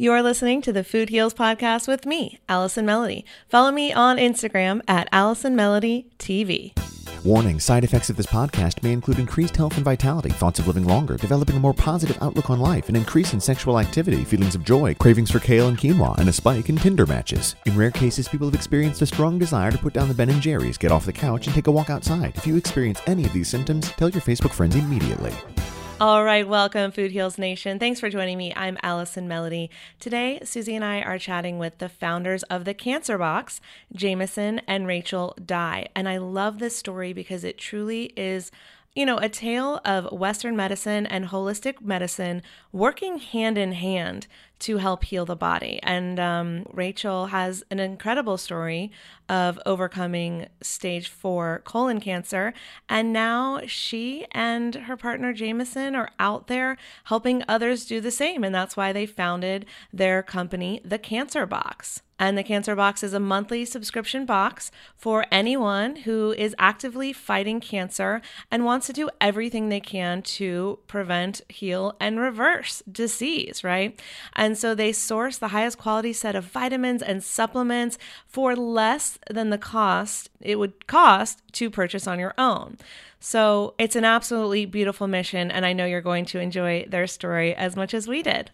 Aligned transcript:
You're 0.00 0.22
listening 0.22 0.62
to 0.62 0.72
the 0.72 0.84
Food 0.84 1.08
Heals 1.08 1.34
podcast 1.34 1.88
with 1.88 2.06
me, 2.06 2.38
Allison 2.48 2.86
Melody. 2.86 3.24
Follow 3.48 3.72
me 3.72 3.92
on 3.92 4.16
Instagram 4.16 4.80
at 4.86 5.08
Allison 5.10 5.56
Melody 5.56 6.06
TV. 6.20 6.72
Warning 7.24 7.58
side 7.58 7.82
effects 7.82 8.08
of 8.08 8.16
this 8.16 8.26
podcast 8.26 8.84
may 8.84 8.92
include 8.92 9.18
increased 9.18 9.56
health 9.56 9.74
and 9.74 9.84
vitality, 9.84 10.28
thoughts 10.28 10.60
of 10.60 10.68
living 10.68 10.84
longer, 10.84 11.16
developing 11.16 11.56
a 11.56 11.58
more 11.58 11.74
positive 11.74 12.16
outlook 12.22 12.48
on 12.48 12.60
life, 12.60 12.88
an 12.88 12.94
increase 12.94 13.32
in 13.32 13.40
sexual 13.40 13.80
activity, 13.80 14.22
feelings 14.22 14.54
of 14.54 14.62
joy, 14.62 14.94
cravings 14.94 15.32
for 15.32 15.40
kale 15.40 15.66
and 15.66 15.78
quinoa, 15.78 16.16
and 16.18 16.28
a 16.28 16.32
spike 16.32 16.68
in 16.68 16.76
Tinder 16.76 17.04
matches. 17.04 17.56
In 17.66 17.76
rare 17.76 17.90
cases, 17.90 18.28
people 18.28 18.46
have 18.46 18.54
experienced 18.54 19.02
a 19.02 19.06
strong 19.06 19.36
desire 19.36 19.72
to 19.72 19.78
put 19.78 19.94
down 19.94 20.06
the 20.06 20.14
Ben 20.14 20.30
and 20.30 20.40
Jerry's, 20.40 20.78
get 20.78 20.92
off 20.92 21.06
the 21.06 21.12
couch, 21.12 21.48
and 21.48 21.56
take 21.56 21.66
a 21.66 21.72
walk 21.72 21.90
outside. 21.90 22.36
If 22.36 22.46
you 22.46 22.54
experience 22.54 23.00
any 23.08 23.24
of 23.24 23.32
these 23.32 23.48
symptoms, 23.48 23.90
tell 23.90 24.10
your 24.10 24.22
Facebook 24.22 24.52
friends 24.52 24.76
immediately. 24.76 25.34
All 26.00 26.22
right, 26.22 26.46
welcome, 26.46 26.92
Food 26.92 27.10
Heals 27.10 27.38
Nation. 27.38 27.80
Thanks 27.80 27.98
for 27.98 28.08
joining 28.08 28.38
me. 28.38 28.52
I'm 28.54 28.78
Allison 28.84 29.26
Melody. 29.26 29.68
Today, 29.98 30.38
Susie 30.44 30.76
and 30.76 30.84
I 30.84 31.00
are 31.00 31.18
chatting 31.18 31.58
with 31.58 31.78
the 31.78 31.88
founders 31.88 32.44
of 32.44 32.64
the 32.64 32.72
Cancer 32.72 33.18
Box, 33.18 33.60
Jamison 33.92 34.60
and 34.68 34.86
Rachel 34.86 35.36
Dye. 35.44 35.88
And 35.96 36.08
I 36.08 36.18
love 36.18 36.60
this 36.60 36.76
story 36.76 37.12
because 37.12 37.42
it 37.42 37.58
truly 37.58 38.12
is 38.16 38.52
you 38.94 39.06
know, 39.06 39.18
a 39.18 39.28
tale 39.28 39.80
of 39.84 40.10
Western 40.10 40.56
medicine 40.56 41.06
and 41.06 41.26
holistic 41.26 41.80
medicine 41.80 42.42
working 42.72 43.18
hand 43.18 43.56
in 43.56 43.72
hand 43.72 44.26
to 44.60 44.78
help 44.78 45.04
heal 45.04 45.24
the 45.24 45.36
body. 45.36 45.78
And 45.82 46.18
um, 46.18 46.66
Rachel 46.72 47.26
has 47.26 47.62
an 47.70 47.78
incredible 47.78 48.36
story 48.36 48.90
of 49.28 49.58
overcoming 49.66 50.46
stage 50.62 51.08
four 51.08 51.62
colon 51.64 52.00
cancer. 52.00 52.54
And 52.88 53.12
now 53.12 53.60
she 53.66 54.26
and 54.32 54.74
her 54.74 54.96
partner 54.96 55.32
Jamison 55.32 55.94
are 55.94 56.10
out 56.18 56.46
there 56.46 56.76
helping 57.04 57.44
others 57.46 57.84
do 57.84 58.00
the 58.00 58.10
same. 58.10 58.42
And 58.42 58.54
that's 58.54 58.76
why 58.76 58.92
they 58.92 59.06
founded 59.06 59.66
their 59.92 60.22
company, 60.22 60.80
The 60.84 60.98
Cancer 60.98 61.46
Box. 61.46 62.02
And 62.18 62.36
the 62.36 62.42
Cancer 62.42 62.74
Box 62.74 63.04
is 63.04 63.14
a 63.14 63.20
monthly 63.20 63.64
subscription 63.64 64.26
box 64.26 64.72
for 64.96 65.24
anyone 65.30 65.94
who 65.96 66.32
is 66.32 66.54
actively 66.58 67.12
fighting 67.12 67.60
cancer 67.60 68.20
and 68.50 68.64
wants 68.64 68.88
to 68.88 68.92
do 68.92 69.08
everything 69.20 69.68
they 69.68 69.78
can 69.78 70.22
to 70.22 70.80
prevent, 70.88 71.42
heal, 71.48 71.96
and 72.00 72.18
reverse 72.18 72.82
disease, 72.90 73.62
right? 73.62 74.00
And 74.34 74.47
so 74.56 74.74
they 74.74 74.92
source 74.92 75.36
the 75.36 75.48
highest 75.48 75.78
quality 75.78 76.12
set 76.12 76.36
of 76.36 76.44
vitamins 76.44 77.02
and 77.02 77.22
supplements 77.22 77.98
for 78.26 78.54
less 78.54 79.18
than 79.28 79.50
the 79.50 79.58
cost 79.58 80.30
it 80.40 80.58
would 80.58 80.86
cost 80.86 81.42
to 81.52 81.70
purchase 81.70 82.06
on 82.06 82.18
your 82.18 82.34
own. 82.38 82.78
So 83.20 83.74
it's 83.78 83.96
an 83.96 84.04
absolutely 84.04 84.64
beautiful 84.64 85.08
mission, 85.08 85.50
and 85.50 85.66
I 85.66 85.72
know 85.72 85.86
you're 85.86 86.00
going 86.00 86.24
to 86.26 86.38
enjoy 86.38 86.86
their 86.88 87.06
story 87.06 87.54
as 87.54 87.74
much 87.74 87.92
as 87.92 88.06
we 88.06 88.22
did. 88.22 88.52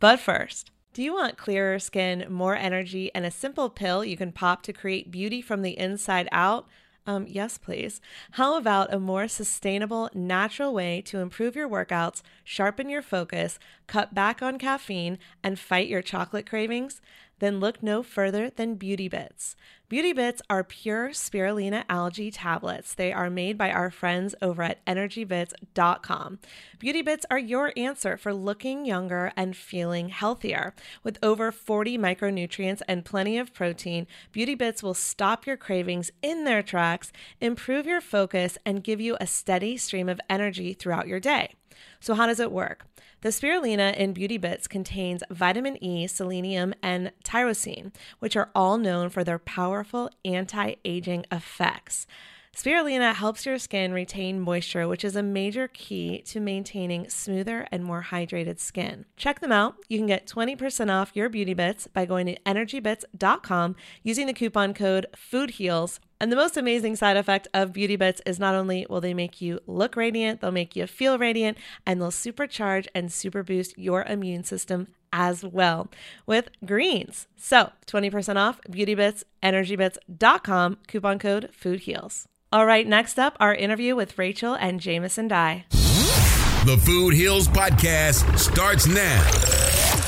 But 0.00 0.20
first, 0.20 0.70
do 0.92 1.02
you 1.02 1.14
want 1.14 1.38
clearer 1.38 1.78
skin, 1.78 2.26
more 2.28 2.54
energy, 2.54 3.10
and 3.14 3.24
a 3.24 3.30
simple 3.30 3.70
pill 3.70 4.04
you 4.04 4.16
can 4.16 4.30
pop 4.30 4.62
to 4.64 4.72
create 4.74 5.10
beauty 5.10 5.40
from 5.40 5.62
the 5.62 5.78
inside 5.78 6.28
out? 6.30 6.68
Um, 7.04 7.26
yes, 7.28 7.58
please. 7.58 8.00
How 8.32 8.56
about 8.56 8.94
a 8.94 9.00
more 9.00 9.26
sustainable, 9.26 10.08
natural 10.14 10.72
way 10.72 11.02
to 11.02 11.18
improve 11.18 11.56
your 11.56 11.68
workouts, 11.68 12.22
sharpen 12.44 12.88
your 12.88 13.02
focus, 13.02 13.58
cut 13.88 14.14
back 14.14 14.40
on 14.40 14.56
caffeine, 14.58 15.18
and 15.42 15.58
fight 15.58 15.88
your 15.88 16.02
chocolate 16.02 16.46
cravings? 16.48 17.00
Then 17.42 17.58
look 17.58 17.82
no 17.82 18.04
further 18.04 18.50
than 18.50 18.76
Beauty 18.76 19.08
Bits. 19.08 19.56
Beauty 19.88 20.12
Bits 20.12 20.40
are 20.48 20.62
pure 20.62 21.08
spirulina 21.08 21.82
algae 21.88 22.30
tablets. 22.30 22.94
They 22.94 23.12
are 23.12 23.28
made 23.28 23.58
by 23.58 23.72
our 23.72 23.90
friends 23.90 24.36
over 24.40 24.62
at 24.62 24.78
energybits.com. 24.86 26.38
Beauty 26.78 27.02
Bits 27.02 27.26
are 27.32 27.40
your 27.40 27.72
answer 27.76 28.16
for 28.16 28.32
looking 28.32 28.86
younger 28.86 29.32
and 29.36 29.56
feeling 29.56 30.10
healthier. 30.10 30.72
With 31.02 31.18
over 31.20 31.50
40 31.50 31.98
micronutrients 31.98 32.80
and 32.86 33.04
plenty 33.04 33.36
of 33.36 33.52
protein, 33.52 34.06
Beauty 34.30 34.54
Bits 34.54 34.80
will 34.80 34.94
stop 34.94 35.44
your 35.44 35.56
cravings 35.56 36.12
in 36.22 36.44
their 36.44 36.62
tracks, 36.62 37.10
improve 37.40 37.86
your 37.86 38.00
focus, 38.00 38.56
and 38.64 38.84
give 38.84 39.00
you 39.00 39.16
a 39.20 39.26
steady 39.26 39.76
stream 39.76 40.08
of 40.08 40.20
energy 40.30 40.74
throughout 40.74 41.08
your 41.08 41.18
day. 41.18 41.54
So, 42.00 42.14
how 42.14 42.26
does 42.26 42.40
it 42.40 42.52
work? 42.52 42.86
The 43.22 43.28
spirulina 43.28 43.96
in 43.96 44.12
Beauty 44.12 44.36
Bits 44.36 44.66
contains 44.66 45.22
vitamin 45.30 45.82
E, 45.82 46.06
selenium, 46.08 46.74
and 46.82 47.12
tyrosine, 47.24 47.92
which 48.18 48.36
are 48.36 48.50
all 48.54 48.78
known 48.78 49.10
for 49.10 49.22
their 49.22 49.38
powerful 49.38 50.10
anti 50.24 50.74
aging 50.84 51.26
effects. 51.30 52.06
Spirulina 52.54 53.14
helps 53.14 53.46
your 53.46 53.58
skin 53.58 53.94
retain 53.94 54.38
moisture, 54.38 54.86
which 54.86 55.04
is 55.04 55.16
a 55.16 55.22
major 55.22 55.68
key 55.68 56.20
to 56.26 56.38
maintaining 56.38 57.08
smoother 57.08 57.66
and 57.72 57.82
more 57.82 58.06
hydrated 58.10 58.58
skin. 58.58 59.06
Check 59.16 59.40
them 59.40 59.50
out. 59.50 59.76
You 59.88 59.96
can 59.96 60.06
get 60.06 60.26
20% 60.26 60.90
off 60.90 61.12
your 61.14 61.30
beauty 61.30 61.54
bits 61.54 61.86
by 61.86 62.04
going 62.04 62.26
to 62.26 62.38
energybits.com 62.40 63.76
using 64.02 64.26
the 64.26 64.34
coupon 64.34 64.74
code 64.74 65.06
FOODHEALS. 65.16 65.98
And 66.22 66.30
the 66.30 66.36
most 66.36 66.56
amazing 66.56 66.94
side 66.94 67.16
effect 67.16 67.48
of 67.52 67.72
Beauty 67.72 67.96
Bits 67.96 68.22
is 68.24 68.38
not 68.38 68.54
only 68.54 68.86
will 68.88 69.00
they 69.00 69.12
make 69.12 69.40
you 69.40 69.58
look 69.66 69.96
radiant, 69.96 70.40
they'll 70.40 70.52
make 70.52 70.76
you 70.76 70.86
feel 70.86 71.18
radiant, 71.18 71.58
and 71.84 72.00
they'll 72.00 72.12
supercharge 72.12 72.86
and 72.94 73.12
super 73.12 73.42
boost 73.42 73.76
your 73.76 74.04
immune 74.04 74.44
system 74.44 74.86
as 75.12 75.44
well 75.44 75.90
with 76.24 76.50
greens. 76.64 77.26
So 77.36 77.72
20% 77.88 78.36
off 78.36 78.60
Beauty 78.70 78.94
Bits, 78.94 79.24
energybits.com, 79.42 80.78
coupon 80.86 81.18
code 81.18 81.50
FOODHEALS. 81.60 82.26
All 82.52 82.66
right, 82.66 82.86
next 82.86 83.18
up, 83.18 83.36
our 83.40 83.52
interview 83.52 83.96
with 83.96 84.16
Rachel 84.16 84.54
and 84.54 84.78
Jamison 84.78 85.26
Dye. 85.26 85.64
The 85.70 86.80
Food 86.86 87.14
Heals 87.14 87.48
Podcast 87.48 88.38
starts 88.38 88.86
now. 88.86 90.01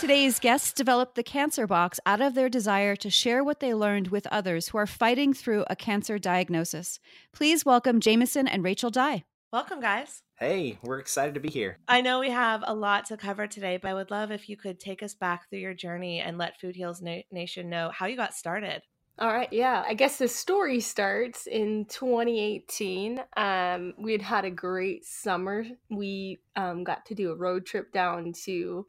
Today's 0.00 0.38
guests 0.38 0.72
developed 0.72 1.14
the 1.14 1.22
Cancer 1.22 1.66
Box 1.66 1.98
out 2.04 2.20
of 2.20 2.34
their 2.34 2.48
desire 2.48 2.96
to 2.96 3.08
share 3.08 3.42
what 3.42 3.60
they 3.60 3.72
learned 3.72 4.08
with 4.08 4.26
others 4.26 4.68
who 4.68 4.78
are 4.78 4.86
fighting 4.86 5.32
through 5.32 5.64
a 5.70 5.76
cancer 5.76 6.18
diagnosis. 6.18 6.98
Please 7.32 7.64
welcome 7.64 8.00
Jamison 8.00 8.46
and 8.48 8.64
Rachel 8.64 8.90
Dye. 8.90 9.24
Welcome, 9.52 9.80
guys. 9.80 10.22
Hey, 10.34 10.78
we're 10.82 10.98
excited 10.98 11.34
to 11.34 11.40
be 11.40 11.48
here. 11.48 11.78
I 11.86 12.00
know 12.00 12.18
we 12.18 12.30
have 12.30 12.64
a 12.66 12.74
lot 12.74 13.06
to 13.06 13.16
cover 13.16 13.46
today, 13.46 13.78
but 13.80 13.88
I 13.88 13.94
would 13.94 14.10
love 14.10 14.32
if 14.32 14.48
you 14.48 14.56
could 14.56 14.80
take 14.80 15.02
us 15.02 15.14
back 15.14 15.48
through 15.48 15.60
your 15.60 15.74
journey 15.74 16.20
and 16.20 16.36
let 16.36 16.60
Food 16.60 16.74
Heals 16.74 17.00
Na- 17.00 17.22
Nation 17.30 17.70
know 17.70 17.90
how 17.94 18.06
you 18.06 18.16
got 18.16 18.34
started. 18.34 18.82
All 19.20 19.32
right, 19.32 19.50
yeah. 19.52 19.84
I 19.86 19.94
guess 19.94 20.18
the 20.18 20.26
story 20.26 20.80
starts 20.80 21.46
in 21.46 21.84
2018. 21.84 23.22
Um, 23.36 23.94
we 23.96 24.10
had 24.10 24.22
had 24.22 24.44
a 24.44 24.50
great 24.50 25.04
summer. 25.04 25.64
We 25.88 26.40
um, 26.56 26.82
got 26.82 27.06
to 27.06 27.14
do 27.14 27.30
a 27.30 27.36
road 27.36 27.64
trip 27.64 27.92
down 27.92 28.32
to 28.44 28.86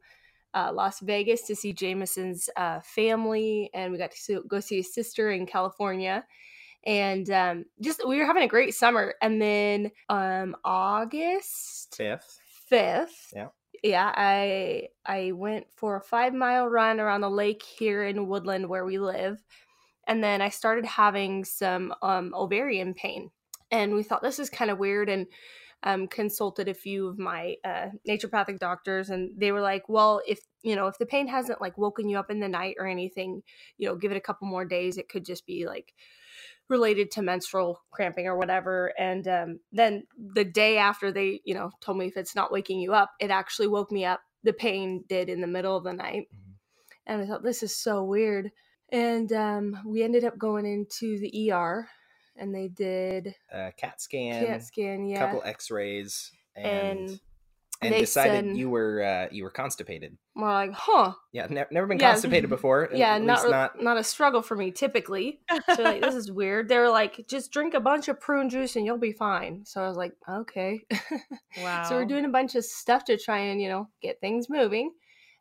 uh, 0.56 0.72
Las 0.72 1.00
Vegas 1.00 1.42
to 1.42 1.54
see 1.54 1.74
Jamison's 1.74 2.48
uh, 2.56 2.80
family, 2.82 3.70
and 3.74 3.92
we 3.92 3.98
got 3.98 4.10
to 4.12 4.16
see, 4.16 4.38
go 4.48 4.58
see 4.60 4.78
his 4.78 4.94
sister 4.94 5.30
in 5.30 5.46
California. 5.46 6.24
And 6.84 7.28
um, 7.30 7.64
just 7.80 8.06
we 8.08 8.18
were 8.18 8.26
having 8.26 8.44
a 8.44 8.48
great 8.48 8.74
summer. 8.74 9.14
And 9.20 9.42
then 9.42 9.90
um, 10.08 10.56
August 10.64 11.94
Fifth. 11.96 12.38
5th, 12.72 13.32
Yeah. 13.34 13.48
yeah, 13.84 14.12
I 14.16 14.88
I 15.04 15.32
went 15.32 15.66
for 15.76 15.96
a 15.96 16.00
five 16.00 16.34
mile 16.34 16.66
run 16.66 16.98
around 16.98 17.20
the 17.20 17.30
lake 17.30 17.62
here 17.62 18.02
in 18.04 18.26
Woodland 18.26 18.68
where 18.68 18.84
we 18.84 18.98
live, 18.98 19.40
and 20.08 20.22
then 20.22 20.40
I 20.42 20.48
started 20.48 20.84
having 20.84 21.44
some 21.44 21.94
um, 22.02 22.32
ovarian 22.34 22.94
pain, 22.94 23.30
and 23.70 23.94
we 23.94 24.02
thought 24.02 24.22
this 24.22 24.40
is 24.40 24.50
kind 24.50 24.70
of 24.72 24.78
weird, 24.78 25.08
and 25.08 25.26
um, 25.82 26.08
consulted 26.08 26.68
a 26.68 26.74
few 26.74 27.08
of 27.08 27.18
my 27.18 27.56
uh, 27.64 27.88
naturopathic 28.08 28.58
doctors, 28.58 29.10
and 29.10 29.30
they 29.36 29.52
were 29.52 29.60
like, 29.60 29.88
"Well, 29.88 30.20
if 30.26 30.40
you 30.62 30.74
know 30.76 30.86
if 30.88 30.98
the 30.98 31.06
pain 31.06 31.28
hasn't 31.28 31.60
like 31.60 31.78
woken 31.78 32.08
you 32.08 32.18
up 32.18 32.30
in 32.30 32.40
the 32.40 32.48
night 32.48 32.76
or 32.78 32.86
anything, 32.86 33.42
you 33.78 33.88
know, 33.88 33.96
give 33.96 34.10
it 34.12 34.16
a 34.16 34.20
couple 34.20 34.48
more 34.48 34.64
days. 34.64 34.98
It 34.98 35.08
could 35.08 35.24
just 35.24 35.46
be 35.46 35.66
like." 35.66 35.94
related 36.68 37.10
to 37.12 37.22
menstrual 37.22 37.80
cramping 37.92 38.26
or 38.26 38.36
whatever 38.36 38.92
and 38.98 39.28
um, 39.28 39.60
then 39.70 40.04
the 40.34 40.44
day 40.44 40.78
after 40.78 41.12
they 41.12 41.40
you 41.44 41.54
know 41.54 41.70
told 41.80 41.96
me 41.96 42.06
if 42.06 42.16
it's 42.16 42.34
not 42.34 42.50
waking 42.50 42.80
you 42.80 42.92
up 42.92 43.12
it 43.20 43.30
actually 43.30 43.68
woke 43.68 43.92
me 43.92 44.04
up 44.04 44.20
the 44.42 44.52
pain 44.52 45.04
did 45.08 45.28
in 45.28 45.40
the 45.40 45.46
middle 45.46 45.76
of 45.76 45.84
the 45.84 45.92
night 45.92 46.26
Mhm. 46.34 46.54
and 47.06 47.22
i 47.22 47.26
thought 47.26 47.44
this 47.44 47.62
is 47.62 47.76
so 47.76 48.02
weird 48.02 48.50
and 48.90 49.32
um, 49.32 49.78
we 49.84 50.02
ended 50.02 50.24
up 50.24 50.38
going 50.38 50.66
into 50.66 51.18
the 51.18 51.52
er 51.52 51.88
and 52.38 52.54
they 52.54 52.68
did 52.68 53.34
a 53.52 53.72
CAT 53.76 54.00
scan, 54.00 54.46
cat 54.46 54.62
scan 54.62 55.06
yeah 55.06 55.16
a 55.22 55.26
couple 55.26 55.42
X-rays, 55.44 56.30
and 56.54 56.98
And 57.08 57.20
and, 57.82 57.94
decided 57.94 58.46
said- 58.46 58.56
you 58.56 58.70
were 58.70 59.02
uh, 59.02 59.28
you 59.30 59.44
were 59.44 59.50
constipated. 59.50 60.16
we're 60.34 60.50
like 60.50 60.72
huh 60.72 61.12
Yeah, 61.32 61.46
ne- 61.50 61.66
never 61.70 61.86
been 61.86 61.98
Yeah. 61.98 62.12
constipated 62.12 62.48
before. 62.48 62.88
yeah 62.94 63.18
not, 63.18 63.44
re- 63.44 63.50
not. 63.50 63.82
not 63.82 63.96
a 63.98 64.04
struggle 64.04 64.40
for 64.40 64.56
me 64.56 64.70
typically 64.70 65.40
so 65.74 65.82
like 65.82 66.00
this 66.00 66.14
is 66.14 66.32
weird 66.32 66.68
they 66.70 66.78
were 66.78 66.88
like 66.88 67.26
just 67.28 67.52
drink 67.52 67.74
a 67.74 67.80
bunch 67.80 68.08
of 68.08 68.18
prune 68.18 68.48
juice 68.48 68.76
and 68.76 68.86
you'll 68.86 68.96
be 68.96 69.12
fine 69.12 69.62
so 69.66 69.82
i 69.82 69.88
was 69.88 69.96
like 69.98 70.14
okay 70.28 70.80
Wow. 71.62 71.84
So 71.88 71.96
we're 71.96 72.06
doing 72.06 72.24
a 72.24 72.30
bunch 72.30 72.54
of 72.54 72.64
stuff 72.64 73.04
to 73.04 73.18
try 73.18 73.38
and, 73.38 73.60
you 73.60 73.68
know, 73.68 73.88
get 74.02 74.20
things 74.20 74.48
moving. 74.50 74.92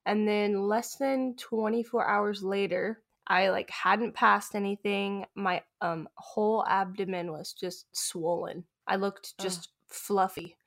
And 0.06 0.28
then 0.28 0.62
less 0.68 0.98
than 0.98 1.36
24 1.38 2.06
hours 2.08 2.44
later, 2.44 3.02
I 3.27 3.50
like 3.50 3.70
hadn't 3.70 4.13
passed 4.13 4.55
anything. 4.55 5.25
My 5.36 5.63
um 5.82 6.08
whole 6.15 6.65
abdomen 6.65 7.32
was 7.32 7.53
just 7.53 7.88
swollen. 7.94 8.65
I 8.88 8.98
looked 8.98 9.38
just 9.39 9.70
fluffy. 9.88 10.58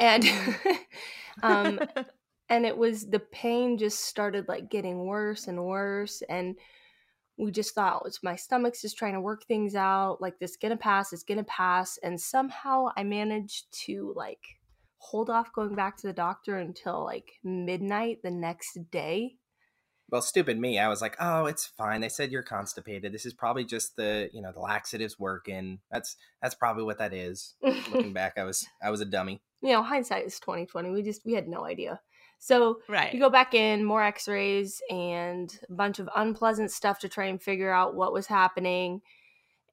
And 0.00 0.24
um 1.44 1.78
and 2.48 2.66
it 2.66 2.76
was 2.76 3.08
the 3.08 3.20
pain 3.20 3.78
just 3.78 4.00
started 4.00 4.48
like 4.48 4.68
getting 4.68 5.06
worse 5.06 5.46
and 5.46 5.64
worse 5.64 6.22
and 6.28 6.56
we 7.38 7.50
just 7.50 7.74
thought 7.74 8.02
it's 8.04 8.22
my 8.22 8.36
stomach's 8.36 8.82
just 8.82 8.98
trying 8.98 9.14
to 9.14 9.20
work 9.20 9.44
things 9.46 9.74
out 9.74 10.20
like 10.20 10.38
this 10.38 10.56
gonna 10.56 10.76
pass 10.76 11.12
it's 11.12 11.22
gonna 11.22 11.44
pass 11.44 11.98
and 12.02 12.20
somehow 12.20 12.88
i 12.96 13.02
managed 13.02 13.72
to 13.72 14.12
like 14.16 14.44
hold 14.98 15.30
off 15.30 15.52
going 15.54 15.74
back 15.74 15.96
to 15.96 16.08
the 16.08 16.12
doctor 16.12 16.58
until 16.58 17.04
like 17.04 17.32
midnight 17.42 18.18
the 18.22 18.30
next 18.30 18.78
day 18.90 19.36
Well, 20.10 20.22
stupid 20.22 20.58
me. 20.58 20.78
I 20.78 20.88
was 20.88 21.00
like, 21.00 21.16
"Oh, 21.20 21.46
it's 21.46 21.66
fine." 21.66 22.00
They 22.00 22.08
said 22.08 22.32
you're 22.32 22.42
constipated. 22.42 23.12
This 23.12 23.26
is 23.26 23.34
probably 23.34 23.64
just 23.64 23.96
the, 23.96 24.28
you 24.32 24.42
know, 24.42 24.52
the 24.52 24.60
laxatives 24.60 25.18
working. 25.18 25.80
That's 25.90 26.16
that's 26.42 26.54
probably 26.54 26.84
what 26.84 26.98
that 26.98 27.12
is. 27.14 27.54
Looking 27.62 28.12
back, 28.20 28.34
I 28.38 28.44
was 28.44 28.66
I 28.82 28.90
was 28.90 29.00
a 29.00 29.04
dummy. 29.04 29.40
you 29.62 29.72
know, 29.72 29.82
hindsight 29.82 30.26
is 30.26 30.40
twenty 30.40 30.66
twenty. 30.66 30.90
We 30.90 31.02
just 31.02 31.24
we 31.24 31.32
had 31.34 31.48
no 31.48 31.64
idea. 31.64 32.00
So 32.38 32.80
Right. 32.88 33.12
you 33.12 33.20
go 33.20 33.28
back 33.28 33.52
in, 33.52 33.84
more 33.84 34.02
X-rays, 34.02 34.80
and 34.90 35.54
a 35.68 35.74
bunch 35.74 35.98
of 35.98 36.08
unpleasant 36.16 36.70
stuff 36.70 36.98
to 37.00 37.08
try 37.08 37.26
and 37.26 37.40
figure 37.42 37.70
out 37.70 37.94
what 37.94 38.14
was 38.14 38.26
happening, 38.26 39.02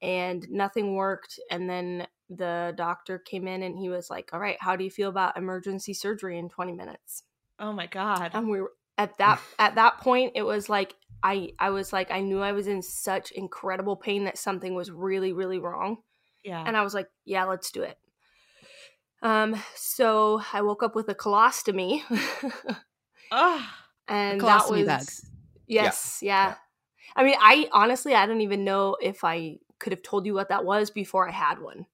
and 0.02 0.46
nothing 0.50 0.94
worked. 0.94 1.38
And 1.50 1.68
then 1.68 2.06
the 2.30 2.74
doctor 2.76 3.18
came 3.18 3.48
in 3.48 3.62
and 3.62 3.78
he 3.78 3.88
was 3.88 4.10
like, 4.10 4.30
"All 4.32 4.40
right, 4.40 4.58
how 4.60 4.76
do 4.76 4.84
you 4.84 4.90
feel 4.90 5.08
about 5.08 5.36
emergency 5.36 5.94
surgery 5.94 6.38
in 6.38 6.48
twenty 6.48 6.72
minutes?" 6.72 7.24
oh 7.58 7.72
my 7.72 7.86
god. 7.86 8.30
And 8.34 8.48
we 8.48 8.60
were 8.60 8.72
at 8.98 9.16
that 9.18 9.40
at 9.58 9.76
that 9.76 9.98
point. 9.98 10.32
It 10.34 10.42
was 10.42 10.68
like 10.68 10.94
I 11.22 11.52
I 11.58 11.70
was 11.70 11.92
like 11.92 12.10
I 12.10 12.20
knew 12.20 12.40
I 12.42 12.52
was 12.52 12.66
in 12.66 12.82
such 12.82 13.30
incredible 13.30 13.96
pain 13.96 14.24
that 14.24 14.36
something 14.36 14.74
was 14.74 14.90
really 14.90 15.32
really 15.32 15.58
wrong. 15.58 15.98
yeah. 16.44 16.62
And 16.66 16.76
I 16.76 16.82
was 16.82 16.92
like, 16.92 17.08
yeah, 17.24 17.44
let's 17.44 17.70
do 17.70 17.82
it. 17.82 17.96
Um, 19.22 19.60
so 19.74 20.42
I 20.52 20.62
woke 20.62 20.82
up 20.82 20.94
with 20.94 21.08
a 21.08 21.14
colostomy. 21.14 22.02
oh, 23.32 23.70
and 24.08 24.40
colostomy 24.40 24.84
that 24.84 24.86
bag. 24.86 25.00
was 25.00 25.26
yes, 25.66 26.18
yeah. 26.22 26.54
I 27.16 27.24
mean, 27.24 27.36
I 27.40 27.68
honestly 27.72 28.14
I 28.14 28.26
don't 28.26 28.42
even 28.42 28.64
know 28.64 28.96
if 29.00 29.24
I 29.24 29.58
could 29.78 29.92
have 29.92 30.02
told 30.02 30.26
you 30.26 30.34
what 30.34 30.48
that 30.48 30.64
was 30.64 30.90
before 30.90 31.28
I 31.28 31.32
had 31.32 31.60
one. 31.60 31.86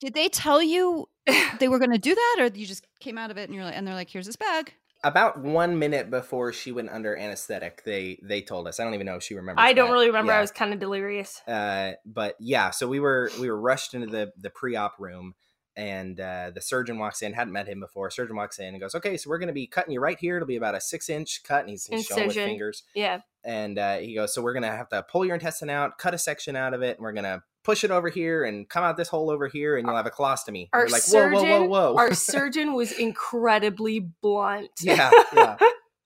Did 0.00 0.14
they 0.14 0.28
tell 0.28 0.62
you 0.62 1.08
they 1.60 1.68
were 1.68 1.78
going 1.78 1.92
to 1.92 1.98
do 1.98 2.14
that, 2.14 2.36
or 2.40 2.46
you 2.56 2.66
just 2.66 2.84
came 2.98 3.18
out 3.18 3.30
of 3.30 3.36
it 3.38 3.48
and 3.48 3.54
you're 3.54 3.64
like, 3.64 3.76
and 3.76 3.86
they're 3.86 3.94
like, 3.94 4.10
"Here's 4.10 4.26
this 4.26 4.36
bag." 4.36 4.74
About 5.04 5.40
one 5.40 5.78
minute 5.78 6.10
before 6.10 6.52
she 6.52 6.70
went 6.70 6.88
under 6.90 7.16
anesthetic, 7.16 7.82
they 7.84 8.20
they 8.22 8.40
told 8.40 8.68
us. 8.68 8.78
I 8.78 8.84
don't 8.84 8.94
even 8.94 9.06
know 9.06 9.16
if 9.16 9.22
she 9.22 9.34
remembers. 9.34 9.62
I 9.62 9.72
don't 9.72 9.88
that. 9.88 9.92
really 9.92 10.06
remember. 10.06 10.32
Yeah. 10.32 10.38
I 10.38 10.40
was 10.40 10.52
kind 10.52 10.72
of 10.72 10.78
delirious. 10.78 11.40
uh, 11.48 11.92
but 12.06 12.36
yeah, 12.38 12.70
so 12.70 12.86
we 12.86 13.00
were 13.00 13.30
we 13.40 13.50
were 13.50 13.60
rushed 13.60 13.94
into 13.94 14.06
the 14.06 14.32
the 14.36 14.50
pre-op 14.50 15.00
room, 15.00 15.34
and 15.76 16.20
uh, 16.20 16.52
the 16.54 16.60
surgeon 16.60 16.98
walks 16.98 17.20
in. 17.22 17.32
Hadn't 17.32 17.52
met 17.52 17.66
him 17.66 17.80
before. 17.80 18.10
Surgeon 18.10 18.36
walks 18.36 18.58
in 18.58 18.66
and 18.66 18.80
goes, 18.80 18.94
"Okay, 18.94 19.16
so 19.16 19.28
we're 19.28 19.38
going 19.38 19.48
to 19.48 19.52
be 19.52 19.66
cutting 19.66 19.92
you 19.92 20.00
right 20.00 20.18
here. 20.18 20.36
It'll 20.36 20.46
be 20.46 20.56
about 20.56 20.76
a 20.76 20.80
six 20.80 21.08
inch 21.08 21.42
cut." 21.42 21.60
And 21.62 21.70
he's, 21.70 21.86
he's 21.86 22.06
showing 22.06 22.28
with 22.28 22.36
fingers. 22.36 22.84
Yeah. 22.94 23.22
And 23.44 23.78
uh, 23.78 23.96
he 23.96 24.14
goes, 24.14 24.32
"So 24.32 24.40
we're 24.40 24.52
going 24.52 24.62
to 24.62 24.70
have 24.70 24.88
to 24.90 25.02
pull 25.10 25.24
your 25.24 25.34
intestine 25.34 25.70
out, 25.70 25.98
cut 25.98 26.14
a 26.14 26.18
section 26.18 26.54
out 26.54 26.74
of 26.74 26.82
it, 26.82 26.98
and 26.98 27.02
we're 27.04 27.12
going 27.12 27.24
to 27.24 27.42
push 27.64 27.84
it 27.84 27.90
over 27.90 28.08
here 28.08 28.44
and 28.44 28.68
come 28.68 28.84
out 28.84 28.96
this 28.96 29.08
hole 29.08 29.30
over 29.30 29.48
here, 29.48 29.76
and 29.76 29.86
you'll 29.86 29.96
have 29.96 30.06
a 30.06 30.10
colostomy." 30.10 30.68
Our 30.72 30.84
we're 30.84 30.88
like, 30.88 31.02
surgeon, 31.02 31.48
whoa, 31.48 31.62
whoa, 31.62 31.92
whoa!" 31.92 31.96
our 31.96 32.14
surgeon 32.32 32.74
was 32.74 32.92
incredibly 32.92 34.00
blunt. 34.00 34.70
yeah, 34.80 35.10
yeah. 35.34 35.56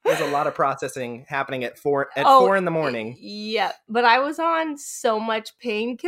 There's 0.06 0.20
a 0.20 0.26
lot 0.28 0.46
of 0.46 0.54
processing 0.54 1.26
happening 1.28 1.64
at 1.64 1.78
four 1.78 2.10
at 2.14 2.25
Oh, 2.26 2.46
four 2.46 2.56
in 2.56 2.64
the 2.64 2.70
morning. 2.70 3.16
Yeah, 3.18 3.72
but 3.88 4.04
I 4.04 4.20
was 4.20 4.38
on 4.38 4.78
so 4.78 5.18
much 5.18 5.50
painkillers 5.58 5.98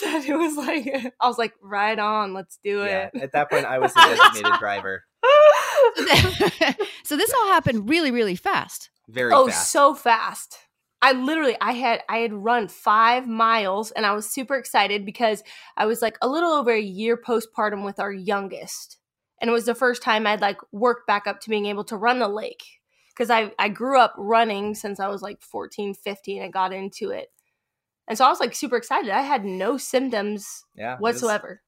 that 0.00 0.24
it 0.26 0.36
was 0.36 0.56
like 0.56 1.12
I 1.20 1.28
was 1.28 1.36
like, 1.36 1.52
right 1.60 1.98
on, 1.98 2.32
let's 2.32 2.58
do 2.64 2.78
Yeah, 2.78 3.10
it. 3.12 3.22
at 3.22 3.32
that 3.32 3.50
point, 3.50 3.66
I 3.66 3.78
was 3.78 3.92
the 3.94 4.00
designated 4.00 4.58
driver. 4.58 5.04
so 7.04 7.16
this 7.16 7.32
all 7.34 7.48
happened 7.48 7.88
really, 7.90 8.10
really 8.10 8.36
fast. 8.36 8.90
Very 9.08 9.32
oh, 9.32 9.48
fast. 9.48 9.70
so 9.70 9.94
fast. 9.94 10.56
I 11.02 11.12
literally 11.12 11.56
I 11.60 11.72
had 11.72 12.02
I 12.08 12.18
had 12.18 12.32
run 12.32 12.68
5 12.68 13.26
miles 13.26 13.90
and 13.90 14.06
I 14.06 14.12
was 14.12 14.30
super 14.30 14.54
excited 14.56 15.04
because 15.04 15.42
I 15.76 15.86
was 15.86 16.00
like 16.00 16.16
a 16.22 16.28
little 16.28 16.52
over 16.52 16.70
a 16.72 16.80
year 16.80 17.16
postpartum 17.16 17.84
with 17.84 17.98
our 18.00 18.12
youngest. 18.12 18.98
And 19.40 19.50
it 19.50 19.52
was 19.52 19.64
the 19.66 19.74
first 19.74 20.02
time 20.02 20.26
I'd 20.26 20.40
like 20.40 20.58
worked 20.70 21.06
back 21.08 21.26
up 21.26 21.40
to 21.40 21.50
being 21.50 21.66
able 21.66 21.82
to 21.84 21.96
run 21.96 22.20
the 22.20 22.28
lake 22.28 22.62
cuz 23.16 23.28
I 23.30 23.52
I 23.58 23.68
grew 23.68 23.98
up 23.98 24.14
running 24.16 24.74
since 24.76 25.00
I 25.00 25.08
was 25.08 25.20
like 25.22 25.42
14, 25.42 25.92
15 25.94 26.42
I 26.42 26.48
got 26.48 26.72
into 26.72 27.10
it. 27.10 27.32
And 28.06 28.16
so 28.16 28.24
I 28.24 28.28
was 28.30 28.38
like 28.40 28.54
super 28.54 28.76
excited. 28.76 29.10
I 29.10 29.22
had 29.22 29.44
no 29.44 29.76
symptoms 29.78 30.64
yeah, 30.76 30.94
it 30.94 31.00
was- 31.00 31.14
whatsoever. 31.14 31.62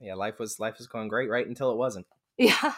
yeah, 0.00 0.14
life 0.14 0.38
was 0.38 0.60
life 0.60 0.78
was 0.78 0.86
going 0.86 1.08
great 1.08 1.28
right 1.28 1.46
until 1.46 1.70
it 1.72 1.76
wasn't. 1.76 2.06
Yeah. 2.38 2.72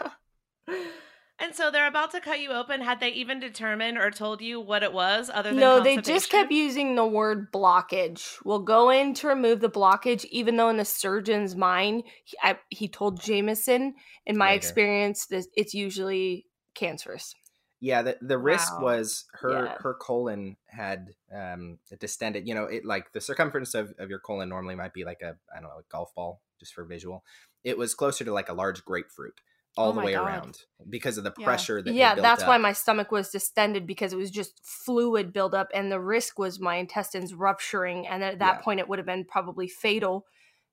And 1.40 1.54
so 1.54 1.70
they're 1.70 1.86
about 1.86 2.10
to 2.12 2.20
cut 2.20 2.40
you 2.40 2.50
open. 2.50 2.80
Had 2.80 2.98
they 3.00 3.10
even 3.10 3.38
determined 3.38 3.96
or 3.96 4.10
told 4.10 4.40
you 4.40 4.60
what 4.60 4.82
it 4.82 4.92
was 4.92 5.30
other 5.32 5.50
than 5.50 5.58
No, 5.58 5.80
they 5.80 5.96
just 5.98 6.30
kept 6.30 6.50
using 6.50 6.96
the 6.96 7.06
word 7.06 7.52
blockage. 7.52 8.36
We'll 8.44 8.58
go 8.60 8.90
in 8.90 9.14
to 9.14 9.28
remove 9.28 9.60
the 9.60 9.70
blockage, 9.70 10.24
even 10.26 10.56
though 10.56 10.68
in 10.68 10.78
the 10.78 10.84
surgeon's 10.84 11.54
mind, 11.54 12.04
he, 12.24 12.36
I, 12.42 12.58
he 12.70 12.88
told 12.88 13.20
Jamison, 13.20 13.94
in 14.26 14.36
my 14.36 14.50
Later. 14.50 14.56
experience, 14.56 15.26
this 15.26 15.46
it's 15.54 15.74
usually 15.74 16.46
cancerous. 16.74 17.34
Yeah, 17.80 18.02
the 18.02 18.18
the 18.20 18.38
risk 18.38 18.72
Wow. 18.72 18.82
was 18.82 19.24
her 19.34 19.50
Yeah. 19.50 19.74
her 19.78 19.94
colon 19.94 20.56
had 20.66 21.14
um 21.32 21.78
distended. 22.00 22.48
You 22.48 22.54
know, 22.56 22.64
it 22.64 22.84
like 22.84 23.12
the 23.12 23.20
circumference 23.20 23.74
of, 23.74 23.94
of 24.00 24.10
your 24.10 24.18
colon 24.18 24.48
normally 24.48 24.74
might 24.74 24.92
be 24.92 25.04
like 25.04 25.22
a 25.22 25.36
I 25.54 25.60
don't 25.60 25.70
know 25.70 25.78
a 25.78 25.82
golf 25.88 26.12
ball 26.16 26.40
just 26.58 26.74
for 26.74 26.84
visual. 26.84 27.22
It 27.62 27.78
was 27.78 27.94
closer 27.94 28.24
to 28.24 28.32
like 28.32 28.48
a 28.48 28.54
large 28.54 28.84
grapefruit 28.84 29.34
all 29.78 29.90
Oh 29.90 30.00
the 30.00 30.00
way 30.06 30.14
God. 30.14 30.24
around 30.26 30.58
because 30.90 31.16
of 31.18 31.24
the 31.24 31.30
Yeah. 31.38 31.44
pressure 31.44 31.80
that 31.80 31.94
yeah, 31.94 32.08
had 32.08 32.16
built 32.16 32.24
that's 32.24 32.42
why 32.44 32.58
my 32.58 32.72
stomach 32.72 33.10
was 33.12 33.30
distended 33.30 33.86
because 33.86 34.12
it 34.12 34.16
was 34.16 34.30
just 34.30 34.60
fluid 34.64 35.32
buildup, 35.32 35.68
and 35.72 35.90
the 35.90 36.00
risk 36.00 36.38
was 36.38 36.58
my 36.60 36.76
intestines 36.76 37.32
rupturing, 37.32 38.06
and 38.06 38.22
at 38.24 38.40
that 38.40 38.56
Yeah. 38.56 38.62
point, 38.62 38.80
it 38.80 38.88
would 38.88 38.98
have 38.98 39.06
been 39.06 39.24
probably 39.24 39.68
fatal. 39.68 40.26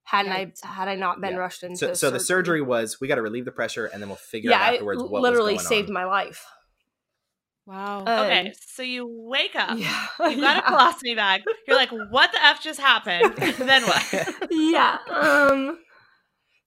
Hadn't 0.04 0.32
Yikes. 0.32 0.64
I 0.64 0.68
had 0.68 0.88
I 0.88 0.96
not 0.96 1.20
been 1.22 1.34
Yeah. 1.34 1.40
rushed 1.40 1.64
into 1.64 1.78
so 1.78 1.94
so 1.94 2.12
the 2.12 2.20
surgery 2.20 2.62
was 2.62 3.00
we 3.02 3.08
got 3.08 3.16
to 3.16 3.24
relieve 3.24 3.46
the 3.46 3.52
pressure 3.52 3.86
and 3.88 4.02
then 4.02 4.10
we'll 4.10 4.18
figure 4.18 4.52
yeah, 4.52 4.62
out 4.62 4.68
it 4.70 4.74
afterwards 4.74 5.02
what 5.04 5.22
literally 5.24 5.54
was 5.54 5.64
going 5.64 5.68
saved 5.78 5.88
on. 5.90 5.94
my 5.94 6.06
life. 6.06 6.46
Wow. 7.66 8.02
Okay, 8.04 8.48
Um, 8.48 8.54
so 8.68 8.84
you 8.84 9.08
wake 9.10 9.56
up. 9.56 9.78
yeah, 9.80 10.06
You've 10.30 10.42
got 10.42 10.58
a 10.58 10.62
yeah. 10.62 10.70
colostomy 10.70 11.16
bag. 11.16 11.42
You're 11.68 11.76
like, 11.78 11.90
what 12.12 12.32
the 12.32 12.44
F 12.46 12.62
just 12.62 12.80
happened? 12.80 13.36
then 13.58 13.82
what? 13.84 14.28
yeah. 14.52 14.98
Um. 15.10 15.80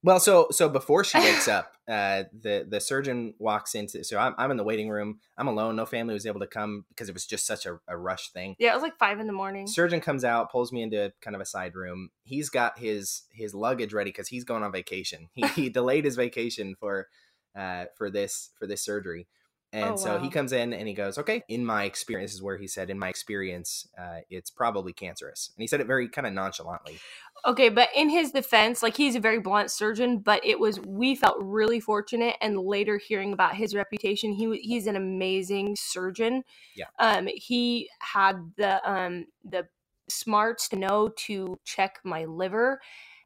Well, 0.01 0.19
so 0.19 0.47
so 0.51 0.69
before 0.69 1.03
she 1.03 1.17
wakes 1.17 1.47
up, 1.47 1.73
uh, 1.87 2.23
the 2.39 2.65
the 2.67 2.79
surgeon 2.79 3.33
walks 3.39 3.75
into. 3.75 4.03
So 4.03 4.17
I'm 4.17 4.33
I'm 4.37 4.51
in 4.51 4.57
the 4.57 4.63
waiting 4.63 4.89
room. 4.89 5.19
I'm 5.37 5.47
alone. 5.47 5.75
No 5.75 5.85
family 5.85 6.13
was 6.13 6.25
able 6.25 6.39
to 6.39 6.47
come 6.47 6.85
because 6.89 7.09
it 7.09 7.13
was 7.13 7.25
just 7.25 7.45
such 7.45 7.65
a, 7.65 7.79
a 7.87 7.97
rush 7.97 8.31
thing. 8.31 8.55
Yeah, 8.59 8.71
it 8.71 8.75
was 8.75 8.83
like 8.83 8.97
five 8.97 9.19
in 9.19 9.27
the 9.27 9.33
morning. 9.33 9.67
Surgeon 9.67 9.99
comes 9.99 10.23
out, 10.23 10.51
pulls 10.51 10.71
me 10.71 10.81
into 10.81 11.11
kind 11.21 11.35
of 11.35 11.41
a 11.41 11.45
side 11.45 11.75
room. 11.75 12.09
He's 12.23 12.49
got 12.49 12.79
his 12.79 13.23
his 13.31 13.53
luggage 13.53 13.93
ready 13.93 14.09
because 14.11 14.29
he's 14.29 14.43
going 14.43 14.63
on 14.63 14.71
vacation. 14.71 15.29
He, 15.33 15.47
he 15.47 15.69
delayed 15.69 16.05
his 16.05 16.15
vacation 16.15 16.75
for 16.79 17.07
uh 17.55 17.85
for 17.97 18.09
this 18.09 18.51
for 18.57 18.67
this 18.67 18.81
surgery. 18.83 19.27
And 19.71 19.91
Oh, 19.91 19.95
so 19.99 20.17
he 20.17 20.29
comes 20.29 20.51
in 20.51 20.73
and 20.73 20.87
he 20.87 20.93
goes, 20.95 21.17
"Okay, 21.17 21.43
in 21.47 21.65
my 21.65 21.83
experience, 21.83 22.31
this 22.31 22.37
is 22.37 22.43
where 22.43 22.57
he 22.57 22.67
said, 22.67 22.89
in 22.89 22.97
my 22.97 23.09
experience, 23.09 23.87
uh, 23.97 24.21
it's 24.29 24.49
probably 24.49 24.93
cancerous." 24.93 25.51
And 25.55 25.61
he 25.61 25.67
said 25.67 25.79
it 25.79 25.87
very 25.87 26.09
kind 26.09 26.25
of 26.25 26.33
nonchalantly. 26.33 27.03
Okay, 27.45 27.69
but 27.69 27.89
in 27.95 28.09
his 28.09 28.31
defense, 28.31 28.83
like 28.83 28.97
he's 28.97 29.15
a 29.15 29.19
very 29.19 29.39
blunt 29.39 29.71
surgeon, 29.71 30.19
but 30.19 30.45
it 30.45 30.59
was 30.59 30.79
we 30.81 31.15
felt 31.15 31.37
really 31.39 31.79
fortunate, 31.79 32.35
and 32.41 32.59
later 32.59 32.97
hearing 32.97 33.31
about 33.31 33.55
his 33.55 33.73
reputation, 33.73 34.33
he 34.33 34.57
he's 34.57 34.87
an 34.87 34.95
amazing 34.97 35.75
surgeon. 35.77 36.43
Yeah. 36.75 36.87
Um, 36.99 37.27
he 37.33 37.89
had 37.99 38.51
the 38.57 38.89
um 38.89 39.27
the 39.45 39.67
smarts 40.09 40.67
to 40.69 40.75
know 40.75 41.09
to 41.17 41.57
check 41.63 41.99
my 42.03 42.25
liver 42.25 42.81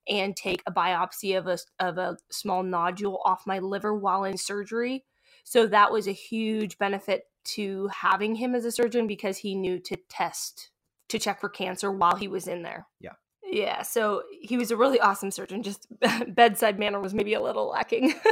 and 0.07 0.35
take 0.35 0.61
a 0.67 0.71
biopsy 0.71 1.37
of 1.37 1.47
a 1.47 1.57
of 1.79 1.97
a 1.97 2.17
small 2.31 2.63
nodule 2.63 3.21
off 3.25 3.47
my 3.47 3.59
liver 3.59 3.95
while 3.95 4.25
in 4.25 4.37
surgery. 4.37 5.05
So 5.43 5.67
that 5.67 5.91
was 5.91 6.07
a 6.07 6.13
huge 6.13 6.77
benefit 6.77 7.25
to 7.45 7.87
having 7.87 8.35
him 8.35 8.55
as 8.55 8.65
a 8.65 8.71
surgeon 8.71 9.07
because 9.07 9.37
he 9.37 9.55
knew 9.55 9.79
to 9.79 9.97
test 10.09 10.71
to 11.09 11.19
check 11.19 11.39
for 11.39 11.49
cancer 11.49 11.91
while 11.91 12.15
he 12.15 12.27
was 12.27 12.47
in 12.47 12.63
there. 12.63 12.87
Yeah. 12.99 13.11
Yeah, 13.45 13.83
so 13.83 14.23
he 14.41 14.57
was 14.57 14.71
a 14.71 14.77
really 14.77 14.99
awesome 14.99 15.29
surgeon. 15.29 15.61
Just 15.61 15.87
bedside 16.27 16.79
manner 16.79 16.99
was 16.99 17.13
maybe 17.13 17.33
a 17.33 17.41
little 17.41 17.69
lacking. 17.69 18.15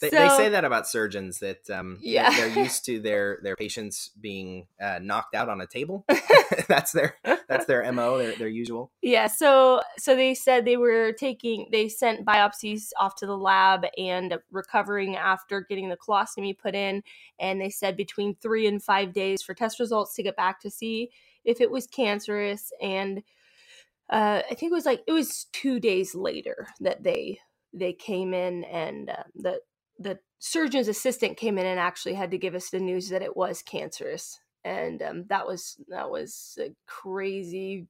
They, 0.00 0.10
they 0.10 0.28
say 0.28 0.48
that 0.50 0.64
about 0.64 0.86
surgeons 0.86 1.38
that 1.40 1.68
um, 1.70 1.98
they're- 2.02 2.12
Yeah. 2.12 2.30
they're, 2.30 2.64
used 2.64 2.84
to 2.86 3.00
their 3.00 3.38
their 3.42 3.56
patients 3.56 4.10
being 4.20 4.66
uh, 4.80 4.98
knocked 5.02 5.34
out 5.34 5.48
on 5.48 5.60
a 5.60 5.66
table. 5.66 6.04
that's 6.68 6.92
their 6.92 7.16
that's 7.48 7.64
their 7.66 7.90
mo. 7.92 8.18
Their 8.18 8.36
their 8.36 8.48
usual. 8.48 8.92
Yeah, 9.02 9.26
so 9.26 9.80
so 9.98 10.14
they 10.14 10.34
said 10.34 10.64
they 10.64 10.76
were 10.76 11.12
taking 11.12 11.68
they 11.72 11.88
sent 11.88 12.24
biopsies 12.24 12.90
off 13.00 13.14
to 13.16 13.26
the 13.26 13.36
lab 13.36 13.84
and 13.98 14.38
recovering 14.50 15.16
after 15.16 15.60
getting 15.62 15.88
the 15.88 15.96
colostomy 15.96 16.56
put 16.56 16.74
in 16.74 17.02
and 17.38 17.60
they 17.60 17.70
said 17.70 17.96
between 17.96 18.34
3 18.36 18.66
and 18.66 18.82
5 18.82 19.12
days 19.12 19.42
for 19.42 19.54
test 19.54 19.80
results 19.80 20.14
to 20.14 20.22
get 20.22 20.36
back 20.36 20.60
to 20.60 20.70
see 20.70 21.10
if 21.44 21.60
it 21.60 21.70
was 21.70 21.86
cancerous 21.86 22.72
and 22.80 23.22
uh 24.10 24.42
I 24.50 24.54
think 24.54 24.70
it 24.70 24.74
was 24.74 24.86
like 24.86 25.02
it 25.06 25.12
was 25.12 25.46
2 25.52 25.80
days 25.80 26.14
later 26.14 26.68
that 26.80 27.02
they 27.02 27.40
they 27.72 27.92
came 27.92 28.32
in 28.34 28.64
and 28.64 29.10
uh, 29.10 29.22
the 29.34 29.60
the 29.98 30.18
surgeon's 30.38 30.88
assistant 30.88 31.36
came 31.36 31.58
in 31.58 31.66
and 31.66 31.80
actually 31.80 32.14
had 32.14 32.30
to 32.30 32.38
give 32.38 32.54
us 32.54 32.70
the 32.70 32.80
news 32.80 33.08
that 33.08 33.22
it 33.22 33.36
was 33.36 33.62
cancerous 33.62 34.38
and 34.64 35.02
um, 35.02 35.24
that 35.28 35.46
was 35.46 35.76
that 35.88 36.10
was 36.10 36.58
a 36.60 36.70
crazy 36.86 37.86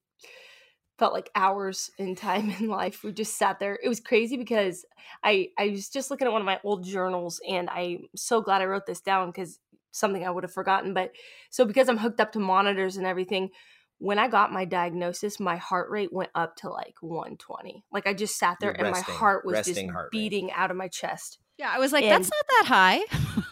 felt 0.99 1.13
like 1.13 1.31
hours 1.35 1.91
in 1.99 2.15
time 2.15 2.51
in 2.61 2.69
life 2.69 3.03
we 3.03 3.13
just 3.13 3.37
sat 3.37 3.59
there 3.59 3.79
it 3.83 3.89
was 3.89 4.01
crazy 4.01 4.37
because 4.37 4.85
i 5.25 5.49
i 5.59 5.69
was 5.69 5.89
just 5.89 6.11
looking 6.11 6.27
at 6.27 6.33
one 6.33 6.41
of 6.41 6.47
my 6.47 6.61
old 6.65 6.85
journals 6.85 7.41
and 7.49 7.69
i'm 7.71 8.07
so 8.15 8.41
glad 8.41 8.63
i 8.63 8.65
wrote 8.65 8.87
this 8.87 9.01
down 9.01 9.29
because 9.29 9.59
something 9.97 10.25
I 10.25 10.31
would 10.31 10.45
have 10.45 10.53
forgotten. 10.53 10.95
But 10.95 11.13
so 11.51 11.65
because 11.65 11.89
I'm 11.89 11.99
hooked 11.99 12.21
up 12.21 12.33
to 12.33 12.39
monitors 12.39 12.97
and 12.97 13.07
everything, 13.07 13.51
when 13.99 14.19
I 14.19 14.29
got 14.29 14.53
my 14.53 14.65
diagnosis, 14.65 15.41
my 15.41 15.57
heart 15.57 15.91
rate 15.91 16.13
went 16.13 16.31
up 16.35 16.57
to 16.57 16.69
like 16.69 16.97
120. 17.01 17.85
Like 17.91 18.07
I 18.07 18.13
just 18.13 18.39
sat 18.39 18.59
there 18.61 18.71
You're 18.71 18.87
and 18.87 18.95
resting- 18.95 19.15
my 19.15 19.19
heart 19.19 19.47
was 19.47 19.67
just 19.67 19.81
heart 19.87 20.05
rate. 20.05 20.11
beating 20.13 20.53
out 20.53 20.71
of 20.71 20.77
my 20.77 20.89
chest. 20.89 21.39
Yeah, 21.59 21.71
I 21.75 21.79
was 21.79 21.93
like, 21.93 22.05
And- 22.05 22.13
that's 22.13 22.31
not 22.31 22.47
that 22.49 22.65
high. 22.67 23.01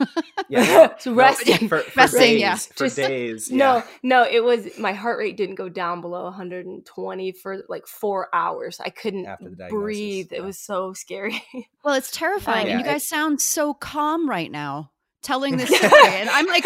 Yeah, 0.50 0.94
So 0.98 1.10
no, 1.12 1.16
resting. 1.16 1.68
for, 1.70 1.78
for 1.78 2.00
Resting, 2.00 2.20
days, 2.20 2.40
yeah. 2.40 2.56
for 2.56 2.84
Just- 2.84 2.96
days. 2.96 3.50
No, 3.50 3.76
yeah. 3.76 3.84
no, 4.02 4.24
it 4.24 4.44
was 4.44 4.78
my 4.78 4.92
heart 4.92 5.18
rate 5.18 5.36
didn't 5.38 5.54
go 5.54 5.70
down 5.70 6.02
below 6.02 6.24
120 6.24 7.32
for 7.32 7.62
like 7.68 7.86
four 7.86 8.28
hours. 8.34 8.78
I 8.78 8.90
couldn't 8.90 9.24
After 9.26 9.48
the 9.48 9.56
diagnosis, 9.56 9.82
breathe. 9.82 10.32
It 10.32 10.42
was 10.44 10.58
so 10.58 10.92
scary. 10.92 11.42
well, 11.82 11.94
it's 11.94 12.10
terrifying. 12.10 12.66
and 12.66 12.68
Yeah, 12.68 12.78
you 12.78 12.84
it- 12.84 12.88
guys 12.92 13.08
sound 13.08 13.40
so 13.40 13.72
calm 13.72 14.28
right 14.28 14.50
now 14.50 14.90
telling 15.22 15.56
this 15.56 15.74
story. 15.74 15.90
and 16.08 16.28
I'm 16.28 16.46
like, 16.46 16.64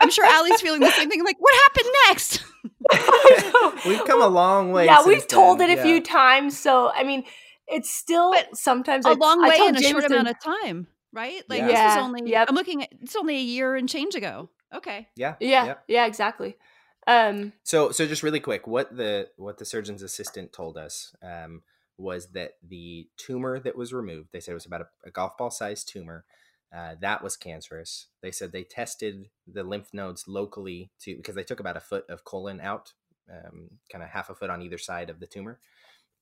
I'm 0.00 0.10
sure 0.10 0.26
Allie's 0.26 0.60
feeling 0.60 0.80
the 0.80 0.90
same 0.90 1.08
thing. 1.08 1.24
Like, 1.24 1.36
what 1.38 1.54
happened 1.62 1.94
next? 2.08 2.44
We've 3.86 4.04
come 4.04 4.20
a 4.22 4.28
long 4.28 4.72
way. 4.72 4.84
yeah, 4.86 4.96
since 4.96 5.06
we've 5.06 5.26
told 5.26 5.60
then, 5.60 5.70
it 5.70 5.74
a 5.74 5.76
yeah. 5.76 5.82
few 5.82 6.00
times. 6.02 6.58
So 6.58 6.90
I 6.94 7.04
mean, 7.04 7.24
it's 7.68 7.90
still 7.90 8.32
But 8.32 8.56
sometimes 8.56 9.06
a 9.06 9.10
I- 9.10 9.12
long 9.14 9.44
I 9.44 9.48
way 9.48 9.56
tell 9.56 9.68
in 9.68 9.76
a 9.76 9.82
short 9.82 10.04
amount 10.04 10.28
of 10.28 10.36
time, 10.42 10.86
right? 11.12 11.42
Like 11.48 11.60
Yeah. 11.60 11.66
this 11.66 11.74
Yeah, 11.78 11.92
is 11.98 12.02
only 12.02 12.30
yep. 12.30 12.48
I'm 12.48 12.54
looking 12.54 12.82
at 12.82 12.90
it's 13.00 13.16
only 13.16 13.36
a 13.36 13.40
year 13.42 13.74
and 13.76 13.88
change 13.88 14.14
ago. 14.14 14.50
Okay. 14.72 15.08
Yeah, 15.16 15.36
Yeah, 15.40 15.64
yep. 15.66 15.84
yeah, 15.88 16.06
exactly. 16.06 16.56
Um, 17.06 17.52
So, 17.62 17.90
so 17.92 18.06
just 18.06 18.22
really 18.22 18.40
quick, 18.40 18.66
what 18.66 18.96
the 18.96 19.28
what 19.36 19.58
the 19.58 19.64
surgeon's 19.64 20.02
assistant 20.02 20.52
told 20.52 20.76
us 20.76 21.14
um, 21.22 21.62
was 21.96 22.28
that 22.32 22.52
the 22.66 23.08
tumor 23.16 23.58
that 23.60 23.76
was 23.76 23.92
removed, 23.92 24.30
they 24.32 24.40
said 24.40 24.52
it 24.52 24.54
was 24.54 24.66
about 24.66 24.80
a, 24.80 24.88
a 25.04 25.10
golf 25.10 25.36
ball 25.36 25.50
sized 25.50 25.88
tumor, 25.88 26.24
uh, 26.74 26.94
that 27.00 27.22
was 27.22 27.36
cancerous. 27.36 28.08
They 28.20 28.32
said 28.32 28.50
they 28.50 28.64
tested 28.64 29.28
the 29.46 29.62
lymph 29.62 29.90
nodes 29.92 30.26
locally 30.26 30.90
to 31.00 31.14
because 31.16 31.34
they 31.36 31.44
took 31.44 31.60
about 31.60 31.76
a 31.76 31.80
foot 31.80 32.04
of 32.08 32.24
colon 32.24 32.60
out, 32.60 32.94
um, 33.30 33.70
kind 33.92 34.02
of 34.02 34.10
half 34.10 34.28
a 34.30 34.34
foot 34.34 34.50
on 34.50 34.60
either 34.62 34.78
side 34.78 35.08
of 35.10 35.20
the 35.20 35.26
tumor, 35.28 35.60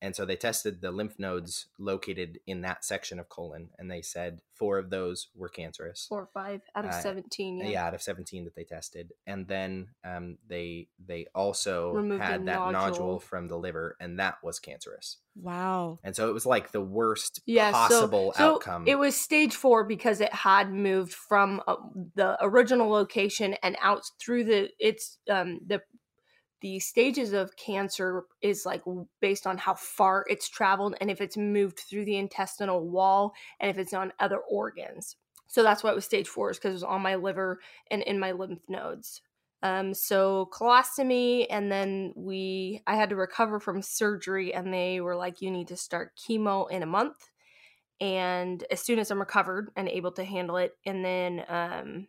and 0.03 0.15
so 0.15 0.27
they 0.27 0.37
tested 0.37 0.83
the 0.83 0.91
lymph 0.91 1.19
nodes 1.19 1.67
located 1.79 2.41
in 2.47 2.61
that 2.63 2.85
section 2.85 3.19
of 3.19 3.29
colon, 3.31 3.71
and 3.79 3.91
they 3.91 4.03
said 4.03 4.41
four 4.53 4.77
of 4.79 4.91
those 4.91 5.29
were 5.35 5.49
cancerous. 5.49 6.07
four 6.09 6.23
or 6.23 6.29
five 6.35 6.61
out 6.77 6.85
of 6.85 6.91
Uh, 6.91 7.01
17. 7.01 7.59
Yeah. 7.59 7.67
yeah. 7.67 7.87
out 7.87 7.95
of 7.95 8.03
17 8.03 8.45
that 8.45 8.55
they 8.55 8.63
tested 8.65 9.13
and 9.27 9.49
then 9.49 9.89
um, 10.05 10.37
they 10.47 10.89
they 11.05 11.27
also 11.35 11.91
Removed 11.93 12.23
had 12.23 12.45
that 12.47 12.71
nodule. 12.71 12.73
nodule. 12.73 13.19
from 13.21 13.49
the 13.49 13.57
liver 13.57 13.97
and 13.99 14.19
that 14.21 14.37
was 14.45 14.61
cancerous 14.61 15.17
Wow. 15.35 15.99
and 16.05 16.15
so 16.15 16.29
it 16.29 16.33
was 16.33 16.47
like 16.47 16.71
the 16.71 16.81
worst 16.81 17.41
Yeah, 17.47 17.73
possible 17.73 18.33
so, 18.37 18.39
so 18.39 18.55
outcome 18.55 18.85
it 18.87 18.97
was 18.97 19.17
stage 19.17 19.57
four 19.57 19.83
because 19.85 20.21
it 20.21 20.33
had 20.33 20.71
moved 20.73 21.15
from 21.15 21.61
uh, 21.67 21.77
the 22.15 22.37
original 22.45 22.89
location 22.89 23.55
and 23.65 23.77
out 23.81 24.03
through 24.21 24.45
the 24.45 24.71
it's 24.79 25.19
um 25.29 25.59
the 25.67 25.81
the 26.63 26.79
stages 26.79 27.33
of 27.33 27.57
cancer 27.57 28.25
is 28.41 28.65
like 28.65 28.83
based 29.21 29.47
on 29.47 29.59
how 29.59 29.75
far 29.75 30.25
it's 30.29 30.49
traveled 30.49 30.95
and 31.01 31.11
if 31.11 31.21
it's 31.21 31.37
moved 31.37 31.81
through 31.81 32.05
the 32.07 32.17
intestinal 32.17 32.89
wall 32.89 33.35
and 33.61 33.71
if 33.71 33.77
it's 33.77 33.93
on 33.93 34.13
other 34.19 34.39
organs. 34.39 35.17
So 35.49 35.63
that's 35.63 35.83
why 35.83 35.91
it 35.91 35.95
was 35.95 36.07
stage 36.07 36.29
four 36.29 36.51
is 36.51 36.57
because 36.59 36.71
it 36.71 36.75
was 36.75 36.83
on 36.85 37.03
my 37.03 37.17
liver 37.17 37.61
and 37.91 38.03
in 38.03 38.19
my 38.19 38.33
lymph 38.33 38.63
nodes. 38.69 39.21
Um, 39.63 39.95
so 39.95 40.49
colostomy, 40.53 41.47
and 41.49 41.71
then 41.71 42.13
we 42.17 42.83
I 42.87 42.97
had 42.97 43.11
to 43.11 43.17
recover 43.17 43.61
from 43.61 43.83
surgery, 43.83 44.53
and 44.53 44.73
they 44.75 45.01
were 45.01 45.15
like, 45.15 45.41
"You 45.41 45.51
need 45.51 45.69
to 45.69 45.77
start 45.77 46.19
chemo 46.19 46.69
in 46.71 46.83
a 46.83 46.87
month." 46.87 47.17
And 48.01 48.65
as 48.71 48.81
soon 48.81 48.99
as 48.99 49.11
I'm 49.11 49.21
recovered 49.21 49.71
and 49.77 49.89
able 49.89 50.11
to 50.13 50.25
handle 50.25 50.57
it, 50.57 50.73
and 50.85 51.05
then 51.05 51.45
um, 51.49 52.09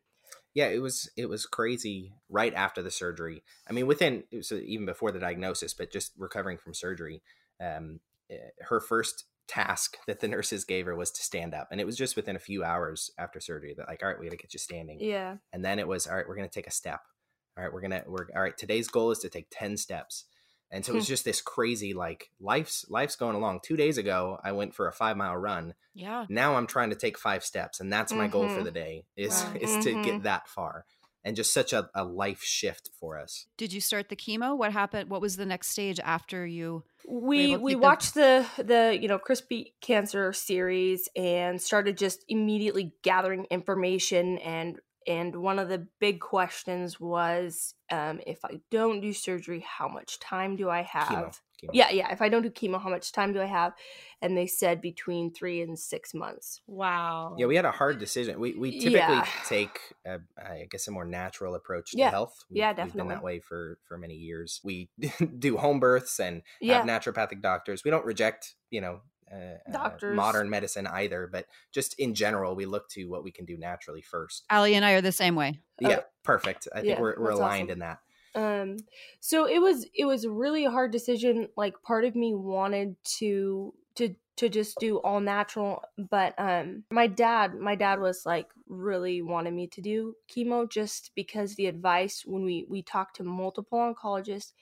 yeah 0.53 0.67
it 0.67 0.81
was 0.81 1.10
it 1.17 1.27
was 1.27 1.45
crazy 1.45 2.13
right 2.29 2.53
after 2.53 2.81
the 2.81 2.91
surgery. 2.91 3.43
I 3.67 3.74
mean 3.74 3.88
within 3.88 4.24
it 4.31 4.38
was 4.38 4.51
uh, 4.51 4.60
even 4.65 4.86
before 4.86 5.12
the 5.12 5.19
diagnosis 5.19 5.74
but 5.74 5.91
just 5.91 6.13
recovering 6.17 6.57
from 6.57 6.74
surgery 6.74 7.22
um 7.62 8.00
eh, 8.29 8.38
her 8.62 8.79
first 8.79 9.25
task 9.48 9.98
that 10.07 10.22
the 10.22 10.27
nurses 10.27 10.63
gave 10.63 10.86
her 10.86 10.95
was 10.95 11.12
to 11.12 11.22
stand 11.22 11.53
up 11.53 11.67
and 11.69 11.81
it 11.81 11.86
was 11.86 11.98
just 11.98 12.15
within 12.15 12.36
a 12.36 12.39
few 12.39 12.63
hours 12.63 13.12
after 13.17 13.39
surgery 13.39 13.74
that 13.75 13.88
like 13.88 14.01
all 14.01 14.10
right 14.10 14.19
we 14.19 14.25
gotta 14.25 14.38
get 14.38 14.53
you 14.53 14.60
standing. 14.60 15.00
Yeah, 15.00 15.38
and 15.51 15.63
then 15.63 15.79
it 15.79 15.88
was 15.88 16.07
all 16.07 16.15
right 16.15 16.27
we're 16.27 16.36
to 16.36 16.48
take 16.48 16.67
a 16.67 16.72
step. 16.72 17.01
All 17.57 17.63
right 17.63 17.74
we're 17.74 17.81
to 17.81 18.03
we're 18.07 18.27
all 18.36 18.41
right 18.41 18.57
today's 18.57 18.88
goal 18.88 19.12
is 19.12 19.19
to 19.19 19.29
take 19.29 19.48
10 19.51 19.77
steps 19.77 20.25
and 20.73 20.83
so 20.83 20.91
it 20.91 20.95
was 20.95 21.07
just 21.07 21.23
this 21.23 21.39
crazy 21.41 21.93
like 21.93 22.29
life's 22.41 22.86
life's 22.89 23.15
going 23.15 23.36
along 23.36 23.59
two 23.63 23.77
days 23.77 23.97
ago 23.97 24.38
i 24.43 24.51
went 24.51 24.73
for 24.75 24.88
a 24.88 24.91
five 24.91 25.15
mile 25.15 25.38
run 25.38 25.73
Yeah. 25.93 26.25
now 26.29 26.55
i'm 26.55 26.67
trying 26.67 26.89
to 26.89 26.95
take 26.97 27.17
five 27.17 27.43
steps 27.45 27.79
and 27.79 27.93
that's 27.93 28.12
my 28.12 28.27
goal 28.27 28.49
for 28.49 28.59
Mhm. 28.62 28.63
the 28.65 28.71
day 28.71 29.05
is 29.15 29.43
Wow. 29.43 29.53
is 29.62 29.83
to 29.86 29.93
Mhm. 29.93 30.03
get 30.03 30.23
that 30.23 30.47
far 30.49 30.86
and 31.25 31.38
just 31.38 31.53
such 31.53 31.71
a, 31.71 31.89
a 31.95 32.03
life 32.03 32.43
shift 32.43 32.89
for 32.99 33.17
us 33.17 33.45
Did 33.55 33.71
you 33.71 33.79
start 33.79 34.09
the 34.09 34.15
chemo? 34.17 34.57
What 34.57 34.73
happened? 34.73 35.09
What 35.09 35.21
was 35.21 35.38
the 35.38 35.45
next 35.45 35.67
stage 35.69 35.97
after 36.03 36.45
you? 36.45 36.83
we 37.07 37.55
we 37.57 37.71
keep 37.71 37.75
them- 37.75 37.79
watched 37.81 38.13
the 38.15 38.45
the 38.57 38.97
you 39.01 39.07
know 39.07 39.19
Chris 39.19 39.39
Beat 39.41 39.73
Cancer 39.81 40.33
series 40.33 41.07
and 41.15 41.62
started 41.62 41.97
just 41.97 42.25
immediately 42.27 42.91
gathering 43.03 43.45
information 43.51 44.38
and 44.39 44.79
and 45.08 45.36
one 45.36 45.60
of 45.60 45.70
the 45.70 45.88
big 46.00 46.20
questions 46.20 47.00
was 47.00 47.76
um, 47.92 48.20
if 48.26 48.44
i 48.46 48.60
don't 48.72 49.02
do 49.02 49.13
surgery 49.13 49.60
how 49.68 49.88
much 49.88 50.20
time 50.20 50.56
do 50.56 50.70
i 50.70 50.82
have 50.82 51.08
chemo, 51.08 51.32
chemo. 51.63 51.70
yeah 51.74 51.89
yeah 51.92 52.12
if 52.12 52.22
i 52.22 52.30
don't 52.30 52.42
do 52.44 52.50
chemo 52.50 52.82
how 52.82 52.89
much 52.89 53.12
time 53.12 53.34
do 53.34 53.42
i 53.42 53.46
have 53.46 53.74
and 54.22 54.38
they 54.38 54.48
said 54.48 54.82
between 54.82 55.32
three 55.34 55.62
and 55.62 55.78
six 55.78 56.13
months 56.13 56.62
Wow. 56.68 57.36
yeah 57.38 57.46
we 57.46 57.56
had 57.56 57.66
a 57.66 57.72
hard 57.72 58.00
decision 58.00 58.39
we, 58.39 58.54
we 58.54 58.72
typically 58.72 58.98
Yeah. 58.98 59.28
take 59.46 59.80
a, 60.06 60.20
i 60.38 60.68
guess 60.70 60.88
a 60.88 60.92
more 60.92 61.06
natural 61.06 61.56
approach 61.56 61.92
to 61.92 61.98
Yeah. 61.98 62.10
health 62.12 62.44
Yeah, 62.50 62.74
definitely. 62.74 62.86
We've 62.88 62.96
been 63.10 63.16
that 63.18 63.24
way 63.24 63.39
for 63.39 63.80
for 63.88 63.98
many 63.98 64.16
years 64.16 64.60
we 64.63 64.89
do 65.39 65.58
home 65.58 65.80
births 65.80 66.20
and 66.20 66.42
yeah 66.62 66.80
have 66.80 66.88
naturopathic 66.88 67.42
doctors. 67.42 67.84
We 67.84 67.92
don't 67.92 68.06
reject, 68.06 68.56
you 68.70 68.82
know, 68.82 69.02
Doctors. 69.72 70.15
modern 70.15 70.50
medicine 70.50 70.88
either, 70.88 71.28
but 71.32 71.48
just 71.72 72.00
in 72.00 72.13
general, 72.13 72.56
we 72.56 72.65
look 72.65 72.89
to 72.89 73.06
what 73.06 73.24
we 73.24 73.32
can 73.32 73.46
do 73.46 73.58
naturally 73.58 74.02
first. 74.02 74.43
Ali 74.50 74.76
and 74.76 74.86
I 74.86 74.91
are 74.93 75.02
the 75.02 75.12
same 75.12 75.36
way. 75.36 75.60
Uh, 75.84 75.89
yeah, 75.89 76.00
perfect. 76.24 76.67
I 76.74 76.82
think 76.82 76.89
yeah, 76.89 77.02
we're, 77.02 77.15
we're 77.19 77.32
aligned 77.32 77.69
awesome. 77.69 77.72
in 77.72 77.80
that. 77.80 78.00
um 78.36 78.78
so 79.19 79.46
it 79.48 79.60
was 79.60 79.86
it 79.93 80.06
was 80.06 80.26
really 80.28 80.65
a 80.65 80.72
hard 80.72 80.91
decision 80.91 81.48
like 81.56 81.82
part 81.84 82.04
of 82.04 82.15
me 82.15 82.34
wanted 82.34 82.96
to 83.04 83.74
to 83.96 84.15
to 84.36 84.50
just 84.50 84.80
do 84.80 84.98
all 84.98 85.19
natural 85.19 85.84
but 86.10 86.34
um 86.39 86.84
my 86.89 87.06
dad 87.06 87.54
my 87.54 87.76
dad 87.76 88.00
was 88.00 88.26
like 88.26 88.48
really 88.67 89.22
wanted 89.22 89.54
me 89.54 89.67
to 89.67 89.82
do 89.82 90.15
chemo 90.28 90.67
just 90.67 91.12
because 91.15 91.54
the 91.54 91.67
advice 91.67 92.24
when 92.26 92.43
we 92.43 92.65
we 92.67 92.82
talked 92.82 93.15
to 93.17 93.24
multiple 93.24 93.78
oncologists 93.78 94.54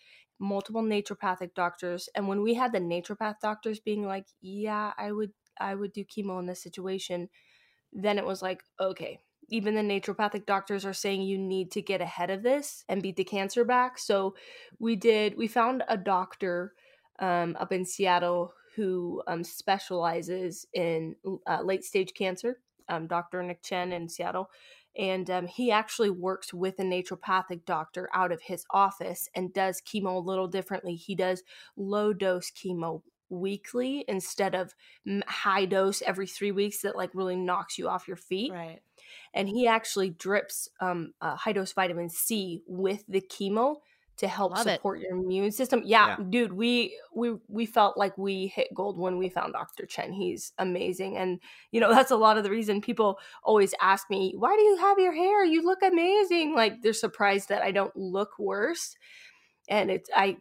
multiple 0.41 0.81
naturopathic 0.81 1.53
doctors 1.53 2.09
and 2.15 2.27
when 2.27 2.41
we 2.41 2.55
had 2.55 2.73
the 2.73 2.79
naturopath 2.79 3.35
doctors 3.41 3.79
being 3.79 4.05
like 4.05 4.25
yeah 4.41 4.91
i 4.97 5.11
would 5.11 5.31
i 5.59 5.75
would 5.75 5.93
do 5.93 6.03
chemo 6.03 6.39
in 6.39 6.47
this 6.47 6.63
situation 6.63 7.29
then 7.93 8.17
it 8.17 8.25
was 8.25 8.41
like 8.41 8.63
okay 8.79 9.19
even 9.51 9.75
the 9.75 9.81
naturopathic 9.81 10.45
doctors 10.45 10.85
are 10.85 10.93
saying 10.93 11.21
you 11.21 11.37
need 11.37 11.71
to 11.71 11.81
get 11.81 12.01
ahead 12.01 12.31
of 12.31 12.41
this 12.41 12.85
and 12.87 13.03
beat 13.03 13.17
the 13.17 13.23
cancer 13.23 13.65
back. 13.65 13.99
So 13.99 14.33
we 14.79 14.95
did, 14.95 15.37
we 15.37 15.47
found 15.47 15.83
a 15.89 15.97
doctor 15.97 16.73
um, 17.19 17.57
up 17.59 17.71
in 17.73 17.85
Seattle 17.85 18.53
who 18.77 19.21
um, 19.27 19.43
specializes 19.43 20.65
in 20.73 21.15
uh, 21.45 21.61
late 21.61 21.83
stage 21.83 22.13
cancer, 22.13 22.59
um, 22.87 23.07
Dr. 23.07 23.43
Nick 23.43 23.61
Chen 23.61 23.91
in 23.91 24.07
Seattle. 24.07 24.49
And 24.97 25.29
um, 25.29 25.47
he 25.47 25.71
actually 25.71 26.09
works 26.09 26.53
with 26.53 26.79
a 26.79 26.83
naturopathic 26.83 27.65
doctor 27.65 28.09
out 28.13 28.31
of 28.31 28.41
his 28.41 28.65
office 28.71 29.29
and 29.35 29.53
does 29.53 29.81
chemo 29.81 30.15
a 30.15 30.19
little 30.19 30.47
differently. 30.47 30.95
He 30.95 31.15
does 31.15 31.43
low 31.77 32.13
dose 32.13 32.51
chemo 32.51 33.01
weekly 33.29 34.03
instead 34.09 34.53
of 34.53 34.73
high 35.27 35.63
dose 35.65 36.01
every 36.01 36.27
three 36.27 36.51
weeks 36.51 36.81
that 36.81 36.97
like 36.97 37.11
really 37.13 37.37
knocks 37.37 37.77
you 37.77 37.87
off 37.87 38.05
your 38.05 38.17
feet 38.17 38.51
Right. 38.51 38.81
and 39.33 39.47
he 39.47 39.67
actually 39.67 40.09
drips 40.09 40.67
um, 40.81 41.13
uh, 41.21 41.37
high 41.37 41.53
dose 41.53 41.71
vitamin 41.71 42.09
C 42.09 42.61
with 42.67 43.05
the 43.07 43.21
chemo 43.21 43.77
to 44.21 44.27
help 44.27 44.53
Love 44.53 44.67
it. 44.67 44.75
support 44.77 44.99
your 44.99 45.11
immune 45.11 45.51
system. 45.51 45.81
Yeah, 45.83 46.15
Yeah. 46.19 46.25
dude, 46.29 46.53
we 46.53 46.97
we 47.13 47.33
we 47.47 47.65
felt 47.65 47.97
like 47.97 48.17
we 48.17 48.47
hit 48.47 48.73
gold 48.73 48.97
when 48.97 49.17
we 49.17 49.29
found 49.29 49.53
Dr. 49.53 49.85
Chen. 49.85 50.13
He's 50.13 50.53
amazing, 50.57 51.17
and 51.17 51.39
you 51.71 51.81
know 51.81 51.89
that's 51.93 52.11
a 52.11 52.15
lot 52.15 52.37
of 52.37 52.43
the 52.43 52.49
reason 52.51 52.81
people 52.81 53.19
always 53.43 53.73
ask 53.81 54.09
me, 54.09 54.33
"Why 54.37 54.55
do 54.55 54.61
you 54.63 54.77
have 54.77 54.99
your 54.99 55.13
hair? 55.13 55.43
You 55.43 55.63
look 55.63 55.81
amazing!" 55.83 56.55
Like 56.55 56.81
they're 56.81 56.93
surprised 56.93 57.49
that 57.49 57.63
I 57.63 57.71
don't 57.71 57.95
look 57.97 58.39
worse, 58.39 58.95
and 59.67 59.91
it's 59.91 60.09
I. 60.15 60.37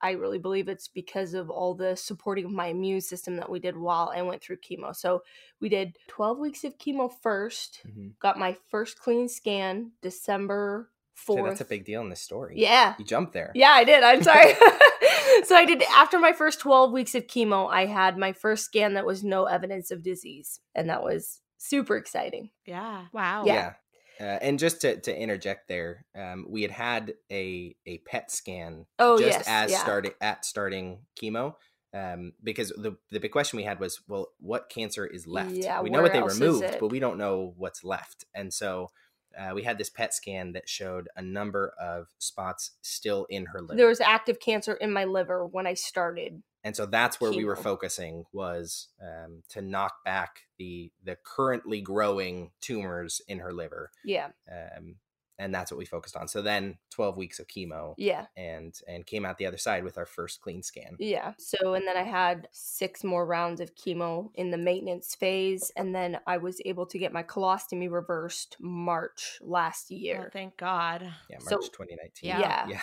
I 0.00 0.12
really 0.12 0.38
believe 0.38 0.68
it's 0.68 0.86
because 0.86 1.34
of 1.34 1.50
all 1.50 1.74
the 1.74 1.96
supporting 1.96 2.44
of 2.44 2.52
my 2.52 2.68
immune 2.68 3.00
system 3.00 3.34
that 3.36 3.50
we 3.50 3.58
did 3.58 3.76
while 3.76 4.12
I 4.14 4.22
went 4.22 4.40
through 4.40 4.58
chemo. 4.58 4.94
So 4.94 5.24
we 5.60 5.68
did 5.68 5.98
12 6.06 6.38
weeks 6.38 6.62
of 6.62 6.78
chemo 6.78 7.10
first, 7.12 7.82
Mhm. 7.84 8.16
got 8.20 8.38
my 8.38 8.56
first 8.70 9.00
clean 9.00 9.28
scan 9.28 9.90
December 10.00 10.92
So 11.14 11.36
4th. 11.36 11.48
that's 11.48 11.60
a 11.60 11.64
big 11.64 11.84
deal 11.84 12.00
in 12.00 12.08
this 12.08 12.20
story. 12.20 12.54
Yeah. 12.58 12.94
You 12.98 13.04
jumped 13.04 13.32
there. 13.32 13.52
Yeah, 13.54 13.70
I 13.70 13.84
did. 13.84 14.02
I'm 14.02 14.22
sorry. 14.22 14.54
so 15.44 15.56
I 15.56 15.64
did 15.64 15.82
after 15.94 16.18
my 16.18 16.32
first 16.32 16.60
12 16.60 16.92
weeks 16.92 17.14
of 17.14 17.26
chemo, 17.26 17.70
I 17.70 17.86
had 17.86 18.18
my 18.18 18.32
first 18.32 18.64
scan 18.64 18.94
that 18.94 19.06
was 19.06 19.24
no 19.24 19.44
evidence 19.44 19.90
of 19.90 20.02
disease, 20.02 20.60
and 20.74 20.88
that 20.90 21.02
was 21.02 21.40
super 21.58 21.96
exciting. 21.96 22.50
Yeah. 22.66 23.06
Wow. 23.12 23.44
Yeah. 23.46 23.54
Yeah. 23.54 23.72
Uh, 24.20 24.38
and 24.42 24.58
just 24.60 24.80
to, 24.82 25.00
to 25.00 25.16
interject 25.16 25.66
there, 25.68 26.06
um, 26.16 26.46
we 26.48 26.62
had 26.62 26.70
had 26.70 27.14
a 27.32 27.74
a 27.84 27.98
PET 27.98 28.30
scan 28.30 28.86
Oh, 28.98 29.18
just 29.18 29.38
yes, 29.38 29.44
as 29.48 29.72
yeah. 29.72 29.78
starting 29.78 30.12
at 30.20 30.44
starting 30.44 31.00
chemo. 31.20 31.54
Um, 31.92 32.32
because 32.42 32.68
the 32.70 32.96
the 33.10 33.20
big 33.20 33.32
question 33.32 33.56
we 33.56 33.64
had 33.64 33.80
was, 33.80 34.00
well, 34.06 34.28
what 34.38 34.68
cancer 34.68 35.04
is 35.06 35.26
left? 35.26 35.52
Yeah, 35.52 35.80
we 35.80 35.90
know 35.90 36.02
what 36.02 36.12
they 36.12 36.22
removed, 36.22 36.76
but 36.80 36.88
we 36.88 37.00
don't 37.00 37.18
know 37.18 37.54
what's 37.56 37.82
left. 37.84 38.24
And 38.34 38.52
so 38.52 38.90
uh, 39.38 39.54
we 39.54 39.62
had 39.62 39.78
this 39.78 39.90
PET 39.90 40.14
scan 40.14 40.52
that 40.52 40.68
showed 40.68 41.08
a 41.16 41.22
number 41.22 41.72
of 41.80 42.08
spots 42.18 42.72
still 42.82 43.26
in 43.30 43.46
her 43.46 43.60
liver. 43.60 43.76
There 43.76 43.88
was 43.88 44.00
active 44.00 44.40
cancer 44.40 44.74
in 44.74 44.92
my 44.92 45.04
liver 45.04 45.46
when 45.46 45.66
I 45.66 45.74
started. 45.74 46.42
and 46.62 46.74
so 46.74 46.86
that's 46.86 47.20
where 47.20 47.30
we 47.30 47.44
were 47.44 47.56
focusing 47.56 48.24
was 48.32 48.88
um, 49.02 49.42
to 49.50 49.60
knock 49.60 50.04
back 50.04 50.40
the 50.58 50.90
the 51.02 51.16
currently 51.24 51.80
growing 51.80 52.50
tumors 52.60 53.20
in 53.28 53.38
her 53.40 53.52
liver 53.52 53.90
Yeah, 54.04 54.28
um, 54.50 54.96
and 55.38 55.54
that's 55.54 55.70
what 55.70 55.78
we 55.78 55.84
focused 55.84 56.16
on 56.16 56.28
so 56.28 56.42
then 56.42 56.76
12 56.90 57.16
weeks 57.16 57.38
of 57.38 57.46
chemo 57.46 57.94
yeah, 57.96 58.26
and 58.36 58.74
and 58.88 59.06
came 59.06 59.24
out 59.24 59.38
the 59.38 59.46
other 59.46 59.58
side 59.58 59.84
with 59.84 59.98
our 59.98 60.06
first 60.06 60.40
clean 60.40 60.62
scan 60.62 60.96
yeah. 61.04 61.32
So, 61.38 61.74
and 61.74 61.86
then 61.86 61.96
I 61.96 62.02
had 62.02 62.48
six 62.52 63.04
more 63.04 63.26
rounds 63.26 63.60
of 63.60 63.74
chemo 63.74 64.30
in 64.34 64.50
the 64.50 64.58
maintenance 64.58 65.14
phase, 65.14 65.70
and 65.76 65.94
then 65.94 66.18
I 66.26 66.38
was 66.38 66.60
able 66.64 66.86
to 66.86 66.98
get 66.98 67.12
my 67.12 67.22
colostomy 67.22 67.90
reversed 67.90 68.56
March 68.60 69.38
last 69.42 69.88
oh, 69.92 69.96
year. 69.96 70.24
Oh, 70.26 70.30
thank 70.32 70.56
God. 70.56 71.02
yeah 71.28 71.36
march 71.38 71.48
So- 71.48 71.58
2019 71.58 72.28
Yeah. 72.28 72.66
Yeah. 72.68 72.80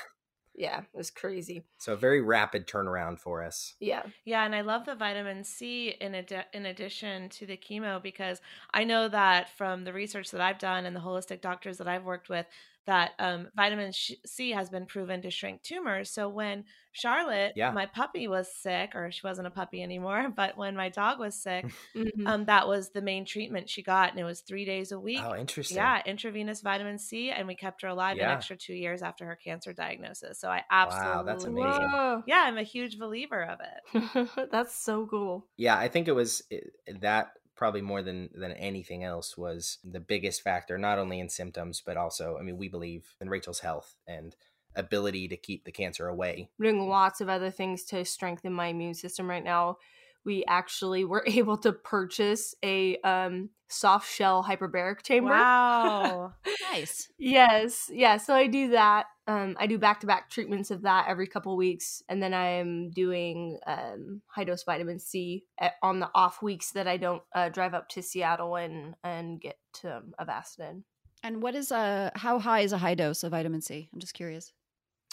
Yeah 0.55 0.71
yeah, 0.71 0.79
it 0.79 0.97
was 0.97 1.09
crazy. 1.11 1.63
so 1.77 1.93
a 1.93 1.97
very 1.97 2.21
rapid 2.21 2.67
turnaround 2.67 3.19
for 3.19 3.43
us 3.43 3.75
Yeah, 3.79 4.03
Yeah, 4.25 4.45
and 4.45 4.53
I 4.55 4.61
love 4.61 4.85
the 4.85 4.95
vitamin 4.95 5.43
C 5.43 5.89
in 5.99 6.15
adi- 6.15 6.45
in 6.53 6.65
addition 6.65 7.29
to 7.29 7.45
the 7.45 7.57
chemo 7.57 8.01
because 8.01 8.41
I 8.73 8.83
know 8.83 9.07
that 9.09 9.49
from 9.57 9.83
the 9.83 9.93
research 9.93 10.31
that 10.31 10.41
I've 10.41 10.59
done 10.59 10.85
and 10.85 10.95
the 10.95 10.99
holistic 10.99 11.41
doctors 11.41 11.77
that 11.77 11.87
I've 11.87 12.03
worked 12.03 12.29
with 12.29 12.45
that 12.85 13.11
um, 13.19 13.47
vitamin 13.55 13.91
C 13.93 14.51
has 14.51 14.69
been 14.69 14.85
proven 14.85 15.21
to 15.21 15.29
shrink 15.29 15.61
tumors. 15.61 16.09
So 16.11 16.27
when 16.29 16.65
Charlotte, 16.93 17.53
Yeah. 17.55 17.71
my 17.71 17.85
puppy, 17.85 18.27
was 18.27 18.53
sick, 18.53 18.95
or 18.95 19.11
she 19.11 19.21
wasn't 19.23 19.47
a 19.47 19.51
puppy 19.51 19.81
anymore, 19.81 20.29
but 20.35 20.57
when 20.57 20.75
my 20.75 20.89
dog 20.89 21.19
was 21.19 21.35
sick, 21.41 21.65
Mhm. 21.95 22.27
um, 22.27 22.45
that 22.45 22.67
was 22.67 22.89
the 22.89 23.01
main 23.01 23.23
treatment 23.25 23.69
she 23.69 23.81
got, 23.83 24.11
and 24.11 24.19
it 24.19 24.23
was 24.23 24.41
three 24.41 24.65
days 24.65 24.91
a 24.91 24.99
week. 24.99 25.21
oh 25.23 25.35
interesting 25.35 25.77
Yeah, 25.77 26.01
intravenous 26.05 26.61
vitamin 26.61 26.97
C, 26.97 27.29
and 27.31 27.47
we 27.47 27.55
kept 27.55 27.81
her 27.83 27.87
alive 27.89 28.17
an 28.17 28.23
extra 28.23 28.57
two 28.57 28.73
years 28.73 29.01
after 29.03 29.25
her 29.25 29.35
cancer 29.35 29.73
diagnosis. 29.73 30.39
So 30.39 30.49
I 30.49 30.63
absolutely, 30.69 31.11
Wow, 31.11 31.25
absolutely, 31.29 31.63
that's 31.63 31.77
amazing. 31.77 31.91
Whoa. 31.91 32.23
yeah, 32.27 32.43
I'm 32.45 32.57
a 32.57 32.63
huge 32.63 32.97
believer 32.99 33.43
of 33.43 33.59
it. 33.61 34.49
That's 34.51 34.75
so 34.75 35.05
cool. 35.05 35.45
yeah 35.57 35.77
i 35.77 35.87
think 35.87 36.07
it 36.07 36.13
was 36.13 36.43
it, 36.49 36.71
that 37.01 37.33
probably 37.61 37.81
more 37.81 38.01
than 38.01 38.27
than 38.33 38.53
anything 38.53 39.03
else 39.03 39.37
was 39.37 39.77
the 39.83 39.99
biggest 39.99 40.41
factor 40.41 40.79
not 40.79 40.97
only 40.97 41.19
in 41.19 41.29
symptoms 41.29 41.79
but 41.85 41.95
also 41.95 42.35
i 42.39 42.41
mean 42.41 42.57
we 42.57 42.67
believe 42.67 43.13
in 43.21 43.29
rachel's 43.29 43.59
health 43.59 43.97
and 44.07 44.35
ability 44.75 45.27
to 45.27 45.37
keep 45.37 45.63
the 45.63 45.71
cancer 45.71 46.07
away 46.07 46.49
I'm 46.57 46.65
doing 46.65 46.89
lots 46.89 47.21
of 47.21 47.29
other 47.29 47.51
things 47.51 47.83
to 47.85 48.03
strengthen 48.03 48.51
my 48.51 48.67
immune 48.67 48.95
system 48.95 49.29
right 49.29 49.43
now. 49.43 49.77
We 50.25 50.43
actually 50.47 51.05
were 51.05 51.23
able 51.27 51.57
to 51.59 51.71
purchase 51.71 52.55
a 52.63 52.97
um, 52.97 53.49
soft 53.69 54.11
shell 54.11 54.43
hyperbaric 54.43 55.03
chamber. 55.03 55.31
Wow. 55.41 56.33
Nice. 56.71 57.09
Yes, 57.17 57.89
yeah. 57.91 58.17
So 58.17 58.33
I 58.33 58.47
do 58.47 58.69
that. 58.69 59.07
Um, 59.27 59.55
I 59.59 59.67
do 59.67 59.77
back 59.77 59.99
to 60.01 60.07
back 60.07 60.29
treatments 60.29 60.71
of 60.71 60.83
that 60.83 61.05
every 61.07 61.27
couple 61.27 61.55
weeks, 61.57 62.03
and 62.09 62.21
then 62.21 62.33
I'm 62.33 62.91
doing 62.91 63.59
um, 63.65 64.21
high 64.27 64.43
dose 64.43 64.63
vitamin 64.63 64.99
C 64.99 65.45
at, 65.59 65.73
on 65.81 65.99
the 65.99 66.09
off 66.13 66.41
weeks 66.41 66.71
that 66.71 66.87
I 66.87 66.97
don't 66.97 67.21
uh, 67.33 67.49
drive 67.49 67.73
up 67.73 67.89
to 67.89 68.01
Seattle 68.01 68.55
and 68.55 68.95
and 69.03 69.39
get 69.39 69.57
um, 69.83 70.13
Avastin. 70.19 70.83
And 71.23 71.41
what 71.41 71.55
is 71.55 71.71
a 71.71 72.11
how 72.15 72.39
high 72.39 72.61
is 72.61 72.73
a 72.73 72.77
high 72.77 72.95
dose 72.95 73.23
of 73.23 73.31
vitamin 73.31 73.61
C? 73.61 73.89
I'm 73.93 73.99
just 73.99 74.13
curious. 74.13 74.53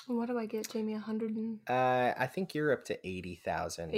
What 0.08 0.26
do 0.28 0.38
I 0.38 0.46
get, 0.46 0.70
Jamie? 0.70 0.94
180,000 0.94 1.60
uh 1.68 2.14
i 2.18 2.26
think 2.26 2.54
you're 2.54 2.72
up 2.72 2.82
to 2.86 3.06
80000 3.06 3.90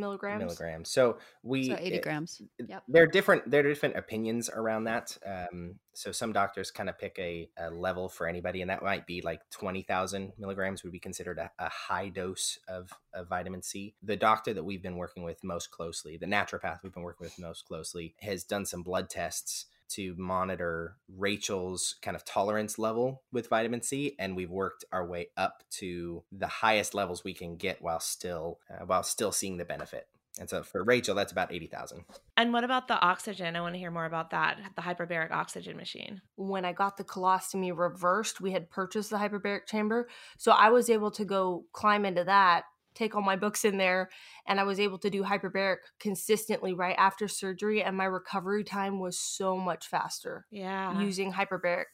milligrams. 0.00 0.40
milligrams 0.42 0.88
so 0.90 1.18
we 1.42 1.68
So 1.68 1.76
80 1.78 1.96
it- 1.96 2.02
grams. 2.02 2.42
Yep. 2.66 2.82
there 2.88 3.02
are 3.02 3.06
different 3.06 3.50
there 3.50 3.60
are 3.60 3.68
different 3.68 3.96
opinions 3.96 4.48
around 4.48 4.84
that 4.84 5.16
um 5.26 5.74
so 5.92 6.12
some 6.12 6.32
doctors 6.32 6.70
kind 6.70 6.88
of 6.88 6.98
pick 6.98 7.16
a, 7.18 7.50
a 7.58 7.68
level 7.70 8.08
for 8.08 8.26
anybody 8.26 8.62
and 8.62 8.70
that 8.70 8.82
might 8.82 9.06
be 9.06 9.20
like 9.20 9.40
20000 9.50 10.32
milligrams 10.38 10.82
would 10.82 10.92
be 10.92 10.98
considered 10.98 11.38
a, 11.38 11.50
a 11.58 11.68
high 11.68 12.08
dose 12.08 12.58
of, 12.68 12.90
of 13.12 13.28
vitamin 13.28 13.62
c 13.62 13.94
the 14.02 14.16
doctor 14.16 14.54
that 14.54 14.64
we've 14.64 14.82
been 14.82 14.96
working 14.96 15.24
with 15.24 15.44
most 15.44 15.70
closely 15.70 16.16
the 16.16 16.26
naturopath 16.26 16.78
we've 16.82 16.94
been 16.94 17.02
working 17.02 17.24
with 17.24 17.38
most 17.38 17.66
closely 17.66 18.14
has 18.20 18.44
done 18.44 18.64
some 18.64 18.82
blood 18.82 19.10
tests 19.10 19.66
to 19.90 20.14
monitor 20.16 20.96
Rachel's 21.08 21.96
kind 22.02 22.16
of 22.16 22.24
tolerance 22.24 22.78
level 22.78 23.22
with 23.32 23.48
vitamin 23.48 23.82
C, 23.82 24.14
and 24.18 24.36
we've 24.36 24.50
worked 24.50 24.84
our 24.92 25.06
way 25.06 25.28
up 25.36 25.62
to 25.78 26.22
the 26.32 26.46
highest 26.46 26.94
levels 26.94 27.24
we 27.24 27.34
can 27.34 27.56
get 27.56 27.82
while 27.82 28.00
still 28.00 28.58
uh, 28.70 28.84
while 28.84 29.02
still 29.02 29.32
seeing 29.32 29.56
the 29.56 29.64
benefit. 29.64 30.06
And 30.38 30.48
so 30.48 30.62
for 30.62 30.84
Rachel, 30.84 31.14
that's 31.14 31.32
about 31.32 31.52
eighty 31.52 31.66
thousand. 31.66 32.04
And 32.36 32.52
what 32.52 32.64
about 32.64 32.88
the 32.88 32.98
oxygen? 33.00 33.56
I 33.56 33.60
want 33.60 33.74
to 33.74 33.80
hear 33.80 33.90
more 33.90 34.06
about 34.06 34.30
that. 34.30 34.58
The 34.76 34.82
hyperbaric 34.82 35.32
oxygen 35.32 35.76
machine. 35.76 36.22
when 36.36 36.64
I 36.64 36.72
got 36.72 36.96
the 36.96 37.04
colostomy 37.04 37.76
reversed, 37.76 38.40
we 38.40 38.52
had 38.52 38.70
purchased 38.70 39.10
the 39.10 39.16
hyperbaric 39.16 39.66
chamber. 39.66 40.08
So 40.38 40.52
I 40.52 40.70
was 40.70 40.88
able 40.88 41.10
to 41.12 41.24
go 41.24 41.64
climb 41.72 42.04
into 42.04 42.24
that, 42.24 42.64
take 43.00 43.14
all 43.16 43.22
my 43.22 43.36
books 43.36 43.64
in 43.64 43.78
there, 43.78 44.10
and 44.46 44.60
I 44.60 44.64
was 44.64 44.80
able 44.80 44.98
to 45.00 45.10
do 45.10 45.22
hyperbaric 45.24 45.78
consistently 45.98 46.74
right 46.74 46.96
after 46.98 47.28
surgery. 47.28 47.82
And 47.82 47.96
my 47.96 48.04
recovery 48.04 48.64
time 48.64 49.00
was 49.00 49.18
so 49.18 49.56
much 49.56 49.86
faster 49.88 50.46
Yeah. 50.50 51.08
using 51.08 51.32
hyperbaric 51.32 51.86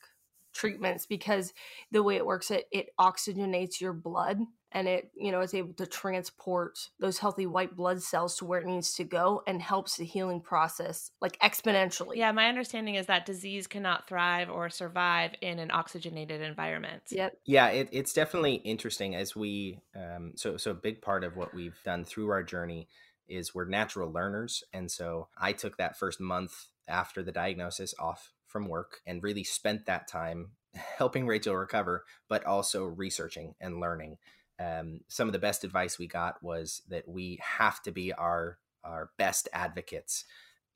treatments 0.55 1.07
because 1.07 1.53
the 1.91 2.03
way 2.03 2.17
it 2.17 2.27
works, 2.27 2.51
it, 2.51 2.67
it 2.73 2.89
oxygenates 2.99 3.81
your 3.81 3.93
blood 3.93 4.41
and 4.77 4.87
it, 4.89 5.11
you 5.17 5.33
know, 5.33 5.41
is 5.41 5.55
able 5.55 5.73
to 5.73 5.87
transport 5.87 6.91
those 7.01 7.19
healthy 7.19 7.47
white 7.47 7.75
blood 7.75 8.03
cells 8.03 8.37
to 8.37 8.45
where 8.45 8.61
it 8.61 8.67
needs 8.67 8.93
to 8.93 9.05
go 9.05 9.43
and 9.47 9.63
helps 9.63 9.97
the 9.97 10.05
healing 10.05 10.39
process 10.39 11.11
like 11.19 11.39
exponentially. 11.41 12.17
yeah, 12.17 12.31
my 12.31 12.47
understanding 12.47 12.97
is 12.97 13.07
that 13.07 13.25
disease 13.25 13.67
cannot 13.67 14.07
thrive 14.07 14.51
or 14.51 14.69
survive 14.69 15.31
in 15.41 15.59
an 15.59 15.71
oxygenated 15.71 16.43
environment. 16.43 17.03
Yep. 17.09 17.39
Yeah, 17.47 17.69
it, 17.69 17.89
it's 17.91 18.13
definitely 18.13 18.57
interesting 18.57 19.15
as 19.15 19.35
we 19.35 19.81
um, 19.95 20.33
so 20.37 20.59
so 20.59 20.73
a 20.73 20.75
big 20.75 21.01
part 21.01 21.25
of 21.25 21.39
what 21.39 21.55
we've 21.55 21.81
done 21.83 22.05
through 22.05 22.29
our 22.29 22.43
journey 22.43 22.87
is 23.27 23.55
we're 23.55 23.65
natural 23.65 24.13
learners, 24.13 24.63
and 24.75 24.91
so 24.91 25.29
I 25.39 25.53
took 25.53 25.79
that 25.79 25.99
first 25.99 26.21
month 26.21 26.67
after 26.87 27.23
the 27.23 27.33
diagnosis 27.33 27.95
off 27.99 28.35
from 28.47 28.69
work 28.69 29.01
and 29.07 29.23
really 29.23 29.43
spent 29.43 29.87
that 29.87 30.07
time 30.07 30.51
helping 30.99 31.27
Rachel 31.27 31.57
recover, 31.57 32.05
but 32.29 32.45
also 32.45 32.85
researching 32.85 33.55
and 33.59 33.81
learning. 33.81 34.19
Um, 34.59 35.01
some 35.09 35.29
of 35.29 35.33
the 35.33 35.39
best 35.39 35.65
advice 35.65 35.99
we 35.99 36.07
got 36.07 36.43
was 36.43 36.83
that 36.89 37.07
we 37.09 37.39
have 37.43 37.83
to 37.83 37.93
be 37.93 38.13
our 38.13 38.59
our 38.85 39.11
best 39.19 39.49
advocates 39.53 40.25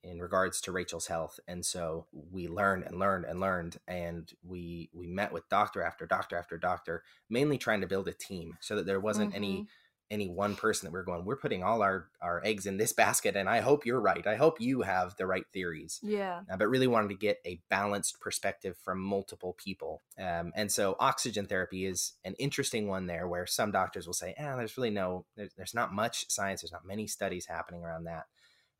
in 0.03 0.19
regards 0.19 0.61
to 0.63 0.73
Rachel's 0.73 1.07
health. 1.07 1.39
And 1.47 1.65
so 1.65 2.07
we 2.13 2.49
learned 2.49 2.85
and 2.85 2.99
learned 2.99 3.27
and 3.27 3.39
learned 3.39 3.79
and 3.87 4.31
we 4.43 4.91
we 4.93 5.07
met 5.07 5.33
with 5.33 5.49
doctor 5.49 5.83
after 5.83 6.07
doctor 6.07 6.37
after 6.37 6.57
doctor, 6.59 7.03
mainly 7.29 7.59
trying 7.59 7.83
to 7.83 7.87
build 7.87 8.09
a 8.09 8.13
team 8.13 8.57
so 8.61 8.77
that 8.77 8.87
there 8.87 9.01
wasn't 9.01 9.35
any 9.35 9.67
any 10.11 10.29
one 10.29 10.57
person 10.57 10.87
that 10.87 10.93
we're 10.93 11.05
going, 11.05 11.25
we're 11.25 11.37
putting 11.37 11.63
all 11.63 11.83
our 11.83 12.09
our 12.21 12.43
eggs 12.45 12.67
in 12.67 12.77
this 12.77 12.93
basket 12.93 13.37
and 13.37 13.49
I 13.49 13.61
hope 13.61 13.87
you're 13.87 14.01
right. 14.01 14.27
I 14.27 14.37
hope 14.37 14.61
you 14.61 14.83
have 14.83 15.17
the 15.17 15.27
right 15.27 15.45
theories. 15.53 16.01
Yeah. 16.03 16.41
Uh, 16.51 16.57
but 16.57 16.69
really 16.69 16.87
wanted 16.89 17.09
to 17.09 17.15
get 17.15 17.39
a 17.47 17.61
balanced 17.69 18.21
perspective 18.21 18.77
from 18.77 19.01
multiple 19.01 19.55
people. 19.57 20.03
Um, 20.19 20.53
and 20.57 20.71
so 20.73 20.97
oxygen 20.99 21.47
therapy 21.47 21.87
is 21.87 22.15
an 22.25 22.35
interesting 22.35 22.89
one 22.89 23.07
there 23.07 23.29
where 23.29 23.47
some 23.47 23.71
doctors 23.71 24.07
will 24.07 24.15
say, 24.15 24.35
ah, 24.39 24.57
there's 24.57 24.77
really 24.77 24.91
no, 24.91 25.27
there's, 25.37 25.55
there's 25.55 25.75
not 25.75 25.93
much 25.93 26.29
science, 26.29 26.63
there's 26.63 26.73
not 26.73 26.87
many 26.87 27.07
studies 27.07 27.47
happening 27.47 27.83
around 27.85 28.05
that. 28.05 28.27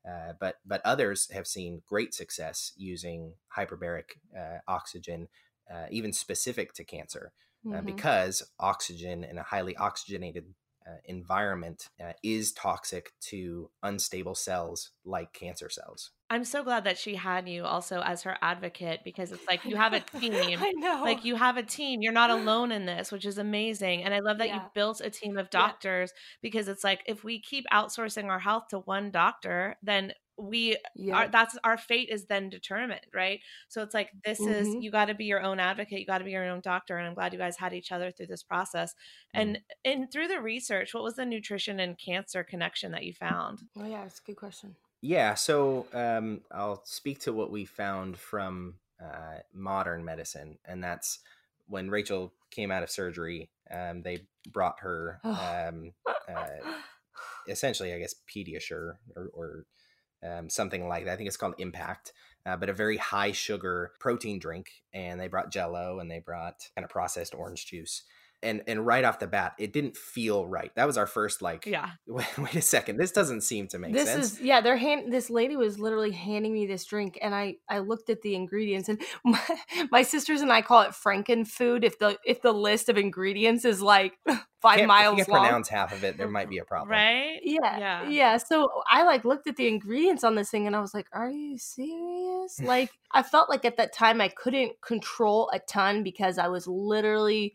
Uh, 0.07 0.33
but 0.39 0.55
but 0.65 0.81
others 0.83 1.29
have 1.31 1.45
seen 1.45 1.81
great 1.85 2.13
success 2.13 2.73
using 2.75 3.33
hyperbaric 3.55 4.17
uh, 4.37 4.57
oxygen, 4.67 5.27
uh, 5.71 5.85
even 5.91 6.11
specific 6.11 6.73
to 6.73 6.83
cancer, 6.83 7.31
uh, 7.67 7.75
Mhm. 7.75 7.85
because 7.85 8.41
oxygen 8.59 9.23
in 9.23 9.37
a 9.37 9.43
highly 9.43 9.77
oxygenated 9.77 10.55
uh, 10.87 10.97
environment 11.05 11.89
uh, 12.03 12.13
is 12.23 12.51
toxic 12.51 13.13
to 13.21 13.69
unstable 13.83 14.35
cells 14.35 14.91
like 15.05 15.33
cancer 15.33 15.69
cells. 15.69 16.11
I'm 16.29 16.45
so 16.45 16.63
glad 16.63 16.85
that 16.85 16.97
she 16.97 17.15
had 17.15 17.49
you 17.49 17.65
also 17.65 17.99
as 18.01 18.23
her 18.23 18.37
advocate 18.41 19.01
because 19.03 19.33
it's 19.33 19.43
like 19.49 19.59
you 19.65 19.75
have 19.75 19.93
a 19.93 19.99
team. 19.99 20.59
I 20.61 20.71
know. 20.77 21.01
Like 21.03 21.25
you 21.25 21.35
have 21.35 21.57
a 21.57 21.63
team. 21.63 22.01
You're 22.01 22.13
not 22.13 22.29
alone 22.31 22.71
in 22.71 22.85
this, 22.85 23.11
which 23.11 23.25
is 23.25 23.37
amazing. 23.37 24.03
And 24.03 24.13
I 24.13 24.19
love 24.19 24.37
that 24.37 24.47
Yeah. 24.47 24.55
you 24.55 24.61
built 24.73 25.01
a 25.01 25.09
team 25.09 25.37
of 25.37 25.49
Yeah. 25.53 25.71
doctors 25.71 26.13
because 26.41 26.69
it's 26.69 26.83
like 26.85 27.03
if 27.05 27.23
we 27.25 27.41
keep 27.41 27.65
outsourcing 27.71 28.25
our 28.29 28.39
health 28.39 28.69
to 28.69 28.79
one 28.79 29.11
doctor, 29.11 29.75
then 29.83 30.13
we 30.41 30.77
yeah. 30.95 31.15
our, 31.15 31.27
that's 31.27 31.57
our 31.63 31.77
fate 31.77 32.09
is 32.09 32.25
then 32.25 32.49
determined, 32.49 33.05
right? 33.13 33.39
So 33.69 33.81
it's 33.81 33.93
like 33.93 34.09
this 34.25 34.39
is 34.39 34.67
Mhm. 34.67 34.81
you 34.81 34.91
got 34.91 35.05
to 35.05 35.13
be 35.13 35.25
your 35.25 35.41
own 35.41 35.59
advocate, 35.59 35.99
you 35.99 36.05
got 36.05 36.17
to 36.17 36.23
be 36.23 36.31
your 36.31 36.43
own 36.49 36.61
doctor, 36.61 36.97
and 36.97 37.07
I'm 37.07 37.13
glad 37.13 37.33
you 37.33 37.39
guys 37.39 37.57
had 37.57 37.73
each 37.73 37.91
other 37.91 38.11
through 38.11 38.27
this 38.27 38.43
process. 38.43 38.95
And 39.33 39.59
and 39.85 40.11
through 40.11 40.27
the 40.27 40.41
research, 40.41 40.93
what 40.93 41.03
was 41.03 41.15
the 41.15 41.25
nutrition 41.25 41.79
and 41.79 41.97
cancer 41.97 42.43
connection 42.43 42.91
that 42.91 43.03
you 43.03 43.13
found? 43.13 43.59
oh 43.77 43.85
yeah, 43.85 44.03
it's 44.05 44.19
a 44.19 44.23
good 44.23 44.37
question. 44.37 44.75
Yeah, 45.01 45.33
so 45.33 45.87
um, 45.93 46.41
I'll 46.51 46.83
speak 46.85 47.19
to 47.21 47.33
what 47.33 47.49
we 47.49 47.65
found 47.65 48.17
from 48.17 48.75
uh, 49.03 49.39
modern 49.53 50.05
medicine, 50.05 50.59
and 50.65 50.83
that's 50.83 51.19
when 51.67 51.89
Rachel 51.89 52.33
came 52.51 52.71
out 52.71 52.83
of 52.83 52.91
surgery. 52.91 53.49
Um, 53.71 54.03
they 54.03 54.27
brought 54.51 54.79
her 54.81 55.19
um, 55.23 55.93
uh, 56.05 56.73
essentially, 57.47 57.93
I 57.93 57.99
guess, 57.99 58.13
Pediasure 58.27 58.97
or, 59.15 59.31
or 59.33 59.65
um, 60.23 60.49
something 60.49 60.87
like 60.87 61.05
that. 61.05 61.13
I 61.13 61.15
think 61.15 61.27
it's 61.27 61.37
called 61.37 61.55
Impact, 61.57 62.13
uh, 62.45 62.57
but 62.57 62.69
a 62.69 62.73
very 62.73 62.97
high 62.97 63.31
sugar 63.31 63.91
protein 63.99 64.39
drink. 64.39 64.83
And 64.93 65.19
they 65.19 65.27
brought 65.27 65.51
Jello 65.51 65.99
and 65.99 66.09
they 66.09 66.19
brought 66.19 66.69
kind 66.75 66.83
of 66.83 66.89
processed 66.89 67.35
orange 67.35 67.65
juice. 67.65 68.03
And 68.43 68.61
and 68.67 68.85
right 68.85 69.03
off 69.03 69.19
the 69.19 69.27
bat, 69.27 69.53
it 69.59 69.71
didn't 69.73 69.95
feel 69.97 70.47
right. 70.47 70.71
That 70.75 70.87
was 70.87 70.97
our 70.97 71.07
first 71.07 71.41
like, 71.41 71.65
Yeah. 71.65 71.91
wait, 72.07 72.37
wait 72.37 72.55
a 72.55 72.61
second, 72.61 72.97
this 72.97 73.11
doesn't 73.11 73.41
seem 73.41 73.67
to 73.69 73.79
make 73.79 73.93
this 73.93 74.09
sense. 74.09 74.33
is 74.33 74.41
yeah 74.41 74.61
they're 74.61 74.77
hand 74.77 75.11
this 75.13 75.29
lady 75.29 75.55
was 75.55 75.77
literally 75.79 76.11
handing 76.11 76.53
me 76.53 76.65
this 76.65 76.83
drink 76.85 77.17
and 77.21 77.33
i 77.35 77.55
i 77.69 77.79
looked 77.79 78.09
at 78.09 78.21
the 78.21 78.33
ingredients 78.35 78.89
and 78.89 79.01
my, 79.23 79.39
my 79.91 80.01
sisters 80.01 80.41
and 80.41 80.51
i 80.51 80.61
call 80.61 80.81
it 80.81 80.91
franken 80.91 81.45
food 81.47 81.83
if 81.83 81.99
the 81.99 82.17
if 82.25 82.41
the 82.41 82.51
list 82.51 82.89
of 82.89 82.97
ingredients 82.97 83.65
is 83.65 83.81
like 83.81 84.13
five 84.61 84.77
Can't- 84.77 84.87
miles 84.87 85.13
if 85.13 85.19
you 85.19 85.25
can 85.25 85.33
long 85.33 85.43
pronounce 85.45 85.69
half 85.69 85.91
of 85.93 86.03
it, 86.03 86.17
there 86.17 86.27
might 86.27 86.49
be 86.49 86.59
a 86.59 86.65
problem. 86.65 86.89
Right? 86.89 87.39
yeah, 87.43 87.77
Yeah. 87.77 88.09
yeah 88.09 88.37
so 88.37 88.69
i 88.89 89.03
like 89.03 89.23
looked 89.25 89.47
at 89.47 89.55
the 89.55 89.67
ingredients 89.67 90.23
on 90.23 90.35
this 90.35 90.49
thing 90.49 90.67
and 90.67 90.75
i 90.75 90.79
was 90.79 90.93
like 90.93 91.07
are 91.13 91.29
you 91.31 91.57
serious 91.57 92.59
like 92.63 92.89
i 93.11 93.21
felt 93.23 93.49
like 93.49 93.65
at 93.65 93.77
that 93.77 93.93
time 93.93 94.21
i 94.21 94.27
couldn't 94.27 94.73
control 94.81 95.49
a 95.53 95.59
ton 95.59 96.03
because 96.03 96.37
i 96.37 96.47
was 96.47 96.67
literally 96.67 97.53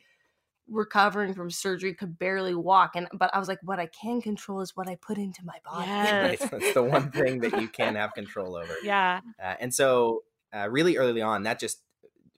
recovering 0.68 1.33
from 1.35 1.50
surgery 1.50 1.94
could 1.94 2.18
barely 2.18 2.55
walk 2.55 2.96
and 2.96 3.07
but 3.14 3.31
i 3.33 3.38
was 3.38 3.46
like 3.46 3.61
what 3.62 3.79
i 3.79 3.87
can 3.87 4.20
control 4.20 4.61
is 4.61 4.74
what 4.74 4.88
i 4.88 4.96
put 4.96 5.16
into 5.16 5.44
my 5.44 5.57
body 5.64 5.90
Right. 5.90 6.37
Yes. 6.40 6.48
That's 6.50 6.74
the 6.74 6.83
one 6.83 7.11
thing 7.12 7.40
that 7.40 7.61
you 7.61 7.68
can 7.68 7.94
have 7.94 8.12
control 8.14 8.57
over. 8.57 8.74
Yeah. 8.83 9.20
Uh, 9.42 9.55
and 9.61 9.72
so, 9.72 10.24
uh, 10.52 10.68
really 10.68 10.96
early 10.96 11.22
on, 11.22 11.44
that 11.44 11.61
just 11.61 11.83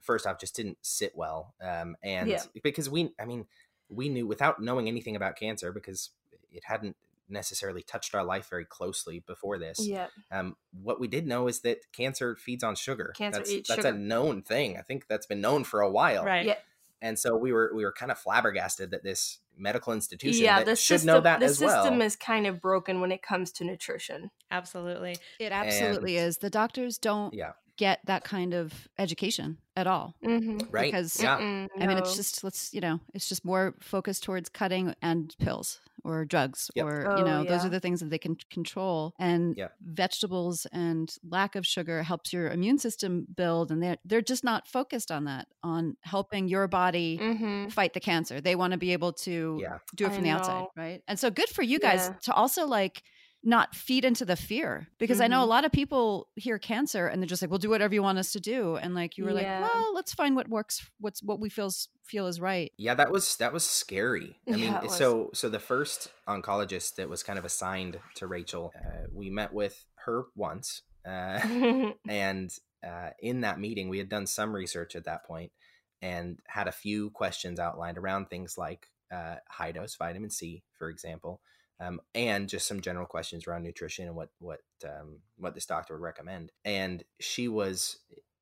first 0.03 0.27
off 0.27 0.39
just 0.39 0.55
didn't 0.57 0.79
sit 0.83 1.13
well. 1.17 1.55
Um, 1.63 1.97
and 2.03 2.29
Yeah. 2.29 2.43
because 2.63 2.91
we, 2.91 3.13
I 3.19 3.25
mean, 3.25 3.47
we 3.89 4.09
knew 4.09 4.27
without 4.27 4.61
knowing 4.61 4.89
anything 4.89 5.17
about 5.17 5.37
cancer 5.37 5.73
because 5.73 6.11
it 6.53 6.65
hadn't 6.65 6.97
necessarily 7.31 7.83
touched 7.83 8.15
our 8.15 8.25
life 8.25 8.49
very 8.49 8.65
closely 8.65 9.21
before 9.21 9.59
this. 9.59 9.79
yeah 9.87 10.07
Um, 10.31 10.57
what 10.83 10.99
we 11.01 11.09
did 11.09 11.27
know 11.27 11.47
is 11.49 11.61
that 11.61 11.91
cancer 11.93 12.37
feeds 12.37 12.65
on 12.65 12.75
sugar. 12.75 13.13
Cancer 13.17 13.41
that's, 13.41 13.51
eats 13.51 13.69
that's 13.69 13.83
sugar. 13.83 13.95
a 13.95 13.99
known 13.99 14.43
thing. 14.43 14.77
I 14.77 14.83
think 14.83 15.07
that's 15.09 15.27
been 15.27 15.41
known 15.41 15.65
for 15.65 15.81
a 15.81 15.91
while. 15.91 16.25
Right. 16.25 16.47
Yeah. 16.47 16.57
And 17.01 17.19
so 17.19 17.37
we 17.37 17.53
were 17.53 17.73
we 17.75 17.85
were 17.85 17.93
kind 17.93 18.11
of 18.11 18.19
flabbergasted 18.19 18.91
that 18.91 19.03
this 19.03 19.39
medical 19.57 19.93
institution 19.93 20.45
yeah 20.45 20.59
that 20.59 20.67
the 20.67 20.77
should 20.77 21.01
system 21.01 21.07
know 21.17 21.21
that 21.21 21.41
the 21.41 21.47
as 21.47 21.59
system 21.59 21.99
well. 21.99 22.03
is 22.03 22.15
kind 22.15 22.47
of 22.47 22.61
broken 22.61 23.01
when 23.01 23.11
it 23.11 23.23
comes 23.23 23.51
to 23.53 23.65
nutrition 23.65 24.31
Absolutely. 24.51 25.17
It 25.39 25.53
absolutely 25.53 26.17
And- 26.17 26.29
is. 26.29 26.39
The 26.39 26.51
doctors 26.51 26.99
don't 26.99 27.35
yeah. 27.35 27.53
get 27.77 28.01
that 28.07 28.25
kind 28.25 28.55
of 28.55 28.89
education 28.99 29.59
at 29.77 29.87
all. 29.87 30.15
mm-hmm. 30.25 30.59
Right. 30.71 30.87
Because 30.87 31.21
yeah. 31.23 31.37
I 31.37 31.87
mean, 31.87 31.99
it's 31.99 32.17
just 32.17 32.43
let's 32.45 32.73
you 32.73 32.81
know, 32.81 33.01
it's 33.15 33.29
just 33.29 33.45
more 33.45 33.75
focused 33.81 34.23
towards 34.25 34.49
cutting 34.49 34.95
and 35.03 35.35
pills 35.39 35.81
or 36.09 36.25
drugs 36.25 36.71
Yep. 36.75 36.87
or 36.87 37.13
Oh, 37.13 37.19
you 37.19 37.25
know, 37.25 37.45
those 37.45 37.65
are 37.65 37.69
the 37.69 37.81
things 37.81 38.01
that 38.01 38.11
they 38.11 38.19
can 38.19 38.37
control. 38.51 39.15
And 39.19 39.57
Yep. 39.57 39.73
vegetables 39.83 40.67
and 40.73 41.15
lack 41.29 41.55
of 41.57 41.67
sugar 41.67 42.03
helps 42.03 42.33
your 42.33 42.51
immune 42.51 42.79
system 42.79 43.27
build, 43.37 43.71
and 43.71 43.83
they're 43.83 43.99
they're 44.05 44.23
just 44.23 44.45
not 44.45 44.67
focused 44.69 45.11
on 45.11 45.25
that, 45.25 45.47
on 45.63 45.97
helping 46.03 46.49
your 46.49 46.67
body. 46.69 47.19
mm-hmm. 47.21 47.69
Fight 47.69 47.93
the 47.93 48.01
cancer. 48.01 48.41
They 48.41 48.57
want 48.57 48.73
to 48.73 48.79
be 48.79 48.93
able 48.93 49.13
to 49.29 49.59
Yeah. 49.61 49.79
do 49.95 50.05
it 50.07 50.13
I 50.13 50.15
from 50.15 50.25
the 50.25 50.31
outside, 50.31 50.65
right? 50.77 51.03
And 51.09 51.19
so, 51.19 51.31
good 51.31 51.49
for 51.51 51.63
you 51.63 51.79
guys 51.79 52.07
Yeah. 52.09 52.15
to 52.23 52.33
also 52.35 52.67
like 52.67 53.03
not 53.45 53.75
feed 53.75 54.05
into 54.05 54.25
the 54.25 54.37
fear 54.37 54.89
because 54.99 55.21
I 55.21 55.29
know 55.29 55.43
a 55.43 55.47
Mhm. 55.47 55.49
lot 55.49 55.65
of 55.65 55.73
people 55.73 56.29
hear 56.37 56.59
cancer 56.59 57.07
and 57.07 57.23
they're 57.23 57.29
just 57.29 57.41
like, 57.41 57.51
"Well, 57.51 57.59
do 57.59 57.71
whatever 57.71 57.95
you 57.95 58.03
want 58.03 58.19
us 58.19 58.33
to 58.33 58.41
do," 58.41 58.77
and 58.77 58.95
like 58.95 59.17
you 59.17 59.25
were 59.25 59.33
Yeah. 59.33 59.35
like, 59.35 59.61
"Well, 59.61 59.95
let's 59.95 60.13
find 60.13 60.35
what 60.37 60.49
works, 60.49 60.91
what's 60.99 61.23
what 61.23 61.39
we 61.41 61.49
feels 61.49 61.89
feel 62.05 62.27
is 62.27 62.41
right." 62.41 62.73
Yeah, 62.77 62.95
that 62.95 63.13
was 63.13 63.37
that 63.37 63.53
was 63.53 63.65
scary. 63.69 64.37
I 64.49 64.57
mean, 64.57 64.73
Yeah, 64.73 64.79
it 64.79 64.85
was. 64.85 64.95
so 64.95 65.31
so 65.35 65.49
the 65.49 65.61
first 65.61 66.13
oncologist 66.27 66.97
that 66.97 67.09
was 67.09 67.23
kind 67.23 67.39
of 67.39 67.45
assigned 67.45 68.01
to 68.17 68.27
Rachel, 68.27 68.73
uh, 68.77 69.07
we 69.13 69.31
met 69.31 69.53
with 69.53 69.85
her 70.05 70.25
once, 70.35 70.83
uh, 71.07 71.41
and 72.09 72.51
uh, 72.87 73.11
in 73.21 73.41
that 73.43 73.59
meeting, 73.59 73.89
we 73.89 73.99
had 73.99 74.09
done 74.09 74.27
some 74.27 74.55
research 74.55 74.95
at 74.97 75.05
that 75.05 75.25
point 75.25 75.53
and 76.01 76.39
had 76.47 76.69
a 76.69 76.73
few 76.73 77.11
questions 77.11 77.59
outlined 77.59 77.99
around 77.99 78.27
things 78.27 78.57
like 78.57 78.89
uh, 79.11 79.37
high 79.49 79.73
dose 79.73 79.97
vitamin 79.97 80.31
C, 80.31 80.63
for 80.79 80.89
example, 80.91 81.41
um, 81.81 82.01
and 82.15 82.49
just 82.49 82.67
some 82.67 82.81
general 82.81 83.07
questions 83.07 83.47
around 83.47 83.63
nutrition 83.63 84.07
and 84.07 84.17
what 84.17 84.31
what 84.39 84.61
um, 84.85 85.19
what 85.37 85.55
this 85.55 85.67
doctor 85.67 85.95
would 85.95 86.03
recommend. 86.03 86.53
And 86.65 87.05
she 87.21 87.49
was, 87.49 87.99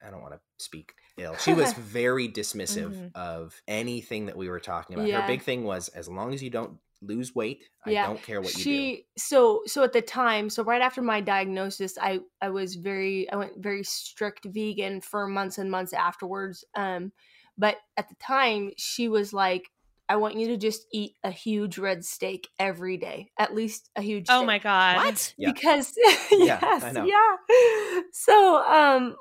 I 0.07 0.11
don't 0.11 0.23
want 0.23 0.35
to 0.35 0.41
speak 0.59 0.95
ill. 1.19 1.37
She 1.37 1.55
was 1.55 1.73
very 1.75 2.29
dismissive 2.29 2.95
Mhm. 2.95 3.11
of 3.15 3.61
anything 3.69 4.27
that 4.27 4.37
we 4.37 4.49
were 4.49 4.61
talking 4.61 4.95
about. 4.97 5.09
Yeah. 5.09 5.21
Her 5.23 5.27
big 5.27 5.43
thing 5.43 5.65
was 5.65 5.89
as 5.89 6.09
long 6.09 6.33
as 6.35 6.43
you 6.43 6.51
don't 6.51 6.79
lose 7.03 7.35
weight, 7.35 7.63
Yeah. 7.85 8.05
I 8.05 8.07
don't 8.07 8.23
care 8.23 8.41
what 8.41 8.57
you 8.57 8.97
do. 8.97 9.03
so 9.19 9.63
so 9.67 9.83
at 9.85 9.93
the 9.93 10.01
time 10.01 10.49
so 10.49 10.65
right 10.65 10.81
after 10.81 11.03
my 11.03 11.21
diagnosis 11.21 11.99
i 12.01 12.21
i 12.41 12.49
was 12.49 12.75
very 12.77 13.31
i 13.31 13.37
went 13.37 13.53
very 13.59 13.85
strict 13.85 14.47
vegan 14.47 15.03
for 15.03 15.27
months 15.27 15.59
and 15.59 15.71
months 15.71 15.93
afterwards 15.93 16.65
um 16.75 17.13
but 17.59 17.77
at 17.99 18.09
the 18.09 18.15
time 18.17 18.71
she 18.79 19.09
was 19.09 19.35
like 19.35 19.69
i 20.09 20.17
want 20.17 20.37
you 20.37 20.49
to 20.49 20.57
just 20.57 20.87
eat 20.93 21.13
a 21.25 21.31
huge 21.31 21.79
red 21.79 22.05
steak 22.05 22.49
every 22.59 22.97
day 22.97 23.31
at 23.39 23.55
least 23.55 23.91
a 23.97 24.03
huge 24.03 24.27
Oh 24.29 24.39
steak. 24.41 24.47
my 24.47 24.59
God. 24.59 24.97
What? 24.97 25.35
Yeah. 25.39 25.53
because 25.53 25.93
Yeah, 26.31 26.59
yes 26.63 26.83
I 26.85 26.93
know. 26.93 27.05
yeah 27.05 28.01
so 28.13 28.57
um 28.65 29.17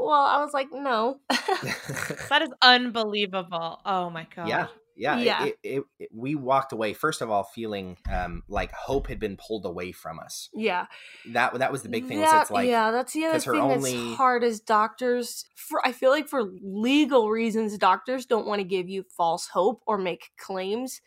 well 0.00 0.24
i 0.24 0.42
was 0.42 0.52
like 0.54 0.68
no 0.72 1.20
That 2.30 2.42
is 2.42 2.50
unbelievable. 2.62 3.80
Oh 3.84 4.10
my 4.10 4.26
God. 4.34 4.48
yeah 4.48 4.66
yeah, 5.00 5.18
it- 5.18 5.24
Yeah. 5.24 5.44
It, 5.46 5.58
it, 5.62 5.82
it- 5.98 6.08
we 6.12 6.34
walked 6.34 6.72
away 6.72 6.92
first 6.92 7.20
of 7.22 7.30
all 7.30 7.42
feeling 7.44 7.96
um, 8.12 8.42
like 8.48 8.70
hope 8.72 9.06
had 9.08 9.18
been 9.18 9.36
pulled 9.36 9.64
away 9.66 9.92
from 9.92 10.18
us 10.20 10.48
yeah 10.54 10.86
that 11.32 11.54
that 11.58 11.72
was 11.72 11.82
the 11.82 11.88
big 11.88 12.06
thing 12.06 12.20
was 12.20 12.30
That- 12.30 12.42
it's 12.42 12.50
like 12.50 12.68
yeah, 12.68 12.90
that's 12.90 13.12
the 13.12 13.24
other 13.26 13.38
thing 13.40 13.60
only- 13.60 13.92
that's 13.92 14.16
hard 14.16 14.44
as 14.44 14.60
doctors. 14.60 15.44
For 15.56 15.80
I 15.86 15.92
feel 15.92 16.10
like 16.10 16.28
for 16.28 16.42
legal 16.62 17.30
reasons, 17.30 17.76
doctors 17.78 18.26
don't 18.26 18.46
want 18.46 18.60
to 18.60 18.64
give 18.64 18.88
you 18.88 19.04
false 19.16 19.48
hope 19.48 19.82
or 19.86 19.98
make 19.98 20.30
claims 20.38 21.00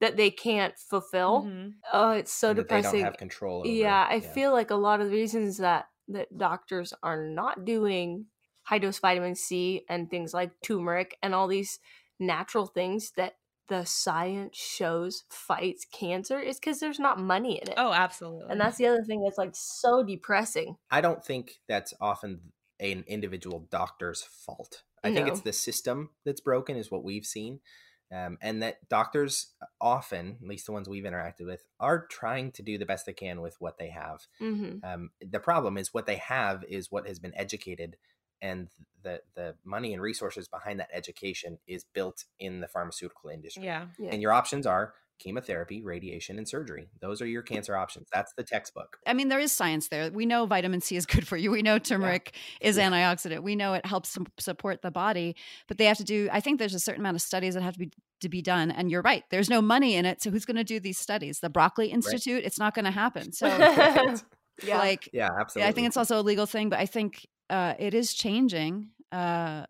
that 0.00 0.16
they 0.16 0.30
can't 0.30 0.74
fulfill. 0.78 1.44
Mhm. 1.44 1.72
Oh, 1.92 2.10
it's 2.12 2.32
so 2.32 2.50
and 2.50 2.58
that 2.60 2.68
they 2.68 2.76
don't 2.76 2.82
depressing. 2.82 3.04
have 3.04 3.16
control 3.18 3.60
over 3.60 3.68
Yeah, 3.68 4.06
I 4.08 4.20
feel 4.20 4.52
like 4.52 4.70
a 4.70 4.74
lot 4.76 5.00
of 5.00 5.08
the 5.10 5.12
reasons 5.16 5.58
that 5.58 5.86
that 6.08 6.26
doctors 6.36 6.92
are 7.02 7.22
not 7.26 7.64
doing 7.64 8.26
high 8.64 8.78
dose 8.78 8.98
vitamin 8.98 9.34
C 9.34 9.84
and 9.88 10.08
things 10.10 10.32
like 10.32 10.52
turmeric 10.64 11.16
and 11.22 11.34
all 11.34 11.46
these 11.48 11.78
natural 12.20 12.66
things 12.66 13.12
that 13.16 13.34
the 13.68 13.84
science 13.84 14.56
shows 14.56 15.24
fights 15.30 15.84
cancer 15.84 16.40
is 16.40 16.58
because 16.58 16.80
there's 16.80 16.98
not 16.98 17.18
money 17.18 17.60
in 17.62 17.68
it. 17.68 17.74
Oh, 17.76 17.92
absolutely. 17.92 18.50
And 18.50 18.60
that's 18.60 18.76
the 18.78 18.86
other 18.86 19.02
thing 19.04 19.22
that's 19.22 19.38
like 19.38 19.52
so 19.54 20.02
depressing. 20.02 20.76
I 20.90 21.00
don't 21.00 21.24
think 21.24 21.60
that's 21.68 21.94
often 22.00 22.52
an 22.80 23.04
individual 23.06 23.60
doctor's 23.70 24.22
fault. 24.22 24.82
I 25.04 25.12
think 25.12 25.28
it's 25.28 25.40
the 25.40 25.52
system 25.52 26.10
that's 26.24 26.40
broken, 26.40 26.76
is 26.76 26.90
what 26.90 27.04
we've 27.04 27.24
seen. 27.24 27.60
Um, 28.12 28.38
and 28.42 28.62
that 28.62 28.88
doctors 28.88 29.54
often, 29.80 30.38
at 30.42 30.48
least 30.48 30.66
the 30.66 30.72
ones 30.72 30.88
we've 30.88 31.04
interacted 31.04 31.46
with, 31.46 31.64
are 31.78 32.06
trying 32.08 32.50
to 32.52 32.62
do 32.62 32.76
the 32.76 32.86
best 32.86 33.06
they 33.06 33.12
can 33.12 33.40
with 33.40 33.60
what 33.60 33.78
they 33.78 33.90
have. 33.90 34.26
hmm 34.40 34.82
Um, 34.82 35.10
the 35.20 35.40
problem 35.40 35.76
is 35.78 35.94
what 35.94 36.06
they 36.06 36.16
have 36.16 36.64
is 36.64 36.90
what 36.90 37.06
has 37.06 37.18
been 37.18 37.34
educated, 37.36 37.96
and 38.42 38.68
the 39.02 39.20
the 39.34 39.54
money 39.64 39.92
and 39.94 40.02
resources 40.02 40.48
behind 40.48 40.80
that 40.80 40.88
education 40.92 41.58
is 41.66 41.84
built 41.84 42.24
in 42.38 42.60
the 42.60 42.68
pharmaceutical 42.68 43.30
industry. 43.30 43.64
yeah. 43.64 43.86
Yeah. 43.98 44.10
And 44.12 44.20
your 44.22 44.32
options 44.32 44.66
are 44.66 44.94
chemotherapy, 45.18 45.82
radiation, 45.82 46.38
and 46.38 46.48
surgery. 46.48 46.88
Those 47.02 47.20
are 47.20 47.26
your 47.26 47.42
cancer 47.42 47.76
options. 47.76 48.08
That's 48.10 48.32
the 48.38 48.42
textbook. 48.42 48.96
I 49.06 49.12
mean, 49.12 49.28
there 49.28 49.38
is 49.38 49.52
science 49.52 49.88
there. 49.88 50.10
We 50.10 50.24
know 50.24 50.46
vitamin 50.46 50.80
C 50.80 50.96
is 50.96 51.04
good 51.04 51.26
for 51.28 51.36
you. 51.36 51.50
We 51.50 51.60
know 51.60 51.78
turmeric 51.78 52.34
is 52.62 52.78
Yeah. 52.78 52.88
antioxidant. 52.90 53.42
We 53.42 53.54
know 53.54 53.74
it 53.74 53.84
helps 53.84 54.16
support 54.38 54.80
the 54.80 54.90
body, 54.90 55.36
but 55.68 55.76
they 55.76 55.84
have 55.84 55.98
to 55.98 56.04
do. 56.04 56.30
I 56.32 56.40
think 56.40 56.58
there's 56.58 56.72
a 56.74 56.80
certain 56.80 57.02
amount 57.02 57.16
of 57.16 57.20
studies 57.22 57.52
that 57.54 57.62
have 57.62 57.74
to 57.74 57.78
be 57.80 57.90
to 58.20 58.28
be 58.30 58.40
done. 58.42 58.70
And 58.70 58.90
you're 58.90 59.00
right. 59.02 59.24
There's 59.30 59.48
no 59.50 59.62
money 59.62 59.94
in 59.94 60.04
it, 60.06 60.22
so 60.22 60.30
who's 60.30 60.44
going 60.44 60.56
to 60.58 60.64
do 60.64 60.78
these 60.80 60.98
studies? 60.98 61.40
The 61.40 61.48
Broccoli 61.50 61.88
Institute. 61.88 62.42
It's 62.44 62.58
not 62.58 62.74
going 62.74 62.84
to 62.86 62.90
happen. 62.90 63.32
So, 63.32 63.46
yeah. 64.62 64.78
like, 64.78 65.08
Yeah, 65.12 65.24
yeah, 65.24 65.30
absolutely. 65.40 65.68
I 65.68 65.72
think 65.72 65.86
it's 65.86 65.96
also 65.96 66.20
a 66.20 66.22
legal 66.22 66.44
thing, 66.46 66.68
but 66.68 66.78
I 66.78 66.84
think 66.86 67.26
uh, 67.50 67.74
it 67.78 67.94
is 67.94 68.14
changing. 68.14 68.90
Uh, 69.12 69.66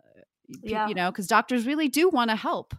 Yeah. 0.63 0.87
you 0.87 0.95
know, 0.95 1.11
because 1.11 1.27
doctors 1.29 1.67
really 1.67 1.89
do 1.89 2.09
want 2.11 2.31
to 2.31 2.37
help, 2.37 2.75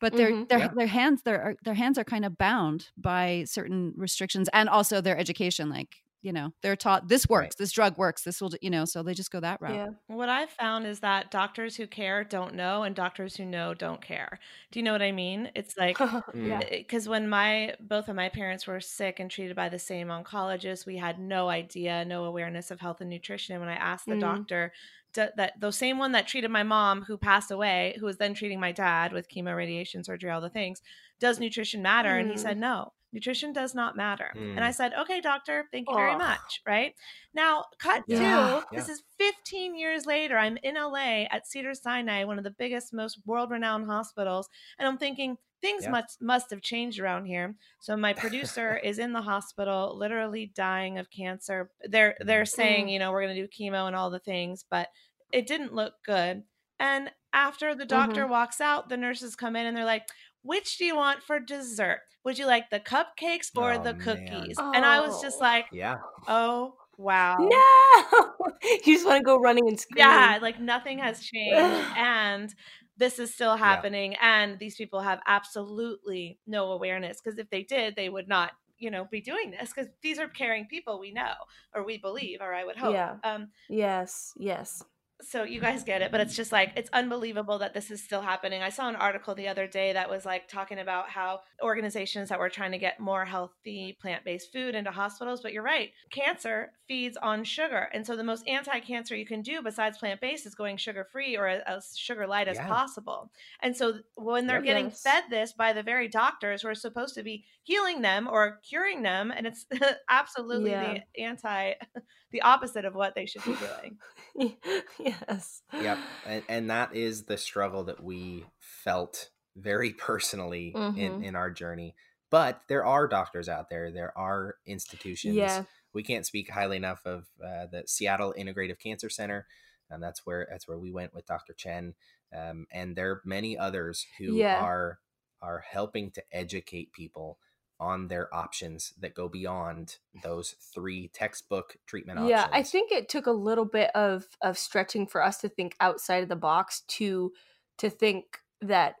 but 0.00 0.16
their 0.16 0.32
Mhm. 0.32 0.48
their 0.48 0.60
Yeah. 0.60 0.72
their 0.74 0.86
hands 0.88 1.22
their 1.24 1.56
their 1.64 1.74
hands 1.74 1.98
are 1.98 2.04
kind 2.04 2.24
of 2.24 2.38
bound 2.38 2.90
by 2.96 3.44
certain 3.46 3.94
restrictions 3.96 4.48
and 4.52 4.68
also 4.68 5.00
their 5.02 5.18
education. 5.18 5.70
Like 5.70 6.04
you 6.22 6.32
know, 6.32 6.50
they're 6.62 6.76
taught 6.76 7.08
this 7.08 7.28
works, 7.28 7.44
Right. 7.44 7.54
this 7.58 7.72
drug 7.72 7.96
works, 7.98 8.22
this 8.24 8.40
will, 8.40 8.50
you 8.60 8.70
know, 8.70 8.84
so 8.84 9.02
they 9.02 9.14
just 9.14 9.30
go 9.30 9.40
that 9.40 9.60
route. 9.60 9.74
yeah. 9.74 9.86
What 10.08 10.28
I've 10.28 10.50
found 10.50 10.86
is 10.86 11.00
that 11.00 11.30
doctors 11.30 11.76
who 11.76 11.86
care 11.86 12.24
don't 12.24 12.54
know, 12.54 12.82
and 12.82 12.96
doctors 12.96 13.36
who 13.36 13.44
know 13.44 13.74
don't 13.74 14.00
care. 14.02 14.38
Do 14.72 14.78
you 14.78 14.82
know 14.84 14.92
what 14.92 15.02
I 15.02 15.12
mean? 15.12 15.50
It's 15.54 15.76
like 15.76 15.98
yeah. 16.34 16.60
because 16.68 17.08
when 17.08 17.28
my 17.28 17.74
both 17.80 18.08
of 18.08 18.16
my 18.16 18.28
parents 18.28 18.66
were 18.66 18.80
sick 18.80 19.20
and 19.20 19.30
treated 19.30 19.54
by 19.54 19.68
the 19.68 19.78
same 19.78 20.08
oncologist, 20.08 20.86
we 20.86 20.96
had 20.96 21.18
no 21.18 21.48
idea, 21.48 22.04
no 22.04 22.24
awareness 22.24 22.70
of 22.70 22.80
health 22.80 23.00
and 23.00 23.10
nutrition. 23.10 23.54
And 23.54 23.60
when 23.64 23.70
I 23.72 23.76
asked 23.76 24.06
the 24.06 24.14
Mm. 24.16 24.20
doctor 24.20 24.72
that 25.14 25.54
the 25.58 25.70
same 25.70 25.96
one 25.98 26.12
that 26.12 26.26
treated 26.26 26.50
my 26.50 26.62
mom 26.62 27.02
who 27.02 27.16
passed 27.16 27.50
away, 27.50 27.96
who 27.98 28.04
was 28.04 28.18
then 28.18 28.34
treating 28.34 28.60
my 28.60 28.70
dad 28.72 29.12
with 29.14 29.30
chemo, 29.30 29.56
radiation, 29.56 30.04
surgery, 30.04 30.30
all 30.30 30.42
the 30.42 30.50
things, 30.50 30.82
does 31.20 31.40
nutrition 31.40 31.80
matter? 31.80 32.10
Mm. 32.10 32.20
And 32.20 32.30
he 32.30 32.36
said, 32.36 32.56
mm. 32.58 32.60
no, 32.60 32.92
nutrition 33.16 33.50
does 33.50 33.74
not 33.74 33.96
matter. 33.96 34.30
Mm. 34.36 34.56
And 34.56 34.64
I 34.64 34.68
mm. 34.68 34.74
said, 34.74 34.92
okay, 35.00 35.22
doctor, 35.22 35.64
thank 35.72 35.88
you 35.88 35.94
oh. 35.94 35.98
very 35.98 36.16
much. 36.16 36.60
Right 36.66 36.94
now, 37.34 37.64
cut 37.78 38.04
yeah. 38.06 38.18
to 38.18 38.22
yeah. 38.22 38.62
this 38.72 38.90
is 38.90 39.02
15 39.18 39.74
years 39.74 40.04
later. 40.04 40.36
I'm 40.36 40.58
in 40.62 40.74
LA 40.74 41.24
at 41.30 41.46
Cedar 41.46 41.72
Sinai, 41.72 42.24
one 42.24 42.36
of 42.36 42.44
the 42.44 42.50
biggest, 42.50 42.92
most 42.92 43.18
world 43.24 43.50
renowned 43.50 43.86
hospitals. 43.86 44.50
And 44.78 44.86
I'm 44.86 44.98
thinking, 44.98 45.38
things 45.62 45.84
yeah. 45.84 45.90
must 45.92 46.20
must 46.20 46.50
have 46.50 46.60
changed 46.60 47.00
around 47.00 47.24
here. 47.24 47.54
So 47.80 47.96
my 47.96 48.12
producer 48.12 48.76
is 48.84 48.98
in 48.98 49.14
the 49.14 49.22
hospital, 49.22 49.96
literally 49.98 50.52
dying 50.54 50.98
of 50.98 51.10
cancer. 51.10 51.70
They're 51.88 52.16
they're 52.20 52.44
saying, 52.44 52.88
mm. 52.88 52.92
you 52.92 52.98
know, 52.98 53.12
we're 53.12 53.22
gonna 53.22 53.34
do 53.34 53.48
chemo 53.48 53.86
and 53.86 53.96
all 53.96 54.10
the 54.10 54.18
things, 54.18 54.62
but 54.70 54.88
it 55.32 55.46
didn't 55.46 55.74
look 55.74 55.94
good. 56.04 56.42
And 56.78 57.10
after 57.32 57.74
the 57.74 57.84
doctor 57.84 58.22
mm-hmm. 58.22 58.30
walks 58.30 58.60
out, 58.60 58.88
the 58.88 58.96
nurses 58.96 59.36
come 59.36 59.56
in 59.56 59.66
and 59.66 59.76
they're 59.76 59.84
like, 59.84 60.06
which 60.46 60.78
do 60.78 60.84
you 60.84 60.96
want 60.96 61.22
for 61.22 61.40
dessert? 61.40 62.00
Would 62.24 62.38
you 62.38 62.46
like 62.46 62.70
the 62.70 62.80
cupcakes 62.80 63.50
or 63.56 63.74
oh, 63.74 63.82
the 63.82 63.94
cookies? 63.94 64.56
And 64.58 64.84
I 64.84 65.00
was 65.00 65.20
just 65.22 65.40
like, 65.40 65.66
yeah. 65.72 65.96
Oh, 66.26 66.74
wow. 66.96 67.36
No. 67.38 68.50
you 68.84 68.94
just 68.94 69.06
want 69.06 69.20
to 69.20 69.24
go 69.24 69.38
running 69.38 69.68
and 69.68 69.78
scream. 69.78 69.98
Yeah, 69.98 70.38
like 70.40 70.60
nothing 70.60 70.98
has 70.98 71.20
changed. 71.20 71.86
and 71.96 72.54
this 72.96 73.18
is 73.18 73.32
still 73.32 73.56
happening. 73.56 74.12
Yeah. 74.12 74.42
And 74.42 74.58
these 74.58 74.76
people 74.76 75.00
have 75.00 75.20
absolutely 75.26 76.38
no 76.46 76.72
awareness 76.72 77.20
because 77.22 77.38
if 77.38 77.50
they 77.50 77.62
did, 77.62 77.94
they 77.94 78.08
would 78.08 78.28
not 78.28 78.52
you 78.78 78.90
know 78.90 79.06
be 79.10 79.20
doing 79.20 79.50
this 79.50 79.72
because 79.74 79.90
these 80.02 80.18
are 80.18 80.28
caring 80.28 80.66
people 80.66 81.00
we 81.00 81.10
know 81.10 81.32
or 81.74 81.82
we 81.82 81.96
believe 81.96 82.42
or 82.42 82.52
i 82.52 82.62
would 82.62 82.76
hope 82.76 82.92
yeah 82.92 83.14
um 83.24 83.48
yes 83.70 84.34
yes 84.36 84.84
so 85.22 85.44
you 85.44 85.60
guys 85.60 85.82
get 85.82 86.02
it 86.02 86.12
but 86.12 86.20
it's 86.20 86.36
just 86.36 86.52
like 86.52 86.72
it's 86.76 86.90
unbelievable 86.92 87.58
that 87.58 87.72
this 87.72 87.90
is 87.90 88.02
still 88.02 88.20
happening 88.20 88.62
i 88.62 88.68
saw 88.68 88.88
an 88.88 88.96
article 88.96 89.34
the 89.34 89.48
other 89.48 89.66
day 89.66 89.92
that 89.92 90.10
was 90.10 90.26
like 90.26 90.46
talking 90.46 90.78
about 90.78 91.08
how 91.08 91.40
organizations 91.62 92.28
that 92.28 92.38
were 92.38 92.50
trying 92.50 92.72
to 92.72 92.78
get 92.78 93.00
more 93.00 93.24
healthy 93.24 93.96
plant-based 94.00 94.52
food 94.52 94.74
into 94.74 94.90
hospitals 94.90 95.40
but 95.40 95.52
you're 95.52 95.62
right 95.62 95.90
cancer 96.10 96.72
feeds 96.86 97.16
on 97.22 97.42
sugar 97.44 97.88
and 97.94 98.06
so 98.06 98.14
the 98.14 98.22
most 98.22 98.46
anti-cancer 98.46 99.16
you 99.16 99.24
can 99.24 99.40
do 99.40 99.62
besides 99.62 99.96
plant-based 99.96 100.44
is 100.44 100.54
going 100.54 100.76
sugar-free 100.76 101.36
or 101.36 101.46
as 101.46 101.96
sugar 101.96 102.26
light 102.26 102.46
as 102.46 102.56
yeah. 102.58 102.66
possible 102.66 103.30
and 103.60 103.74
so 103.74 103.94
when 104.16 104.46
they're 104.46 104.60
getting 104.60 104.90
fed 104.90 105.24
this 105.30 105.52
by 105.54 105.72
the 105.72 105.82
very 105.82 106.08
doctors 106.08 106.62
who 106.62 106.68
are 106.68 106.74
supposed 106.74 107.14
to 107.14 107.22
be 107.22 107.44
healing 107.62 108.02
them 108.02 108.28
or 108.30 108.60
curing 108.68 109.02
them 109.02 109.32
and 109.34 109.46
it's 109.46 109.66
absolutely 110.10 110.70
yeah. 110.70 110.98
the 111.16 111.22
anti 111.22 111.72
the 112.36 112.42
opposite 112.42 112.84
of 112.84 112.94
what 112.94 113.14
they 113.14 113.24
should 113.24 113.44
be 113.44 113.54
doing 113.54 113.98
yes. 114.98 115.62
Yep. 115.72 115.98
And, 116.26 116.42
and 116.48 116.70
that 116.70 116.94
is 116.94 117.22
the 117.22 117.38
struggle 117.38 117.84
that 117.84 118.02
we 118.02 118.44
felt 118.58 119.30
very 119.56 119.92
personally 119.92 120.74
mm-hmm. 120.76 120.98
in, 120.98 121.24
in 121.24 121.34
our 121.34 121.50
journey. 121.50 121.94
But 122.30 122.60
there 122.68 122.84
are 122.84 123.08
doctors 123.08 123.48
out 123.48 123.70
there, 123.70 123.90
there 123.90 124.16
are 124.18 124.56
institutions. 124.66 125.36
Yeah. 125.36 125.64
We 125.94 126.02
can't 126.02 126.26
speak 126.26 126.50
highly 126.50 126.76
enough 126.76 127.00
of 127.06 127.24
uh, 127.42 127.66
the 127.72 127.84
Seattle 127.86 128.34
Integrative 128.38 128.78
Cancer 128.78 129.08
Center. 129.08 129.46
And 129.88 130.02
that's 130.02 130.26
where 130.26 130.46
that's 130.50 130.68
where 130.68 130.78
we 130.78 130.90
went 130.90 131.14
with 131.14 131.24
Dr. 131.24 131.54
Chen. 131.54 131.94
Um, 132.36 132.66
and 132.70 132.94
there 132.94 133.12
are 133.12 133.22
many 133.24 133.56
others 133.56 134.04
who 134.18 134.34
yeah. 134.34 134.60
are 134.60 134.98
are 135.40 135.64
helping 135.66 136.10
to 136.10 136.22
educate 136.30 136.92
people 136.92 137.38
on 137.78 138.08
their 138.08 138.34
options 138.34 138.92
that 139.00 139.14
go 139.14 139.28
beyond 139.28 139.96
those 140.22 140.54
three 140.74 141.08
textbook 141.08 141.76
treatment 141.86 142.18
options. 142.18 142.30
Yeah, 142.30 142.48
I 142.50 142.62
think 142.62 142.90
it 142.92 143.08
took 143.08 143.26
a 143.26 143.32
little 143.32 143.64
bit 143.64 143.90
of 143.94 144.26
of 144.42 144.58
stretching 144.58 145.06
for 145.06 145.22
us 145.22 145.38
to 145.38 145.48
think 145.48 145.76
outside 145.80 146.22
of 146.22 146.28
the 146.28 146.36
box 146.36 146.82
to 146.88 147.32
to 147.78 147.90
think 147.90 148.24
that 148.62 148.94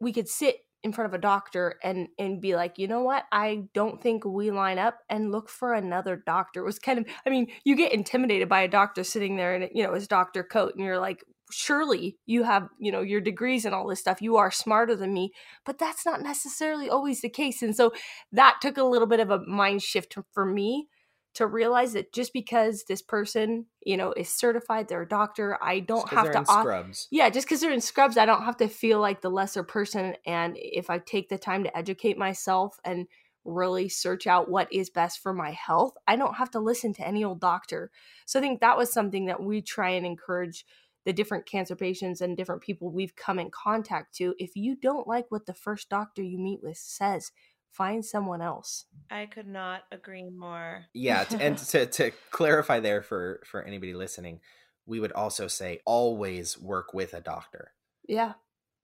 we 0.00 0.12
could 0.12 0.28
sit 0.28 0.56
in 0.84 0.92
front 0.92 1.10
of 1.10 1.14
a 1.14 1.20
doctor 1.20 1.76
and 1.82 2.08
and 2.18 2.40
be 2.40 2.54
like, 2.54 2.78
you 2.78 2.86
know 2.86 3.02
what? 3.02 3.24
I 3.32 3.64
don't 3.74 4.00
think 4.00 4.24
we 4.24 4.50
line 4.50 4.78
up 4.78 4.98
and 5.08 5.32
look 5.32 5.48
for 5.48 5.74
another 5.74 6.22
doctor. 6.24 6.60
It 6.60 6.66
was 6.66 6.78
kind 6.78 6.98
of 6.98 7.06
I 7.26 7.30
mean, 7.30 7.48
you 7.64 7.76
get 7.76 7.92
intimidated 7.92 8.48
by 8.48 8.60
a 8.60 8.68
doctor 8.68 9.04
sitting 9.04 9.36
there 9.36 9.54
and 9.54 9.68
you 9.74 9.82
know, 9.82 9.94
his 9.94 10.06
doctor 10.06 10.42
coat 10.42 10.74
and 10.74 10.84
you're 10.84 11.00
like, 11.00 11.24
surely 11.50 12.18
you 12.26 12.42
have 12.42 12.68
you 12.78 12.92
know 12.92 13.00
your 13.00 13.20
degrees 13.20 13.64
and 13.64 13.74
all 13.74 13.88
this 13.88 14.00
stuff. 14.00 14.22
You 14.22 14.36
are 14.36 14.50
smarter 14.50 14.96
than 14.96 15.12
me 15.12 15.32
but 15.64 15.78
that's 15.78 16.04
not 16.04 16.22
necessarily 16.22 16.88
always 16.88 17.20
the 17.20 17.28
case 17.28 17.62
and 17.62 17.76
so 17.76 17.92
that 18.32 18.58
took 18.60 18.76
a 18.76 18.84
little 18.84 19.06
bit 19.06 19.20
of 19.20 19.30
a 19.30 19.40
mind 19.46 19.82
shift 19.82 20.16
for 20.32 20.44
me 20.44 20.88
to 21.34 21.46
realize 21.46 21.92
that 21.92 22.12
just 22.12 22.32
because 22.32 22.84
this 22.88 23.02
person 23.02 23.66
you 23.84 23.96
know 23.96 24.12
is 24.12 24.28
certified 24.28 24.88
they're 24.88 25.02
a 25.02 25.08
doctor 25.08 25.58
i 25.62 25.78
don't 25.78 26.08
have 26.08 26.32
to 26.32 26.44
scrubs. 26.44 27.06
yeah 27.10 27.30
just 27.30 27.46
because 27.46 27.60
they're 27.60 27.72
in 27.72 27.80
scrubs 27.80 28.16
i 28.16 28.26
don't 28.26 28.44
have 28.44 28.56
to 28.56 28.68
feel 28.68 29.00
like 29.00 29.20
the 29.20 29.30
lesser 29.30 29.62
person 29.62 30.14
and 30.26 30.54
if 30.56 30.90
i 30.90 30.98
take 30.98 31.28
the 31.28 31.38
time 31.38 31.62
to 31.62 31.76
educate 31.76 32.18
myself 32.18 32.78
and 32.84 33.06
really 33.44 33.88
search 33.88 34.26
out 34.26 34.50
what 34.50 34.70
is 34.72 34.90
best 34.90 35.20
for 35.20 35.32
my 35.32 35.52
health 35.52 35.94
i 36.06 36.16
don't 36.16 36.36
have 36.36 36.50
to 36.50 36.60
listen 36.60 36.92
to 36.92 37.06
any 37.06 37.24
old 37.24 37.40
doctor. 37.40 37.90
So 38.26 38.38
i 38.38 38.42
think 38.42 38.60
that 38.60 38.76
was 38.76 38.92
something 38.92 39.26
that 39.26 39.42
we 39.42 39.62
try 39.62 39.90
and 39.90 40.04
encourage 40.04 40.64
the 41.08 41.12
different 41.14 41.46
cancer 41.46 41.74
patients 41.74 42.20
and 42.20 42.36
different 42.36 42.60
people 42.60 42.90
we've 42.90 43.16
come 43.16 43.38
in 43.38 43.50
contact 43.50 44.14
to, 44.14 44.34
if 44.38 44.54
you 44.54 44.76
don't 44.76 45.08
like 45.08 45.24
what 45.30 45.46
the 45.46 45.54
first 45.54 45.88
doctor 45.88 46.22
you 46.22 46.36
meet 46.36 46.62
with 46.62 46.76
says, 46.76 47.32
find 47.70 48.04
someone 48.04 48.42
else. 48.42 48.84
I 49.10 49.24
could 49.24 49.46
not 49.46 49.84
agree 49.90 50.28
more. 50.28 50.84
Yeah, 50.92 51.24
and 51.40 51.56
to 51.70 51.86
to 51.86 52.10
clarify 52.30 52.80
there 52.80 53.00
for 53.00 53.40
for 53.46 53.62
anybody 53.62 53.94
listening, 53.94 54.40
we 54.84 55.00
would 55.00 55.12
also 55.12 55.48
say 55.48 55.80
always 55.86 56.60
work 56.60 56.92
with 56.92 57.14
a 57.14 57.22
doctor. 57.22 57.72
Yeah. 58.06 58.34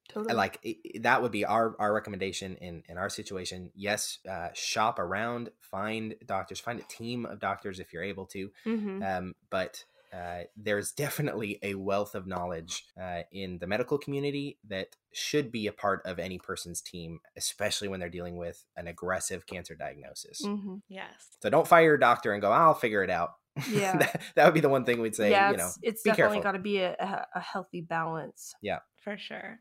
Totally. 0.08 0.34
Like 0.34 0.66
that 1.00 1.20
would 1.20 1.32
be 1.32 1.44
our 1.44 1.76
our 1.78 1.92
recommendation 1.92 2.56
in 2.56 2.84
in 2.88 2.96
our 2.96 3.10
situation. 3.10 3.70
Yes, 3.74 4.18
uh, 4.26 4.48
shop 4.54 4.98
around, 4.98 5.50
find 5.60 6.14
doctors, 6.24 6.58
find 6.58 6.80
a 6.80 6.84
team 6.84 7.26
of 7.26 7.38
doctors 7.38 7.80
if 7.80 7.92
you're 7.92 8.02
able 8.02 8.24
to. 8.28 8.50
Mm-hmm. 8.64 9.02
Um, 9.02 9.34
but 9.50 9.84
uh, 10.14 10.44
there's 10.57 10.92
definitely 10.92 11.59
a 11.62 11.74
wealth 11.74 12.14
of 12.14 12.27
knowledge 12.27 12.85
uh, 13.00 13.22
in 13.33 13.59
the 13.59 13.66
medical 13.66 13.98
community 13.98 14.59
that 14.68 14.88
should 15.12 15.50
be 15.50 15.66
a 15.66 15.72
part 15.72 16.03
of 16.05 16.18
any 16.18 16.38
person's 16.38 16.81
team, 16.81 17.18
especially 17.37 17.88
when 17.88 17.98
they're 17.98 18.09
dealing 18.09 18.37
with 18.37 18.64
an 18.77 18.87
aggressive 18.87 19.46
cancer 19.46 19.74
diagnosis. 19.74 20.42
Mm-hmm. 20.44 20.77
Yes. 20.88 21.09
So 21.42 21.50
don't 21.50 21.66
fire 21.66 21.85
your 21.85 21.98
doctor 21.98 22.33
and 22.33 22.40
go, 22.40 22.53
I'll 22.53 22.74
figure 22.74 23.03
it 23.03 23.11
out. 23.11 23.31
Yeah. 23.70 23.96
that, 23.98 24.20
that, 24.35 24.44
would 24.46 24.55
be 24.55 24.61
the 24.61 24.68
one 24.68 24.85
thing 24.85 25.00
we'd 25.00 25.14
say, 25.14 25.31
yeah, 25.31 25.53
you 25.53 25.57
know, 25.57 25.70
it's, 25.81 26.03
definitely 26.03 26.40
got 26.40 26.53
to 26.53 26.59
be 26.59 26.79
a, 26.79 27.27
a 27.35 27.40
healthy 27.40 27.81
balance. 27.81 28.53
Yeah. 28.61 28.81
For 29.05 29.16
sure. 29.16 29.61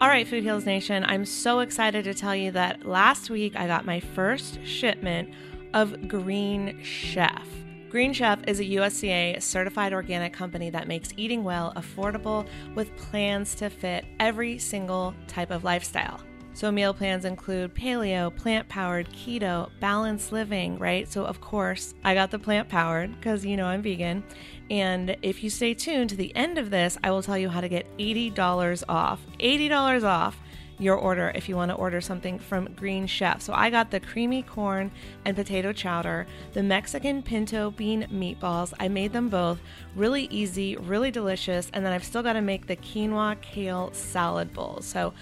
All 0.00 0.08
right, 0.08 0.26
Food 0.26 0.42
Heals 0.42 0.66
Nation, 0.66 1.04
I'm 1.04 1.24
so 1.24 1.60
excited 1.60 2.04
to 2.04 2.14
tell 2.14 2.34
you 2.34 2.50
that 2.50 2.84
last 2.84 3.30
week 3.30 3.54
I 3.56 3.66
got 3.66 3.86
my 3.86 4.00
first 4.00 4.58
shipment 4.64 5.30
of 5.74 6.08
Green 6.08 6.82
Chef. 6.82 7.46
Green 7.88 8.12
Chef 8.12 8.40
is 8.46 8.60
a 8.60 8.64
USDA 8.64 9.40
certified 9.40 9.92
organic 9.92 10.32
company 10.32 10.70
that 10.70 10.88
makes 10.88 11.10
eating 11.16 11.44
well 11.44 11.72
affordable 11.76 12.46
with 12.74 12.94
plans 12.96 13.54
to 13.54 13.70
fit 13.70 14.04
every 14.18 14.58
single 14.58 15.14
type 15.28 15.50
of 15.50 15.64
lifestyle. 15.64 16.20
So, 16.56 16.72
meal 16.72 16.94
plans 16.94 17.26
include 17.26 17.74
paleo, 17.74 18.34
plant 18.34 18.66
powered, 18.66 19.10
keto, 19.10 19.68
balanced 19.78 20.32
living, 20.32 20.78
right? 20.78 21.06
So, 21.06 21.24
of 21.26 21.40
course, 21.40 21.94
I 22.02 22.14
got 22.14 22.30
the 22.30 22.38
plant 22.38 22.70
powered 22.70 23.14
because 23.14 23.44
you 23.44 23.58
know 23.58 23.66
I'm 23.66 23.82
vegan. 23.82 24.24
And 24.70 25.18
if 25.20 25.44
you 25.44 25.50
stay 25.50 25.74
tuned 25.74 26.10
to 26.10 26.16
the 26.16 26.34
end 26.34 26.56
of 26.56 26.70
this, 26.70 26.96
I 27.04 27.10
will 27.10 27.22
tell 27.22 27.36
you 27.36 27.50
how 27.50 27.60
to 27.60 27.68
get 27.68 27.86
$80 27.98 28.84
off. 28.88 29.20
$80 29.38 30.02
off 30.02 30.38
your 30.78 30.96
order 30.96 31.32
if 31.34 31.48
you 31.48 31.56
want 31.56 31.70
to 31.70 31.76
order 31.76 32.00
something 32.00 32.38
from 32.38 32.72
Green 32.74 33.06
Chef. 33.06 33.40
So 33.40 33.52
I 33.52 33.70
got 33.70 33.90
the 33.90 34.00
creamy 34.00 34.42
corn 34.42 34.90
and 35.24 35.36
potato 35.36 35.72
chowder, 35.72 36.26
the 36.52 36.62
Mexican 36.62 37.22
pinto 37.22 37.70
bean 37.70 38.06
meatballs. 38.12 38.72
I 38.78 38.88
made 38.88 39.12
them 39.12 39.28
both 39.28 39.60
really 39.94 40.24
easy, 40.30 40.76
really 40.76 41.10
delicious, 41.10 41.70
and 41.72 41.84
then 41.84 41.92
I've 41.92 42.04
still 42.04 42.22
got 42.22 42.34
to 42.34 42.42
make 42.42 42.66
the 42.66 42.76
quinoa 42.76 43.40
kale 43.40 43.90
salad 43.92 44.52
bowl. 44.52 44.80
So 44.82 45.14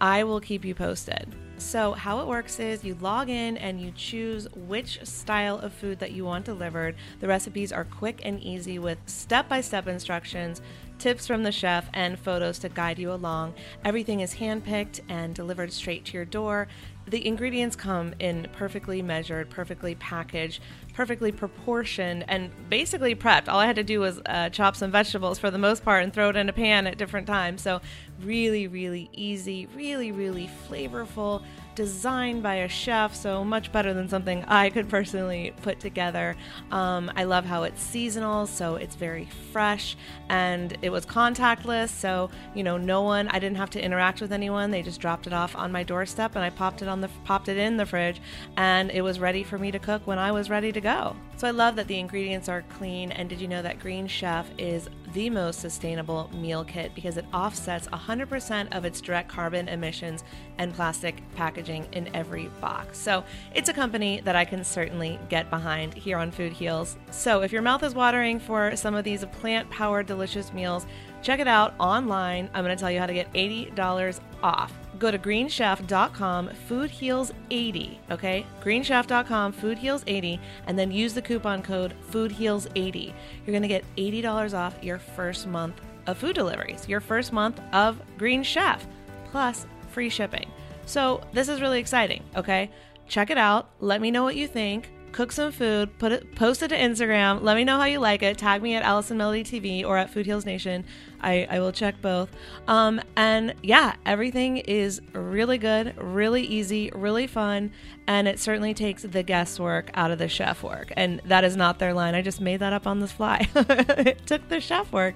I 0.00 0.24
will 0.24 0.40
keep 0.40 0.64
you 0.64 0.74
posted. 0.74 1.34
So, 1.58 1.92
how 1.92 2.20
it 2.20 2.26
works 2.26 2.60
is 2.60 2.84
you 2.84 2.96
log 3.00 3.30
in 3.30 3.56
and 3.56 3.80
you 3.80 3.90
choose 3.92 4.46
which 4.54 5.02
style 5.04 5.58
of 5.58 5.72
food 5.72 5.98
that 6.00 6.12
you 6.12 6.26
want 6.26 6.44
delivered. 6.44 6.96
The 7.20 7.28
recipes 7.28 7.72
are 7.72 7.84
quick 7.84 8.20
and 8.24 8.38
easy 8.42 8.78
with 8.78 8.98
step 9.06 9.48
by 9.48 9.62
step 9.62 9.88
instructions 9.88 10.60
tips 10.98 11.26
from 11.26 11.42
the 11.42 11.52
chef, 11.52 11.88
and 11.92 12.18
photos 12.18 12.58
to 12.60 12.68
guide 12.68 12.98
you 12.98 13.12
along. 13.12 13.54
Everything 13.84 14.20
is 14.20 14.34
handpicked 14.34 15.00
and 15.08 15.34
delivered 15.34 15.72
straight 15.72 16.04
to 16.06 16.14
your 16.14 16.24
door. 16.24 16.68
The 17.08 17.24
ingredients 17.24 17.76
come 17.76 18.14
in 18.18 18.48
perfectly 18.52 19.00
measured, 19.00 19.48
perfectly 19.48 19.94
packaged, 19.94 20.60
perfectly 20.92 21.30
proportioned, 21.30 22.24
and 22.26 22.50
basically 22.68 23.14
prepped. 23.14 23.48
All 23.48 23.60
I 23.60 23.66
had 23.66 23.76
to 23.76 23.84
do 23.84 24.00
was 24.00 24.20
uh, 24.26 24.48
chop 24.48 24.74
some 24.74 24.90
vegetables 24.90 25.38
for 25.38 25.50
the 25.50 25.58
most 25.58 25.84
part 25.84 26.02
and 26.02 26.12
throw 26.12 26.30
it 26.30 26.36
in 26.36 26.48
a 26.48 26.52
pan 26.52 26.86
at 26.86 26.98
different 26.98 27.28
times. 27.28 27.62
So, 27.62 27.80
really, 28.22 28.66
really 28.66 29.08
easy, 29.12 29.66
really, 29.74 30.10
really 30.10 30.50
flavorful 30.68 31.44
designed 31.76 32.42
by 32.42 32.56
a 32.56 32.68
chef, 32.68 33.14
so 33.14 33.44
much 33.44 33.70
better 33.70 33.94
than 33.94 34.08
something 34.08 34.44
I 34.46 34.70
could 34.70 34.88
personally 34.88 35.52
put 35.62 35.78
together. 35.78 36.34
Um, 36.72 37.12
I 37.14 37.22
love 37.22 37.44
how 37.44 37.62
it's 37.62 37.80
seasonal, 37.80 38.46
so 38.46 38.74
it's 38.74 38.96
very 38.96 39.28
fresh, 39.52 39.96
and 40.28 40.76
it 40.82 40.90
was 40.90 41.06
contactless, 41.06 41.90
so 41.90 42.30
you 42.54 42.64
know, 42.64 42.76
no 42.76 43.02
one. 43.02 43.28
I 43.28 43.38
didn't 43.38 43.58
have 43.58 43.70
to 43.70 43.84
interact 43.84 44.20
with 44.20 44.32
anyone. 44.32 44.72
They 44.72 44.82
just 44.82 45.00
dropped 45.00 45.28
it 45.28 45.32
off 45.32 45.54
on 45.54 45.70
my 45.70 45.84
doorstep, 45.84 46.34
and 46.34 46.44
I 46.44 46.50
popped 46.50 46.82
it 46.82 46.88
on 46.88 47.00
the 47.00 47.08
popped 47.24 47.48
it 47.48 47.58
in 47.58 47.76
the 47.76 47.86
fridge, 47.86 48.20
and 48.56 48.90
it 48.90 49.02
was 49.02 49.20
ready 49.20 49.44
for 49.44 49.58
me 49.58 49.70
to 49.70 49.78
cook 49.78 50.06
when 50.06 50.18
I 50.18 50.32
was 50.32 50.50
ready 50.50 50.72
to 50.72 50.80
go. 50.80 51.14
So 51.36 51.46
I 51.46 51.50
love 51.50 51.76
that 51.76 51.86
the 51.86 51.98
ingredients 51.98 52.48
are 52.48 52.62
clean. 52.78 53.12
And 53.12 53.28
did 53.28 53.40
you 53.40 53.48
know 53.48 53.60
that 53.60 53.78
Green 53.78 54.06
Chef 54.06 54.48
is 54.56 54.88
the 55.12 55.30
most 55.30 55.60
sustainable 55.60 56.30
meal 56.34 56.64
kit 56.64 56.94
because 56.94 57.16
it 57.16 57.24
offsets 57.32 57.86
100% 57.88 58.76
of 58.76 58.84
its 58.84 59.00
direct 59.00 59.28
carbon 59.28 59.68
emissions 59.68 60.24
and 60.58 60.74
plastic 60.74 61.22
packaging 61.34 61.86
in 61.92 62.14
every 62.14 62.48
box. 62.60 62.98
So 62.98 63.24
it's 63.54 63.68
a 63.68 63.74
company 63.74 64.20
that 64.24 64.36
I 64.36 64.44
can 64.44 64.64
certainly 64.64 65.18
get 65.28 65.50
behind 65.50 65.94
here 65.94 66.18
on 66.18 66.30
Food 66.30 66.52
Heals. 66.52 66.96
So 67.10 67.42
if 67.42 67.52
your 67.52 67.62
mouth 67.62 67.82
is 67.82 67.94
watering 67.94 68.38
for 68.38 68.76
some 68.76 68.94
of 68.94 69.04
these 69.04 69.24
plant 69.26 69.68
powered 69.70 70.06
delicious 70.06 70.52
meals, 70.52 70.86
check 71.22 71.40
it 71.40 71.48
out 71.48 71.74
online. 71.78 72.50
I'm 72.54 72.64
going 72.64 72.76
to 72.76 72.80
tell 72.80 72.90
you 72.90 73.00
how 73.00 73.06
to 73.06 73.14
get 73.14 73.32
$80 73.32 74.20
off 74.42 74.72
go 74.98 75.10
to 75.10 75.18
greenchef.com 75.18 76.50
foodheals80 76.68 77.98
okay? 78.10 78.46
greenchef.com 78.62 79.52
foodheals80 79.52 80.40
and 80.66 80.78
then 80.78 80.90
use 80.90 81.14
the 81.14 81.22
coupon 81.22 81.62
code 81.62 81.94
foodheals80 82.10 83.12
you're 83.44 83.52
going 83.52 83.62
to 83.62 83.68
get 83.68 83.84
$80 83.96 84.54
off 84.54 84.76
your 84.82 84.98
first 84.98 85.46
month 85.46 85.80
of 86.06 86.18
food 86.18 86.34
deliveries 86.34 86.88
your 86.88 87.00
first 87.00 87.32
month 87.32 87.60
of 87.72 88.00
green 88.18 88.42
chef 88.42 88.86
plus 89.30 89.66
free 89.90 90.08
shipping. 90.08 90.50
So 90.84 91.22
this 91.32 91.48
is 91.48 91.60
really 91.60 91.80
exciting 91.80 92.22
okay? 92.36 92.70
Check 93.08 93.30
it 93.30 93.38
out. 93.38 93.70
Let 93.80 94.00
me 94.00 94.10
know 94.10 94.24
what 94.24 94.36
you 94.36 94.48
think 94.48 94.90
cook 95.12 95.32
some 95.32 95.50
food, 95.50 95.96
put 95.98 96.12
it, 96.12 96.34
post 96.34 96.62
it 96.62 96.68
to 96.68 96.76
Instagram. 96.76 97.42
Let 97.42 97.56
me 97.56 97.64
know 97.64 97.78
how 97.78 97.84
you 97.84 97.98
like 97.98 98.22
it. 98.22 98.38
Tag 98.38 98.62
me 98.62 98.74
at 98.74 98.82
Allison 98.82 99.16
Melody 99.16 99.44
TV 99.44 99.84
or 99.84 99.96
at 99.96 100.10
Food 100.10 100.26
Heals 100.26 100.44
Nation. 100.44 100.84
I, 101.20 101.46
I 101.50 101.60
will 101.60 101.72
check 101.72 102.00
both. 102.02 102.30
Um, 102.68 103.00
and 103.16 103.54
yeah, 103.62 103.94
everything 104.04 104.58
is 104.58 105.00
really 105.12 105.58
good, 105.58 105.96
really 105.96 106.42
easy, 106.42 106.90
really 106.94 107.26
fun, 107.26 107.72
and 108.06 108.28
it 108.28 108.38
certainly 108.38 108.74
takes 108.74 109.02
the 109.02 109.22
guesswork 109.22 109.90
out 109.94 110.10
of 110.10 110.18
the 110.18 110.28
chef 110.28 110.62
work. 110.62 110.92
And 110.96 111.20
that 111.24 111.44
is 111.44 111.56
not 111.56 111.78
their 111.78 111.94
line. 111.94 112.14
I 112.14 112.22
just 112.22 112.40
made 112.40 112.60
that 112.60 112.72
up 112.72 112.86
on 112.86 113.00
the 113.00 113.08
fly. 113.08 113.48
it 113.54 114.26
took 114.26 114.48
the 114.48 114.60
chef 114.60 114.92
work, 114.92 115.14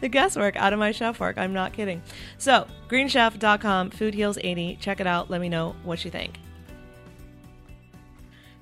the 0.00 0.08
guesswork 0.08 0.56
out 0.56 0.72
of 0.72 0.78
my 0.78 0.92
chef 0.92 1.20
work. 1.20 1.38
I'm 1.38 1.52
not 1.52 1.72
kidding. 1.72 2.02
So, 2.38 2.66
greenchef.com, 2.88 3.90
Food 3.90 4.14
Heals 4.14 4.38
80. 4.40 4.76
Check 4.80 5.00
it 5.00 5.06
out. 5.06 5.30
Let 5.30 5.40
me 5.40 5.48
know 5.48 5.76
what 5.84 6.04
you 6.04 6.10
think. 6.10 6.38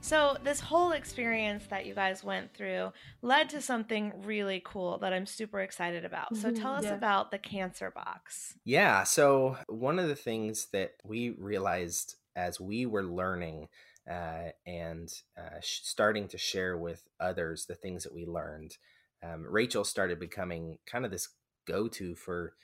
So, 0.03 0.37
this 0.43 0.61
whole 0.61 0.93
experience 0.93 1.65
that 1.69 1.87
you 1.87 1.95
guys 1.95 2.25
went 2.25 2.53
through 2.55 2.93
led 3.23 3.49
to 3.51 3.61
something 3.61 4.13
really 4.25 4.61
cool 4.65 4.99
that 4.99 5.13
I'm 5.13 5.27
super 5.27 5.61
excited 5.61 6.05
about. 6.05 6.37
So, 6.37 6.51
tell 6.51 6.75
us 6.75 6.85
Yeah. 6.85 6.95
about 6.95 7.31
the 7.31 7.39
cancer 7.39 7.91
box. 7.91 8.55
Yeah. 8.65 9.05
So 9.05 9.57
one 9.69 9.99
of 9.99 10.09
the 10.09 10.17
things 10.17 10.67
that 10.73 10.95
we 11.05 11.31
realized 11.31 12.17
as 12.35 12.59
we 12.61 12.87
were 12.87 13.05
learning 13.05 13.69
uh, 14.11 14.51
and 14.67 15.13
uh, 15.37 15.61
sh- 15.61 15.81
starting 15.83 16.27
to 16.29 16.39
share 16.39 16.77
with 16.77 17.05
others 17.21 17.67
the 17.67 17.75
things 17.75 18.03
that 18.03 18.15
we 18.15 18.25
learned, 18.25 18.77
um, 19.23 19.45
Rachel 19.47 19.85
started 19.85 20.19
becoming 20.19 20.79
kind 20.87 21.05
of 21.05 21.11
this 21.11 21.29
go-to 21.67 22.15
for 22.17 22.55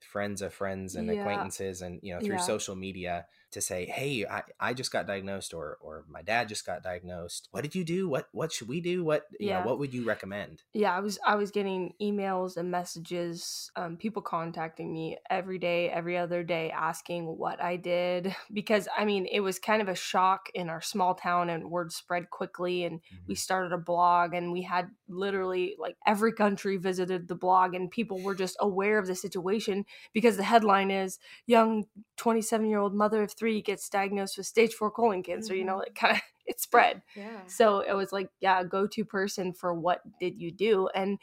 friends 0.00 0.42
of 0.42 0.52
friends 0.52 0.96
and 0.96 1.08
Yeah. 1.08 1.20
acquaintances, 1.20 1.82
and 1.82 2.00
you 2.02 2.14
know 2.14 2.20
through 2.20 2.36
Yeah. 2.36 2.42
social 2.42 2.74
media 2.74 3.26
to 3.56 3.60
say, 3.60 3.86
"Hey, 3.86 4.24
I, 4.24 4.42
I 4.60 4.74
just 4.74 4.92
got 4.92 5.06
diagnosed," 5.06 5.52
or 5.52 5.78
or 5.80 6.04
my 6.08 6.22
dad 6.22 6.48
just 6.48 6.64
got 6.64 6.82
diagnosed. 6.82 7.48
What 7.50 7.62
did 7.62 7.74
you 7.74 7.84
do? 7.84 8.08
What 8.08 8.28
what 8.32 8.52
should 8.52 8.68
we 8.68 8.80
do? 8.80 9.04
What 9.04 9.26
you 9.40 9.50
know, 9.50 9.62
what 9.62 9.78
would 9.78 9.92
you 9.92 10.04
recommend? 10.04 10.62
yeah 10.72 10.94
i 10.94 11.00
was 11.00 11.18
i 11.26 11.34
was 11.34 11.50
getting 11.50 11.94
emails 12.02 12.56
and 12.56 12.70
messages 12.70 13.70
um, 13.76 13.96
people 13.96 14.20
contacting 14.20 14.92
me 14.92 15.16
every 15.30 15.58
day 15.58 15.88
every 15.88 16.16
other 16.16 16.42
day 16.42 16.70
asking 16.70 17.24
what 17.24 17.62
i 17.62 17.76
did 17.76 18.34
because 18.52 18.88
i 18.96 19.04
mean 19.04 19.26
it 19.32 19.40
was 19.40 19.58
kind 19.58 19.80
of 19.80 19.88
a 19.88 19.94
shock 19.94 20.48
in 20.54 20.68
our 20.68 20.82
small 20.82 21.14
town 21.14 21.48
and 21.48 21.70
word 21.70 21.90
spread 21.92 22.28
quickly 22.30 22.84
and 22.84 23.00
we 23.26 23.34
started 23.34 23.72
a 23.72 23.78
blog 23.78 24.34
and 24.34 24.52
we 24.52 24.62
had 24.62 24.88
literally 25.08 25.74
like 25.78 25.96
every 26.06 26.32
country 26.32 26.76
visited 26.76 27.26
the 27.26 27.34
blog 27.34 27.74
and 27.74 27.90
people 27.90 28.20
were 28.20 28.34
just 28.34 28.56
aware 28.60 28.98
of 28.98 29.06
the 29.06 29.14
situation 29.14 29.84
because 30.12 30.36
the 30.36 30.42
headline 30.42 30.90
is 30.90 31.18
young 31.46 31.84
27 32.16 32.68
year 32.68 32.78
old 32.78 32.94
mother 32.94 33.22
of 33.22 33.32
three 33.32 33.45
gets 33.62 33.88
diagnosed 33.88 34.36
with 34.36 34.46
stage 34.46 34.72
four 34.74 34.90
colon 34.90 35.22
cancer 35.22 35.54
you 35.54 35.64
know 35.64 35.78
Mhm. 35.78 35.86
it 35.86 35.94
kind 35.94 36.16
of 36.16 36.22
it 36.46 36.60
spread 36.60 37.02
Yeah. 37.14 37.40
so 37.46 37.80
it 37.80 37.94
was 37.94 38.12
like 38.12 38.30
yeah 38.40 38.62
go 38.64 38.86
to 38.86 39.04
person 39.04 39.52
for 39.52 39.74
what 39.74 40.00
did 40.18 40.40
you 40.40 40.50
do 40.52 40.88
and 40.94 41.18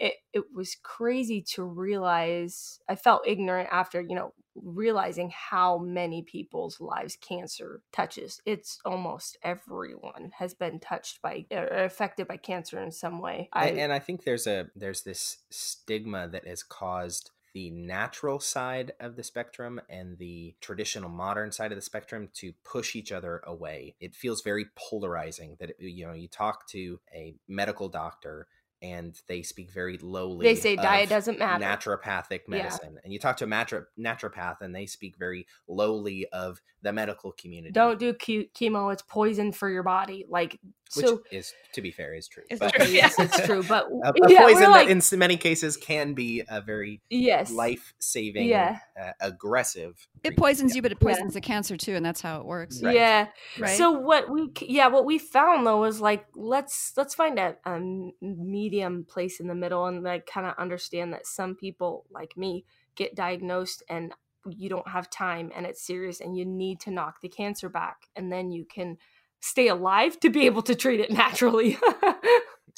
it, 0.00 0.14
it 0.32 0.44
was 0.54 0.76
crazy 0.82 1.42
to 1.42 1.62
realize 1.62 2.80
i 2.88 2.94
felt 2.96 3.26
ignorant 3.26 3.68
after 3.70 4.00
you 4.00 4.14
know 4.14 4.34
realizing 4.54 5.30
how 5.34 5.78
many 5.78 6.22
people's 6.22 6.80
lives 6.80 7.16
cancer 7.16 7.82
touches 7.92 8.40
it's 8.44 8.78
almost 8.84 9.36
everyone 9.42 10.30
has 10.36 10.54
been 10.54 10.78
touched 10.78 11.22
by 11.22 11.46
or 11.50 11.66
affected 11.66 12.26
by 12.28 12.36
cancer 12.36 12.82
in 12.82 12.90
some 12.92 13.20
way 13.20 13.48
I, 13.56 13.66
I, 13.66 13.68
and 13.70 13.92
I 13.92 13.98
think 13.98 14.24
there's 14.24 14.46
a 14.46 14.68
there's 14.74 15.02
this 15.02 15.38
stigma 15.50 16.28
that 16.28 16.46
has 16.46 16.62
caused 16.62 17.30
the 17.54 17.70
natural 17.70 18.40
side 18.40 18.92
of 19.00 19.16
the 19.16 19.22
spectrum 19.22 19.80
and 19.88 20.18
the 20.18 20.54
traditional 20.60 21.10
modern 21.10 21.52
side 21.52 21.72
of 21.72 21.76
the 21.76 21.82
spectrum 21.82 22.28
to 22.34 22.52
push 22.64 22.96
each 22.96 23.12
other 23.12 23.42
away. 23.46 23.94
It 24.00 24.14
feels 24.14 24.42
very 24.42 24.66
polarizing 24.74 25.56
that 25.60 25.72
you 25.78 26.06
know 26.06 26.12
you 26.12 26.28
talk 26.28 26.66
to 26.68 27.00
a 27.14 27.34
medical 27.48 27.88
doctor 27.88 28.48
and 28.80 29.20
they 29.28 29.42
speak 29.42 29.70
very 29.70 29.96
lowly. 29.98 30.46
they 30.46 30.56
say 30.56 30.74
diet 30.74 31.08
doesn't 31.08 31.38
matter 31.38 31.64
Naturopathic 31.64 32.40
Yeah. 32.48 32.62
medicine, 32.62 32.98
and 33.04 33.12
you 33.12 33.18
talk 33.20 33.36
to 33.36 33.44
a 33.44 33.48
naturopath, 33.48 34.60
and 34.60 34.74
they 34.74 34.86
speak 34.86 35.16
very 35.16 35.46
lowly 35.68 36.26
of 36.32 36.60
the 36.82 36.92
medical 36.92 37.32
community. 37.32 37.72
don't 37.72 37.98
do 38.00 38.12
che- 38.12 38.50
chemo 38.54 38.92
it's 38.92 39.02
poison 39.02 39.52
for 39.52 39.70
your 39.70 39.84
body 39.84 40.26
like 40.28 40.58
which 40.94 41.06
so 41.06 41.22
is, 41.30 41.52
to 41.74 41.80
be 41.82 41.90
fair, 41.90 42.14
is 42.14 42.28
true. 42.28 42.42
It's 42.50 42.58
But- 42.60 42.74
true, 42.74 42.86
yes 42.86 43.18
it's 43.18 43.40
true 43.46 43.62
but 43.62 43.86
a, 44.04 44.08
a 44.10 44.30
yeah, 44.30 44.40
poison 44.42 44.70
like, 44.70 44.86
that 44.86 44.90
in 44.90 44.98
s- 44.98 45.12
many 45.12 45.36
cases 45.36 45.76
can 45.76 46.14
be 46.14 46.42
a 46.48 46.60
very 46.60 47.00
yes 47.10 47.50
life-saving, 47.50 48.46
Yeah. 48.48 48.78
uh, 49.00 49.12
aggressive. 49.20 49.90
It 50.22 50.28
treatment. 50.28 50.36
poisons 50.38 50.76
you, 50.76 50.82
but 50.82 50.92
it 50.92 50.98
Yeah. 51.00 51.08
poisons 51.08 51.34
the 51.34 51.40
cancer 51.40 51.76
too, 51.76 51.94
and 51.94 52.04
that's 52.04 52.20
how 52.20 52.40
it 52.40 52.46
works. 52.46 52.82
Right. 52.82 52.94
Yeah. 52.94 53.26
Right. 53.58 53.76
So 53.76 53.90
what 53.92 54.30
we 54.30 54.50
yeah 54.60 54.88
what 54.88 55.04
we 55.04 55.18
found 55.18 55.66
though 55.66 55.80
was 55.80 56.00
like 56.00 56.26
let's 56.34 56.92
let's 56.96 57.14
find 57.14 57.38
a, 57.38 57.56
a 57.64 57.78
medium 58.20 59.04
place 59.04 59.40
in 59.40 59.46
the 59.48 59.54
middle 59.54 59.86
and 59.86 60.02
like 60.02 60.26
kind 60.26 60.46
of 60.46 60.54
understand 60.58 61.12
that 61.12 61.26
some 61.26 61.54
people 61.54 62.04
like 62.10 62.36
me 62.36 62.64
get 62.94 63.14
diagnosed 63.14 63.82
and 63.88 64.12
you 64.48 64.68
don't 64.68 64.88
have 64.88 65.08
time 65.08 65.50
and 65.54 65.66
it's 65.66 65.80
serious 65.86 66.20
and 66.20 66.36
you 66.36 66.44
need 66.44 66.80
to 66.80 66.90
knock 66.90 67.20
the 67.20 67.28
cancer 67.28 67.68
back 67.68 68.08
and 68.16 68.32
then 68.32 68.50
you 68.50 68.64
can 68.64 68.96
stay 69.42 69.68
alive 69.68 70.18
to 70.20 70.30
be 70.30 70.46
able 70.46 70.62
to 70.62 70.74
treat 70.74 71.00
it 71.00 71.10
naturally. 71.10 71.78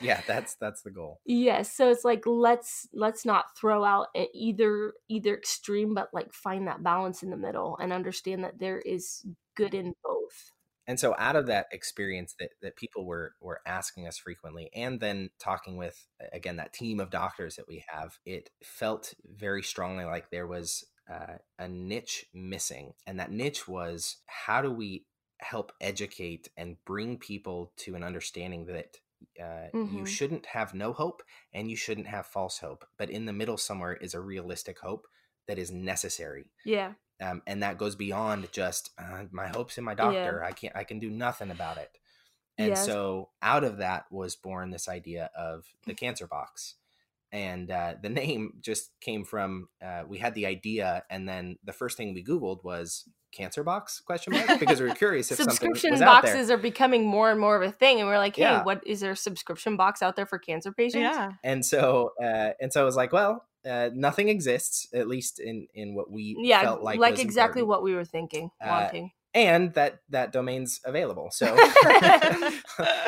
Yeah, 0.03 0.23
that's 0.27 0.57
that's 0.57 0.83
the 0.83 0.91
goal. 0.91 1.21
yes, 1.25 1.73
so 1.73 1.91
it's 1.91 2.05
like 2.05 2.27
let's 2.27 2.89
let's 2.93 3.25
not 3.25 3.57
throw 3.57 3.85
out 3.85 4.09
either 4.35 4.95
either 5.09 5.37
extreme 5.37 5.95
but 5.95 6.09
like 6.13 6.33
find 6.33 6.67
that 6.67 6.83
balance 6.83 7.23
in 7.23 7.31
the 7.31 7.37
middle 7.37 7.79
and 7.81 7.93
understand 7.93 8.43
that 8.43 8.59
there 8.59 8.81
is 8.81 9.25
good 9.57 9.73
in 9.73 9.95
both. 10.03 10.51
And 10.87 10.99
so, 11.01 11.15
out 11.17 11.37
of 11.37 11.47
that 11.47 11.67
experience 11.71 12.35
that 12.41 12.51
that 12.61 12.77
people 12.77 13.07
were 13.07 13.35
were 13.41 13.61
asking 13.67 14.07
us 14.07 14.19
frequently, 14.19 14.69
and 14.75 15.01
then 15.01 15.31
talking 15.39 15.77
with 15.77 16.07
again 16.33 16.57
that 16.57 16.73
team 16.73 16.99
of 17.01 17.11
doctors 17.11 17.57
that 17.57 17.69
we 17.69 17.85
have, 17.89 18.19
it 18.27 18.51
felt 18.63 19.15
very 19.25 19.63
strongly 19.63 20.05
like 20.05 20.31
there 20.31 20.47
was 20.47 20.85
uh, 21.09 21.35
a 21.59 21.69
niche 21.69 22.27
missing, 22.35 22.95
and 23.07 23.21
that 23.21 23.31
niche 23.31 23.69
was 23.69 24.17
how 24.27 24.61
do 24.61 24.71
we 24.73 25.05
help 25.41 25.73
educate 25.81 26.49
and 26.57 26.77
bring 26.85 27.19
people 27.19 27.73
to 27.77 27.95
an 27.95 28.03
understanding 28.05 28.67
that 28.67 28.99
uh, 29.43 29.69
you 29.85 30.05
Mhm. 30.05 30.07
shouldn't 30.07 30.47
have 30.47 30.75
no 30.75 30.93
hope 30.93 31.23
and 31.53 31.71
you 31.71 31.77
shouldn't 31.77 32.07
have 32.07 32.27
false 32.27 32.59
hope, 32.59 32.85
but 32.99 33.11
in 33.11 33.27
the 33.27 33.33
middle 33.33 33.57
somewhere 33.57 33.95
is 33.95 34.15
a 34.15 34.21
realistic 34.21 34.79
hope 34.81 35.07
that 35.47 35.59
is 35.59 35.71
necessary 35.71 36.45
Yeah. 36.65 36.95
um, 37.21 37.43
and 37.47 37.63
that 37.63 37.79
goes 37.79 37.95
beyond 37.97 38.51
just 38.53 38.91
uh, 38.99 39.25
my 39.31 39.47
hopes 39.49 39.79
in 39.79 39.85
my 39.85 39.95
doctor. 39.95 40.43
I 40.43 40.53
can't. 40.53 40.75
I 40.77 40.85
can 40.85 40.99
do 40.99 41.11
nothing 41.11 41.51
about 41.51 41.79
it. 41.79 41.99
And 42.59 42.71
Yes. 42.71 42.85
so, 42.85 43.31
out 43.43 43.65
of 43.65 43.79
that 43.79 44.07
was 44.11 44.37
born 44.37 44.71
this 44.71 44.89
idea 44.89 45.31
of 45.37 45.67
the 45.87 45.95
cancer 46.05 46.27
box, 46.27 46.75
and 47.33 47.71
uh, 47.71 47.95
the 48.03 48.09
name 48.11 48.55
just 48.61 48.99
came 49.01 49.25
from 49.25 49.69
uh, 49.83 50.05
we 50.07 50.19
had 50.19 50.35
the 50.35 50.47
idea, 50.47 51.05
and 51.11 51.29
then 51.29 51.59
the 51.65 51.73
first 51.73 51.97
thing 51.97 52.15
we 52.15 52.25
Googled 52.25 52.65
was 52.65 53.09
cancer 53.35 53.63
box 53.65 54.01
question 54.01 54.33
mark 54.33 54.59
because 54.61 54.81
we 54.81 54.89
were 54.89 54.95
curious 54.95 55.31
if 55.31 55.39
something 55.39 55.55
subscription 55.55 55.91
was 55.93 56.01
out 56.01 56.23
there. 56.23 56.33
boxes 56.35 56.51
are 56.51 56.57
becoming 56.57 57.05
more 57.07 57.31
and 57.31 57.41
more 57.41 57.57
of 57.57 57.63
a 57.63 57.73
thing 57.73 57.99
and 57.99 58.09
we're 58.09 58.19
like 58.19 58.37
hey 58.37 58.43
Yeah. 58.43 58.63
what 58.63 58.87
is 58.87 59.01
there 59.01 59.13
a 59.13 59.17
subscription 59.17 59.77
box 59.77 60.03
out 60.03 60.17
there 60.17 60.27
for 60.27 60.39
cancer 60.39 60.73
patients 60.73 61.03
Yeah. 61.03 61.33
And 61.43 61.65
so, 61.65 62.13
uh, 62.23 62.51
and 62.61 62.73
so 62.73 62.81
I 62.81 62.85
was 62.85 62.97
like, 62.97 63.13
well, 63.13 63.45
uh, 63.69 63.91
nothing 63.95 64.29
exists 64.29 64.89
at 64.95 65.09
least 65.09 65.41
in 65.41 65.67
in 65.75 65.95
what 65.95 66.11
we 66.11 66.37
yeah 66.41 66.61
felt 66.63 66.83
like 66.83 66.99
like, 66.99 67.13
was 67.13 67.21
exactly 67.21 67.61
important. 67.63 67.69
what 67.69 67.83
we 67.83 67.95
were 67.95 68.05
thinking 68.05 68.51
Uh, 68.63 68.69
wanting 68.69 69.11
and 69.35 69.75
that 69.75 70.01
that 70.11 70.33
domain's 70.33 70.81
available. 70.85 71.29
So 71.33 71.47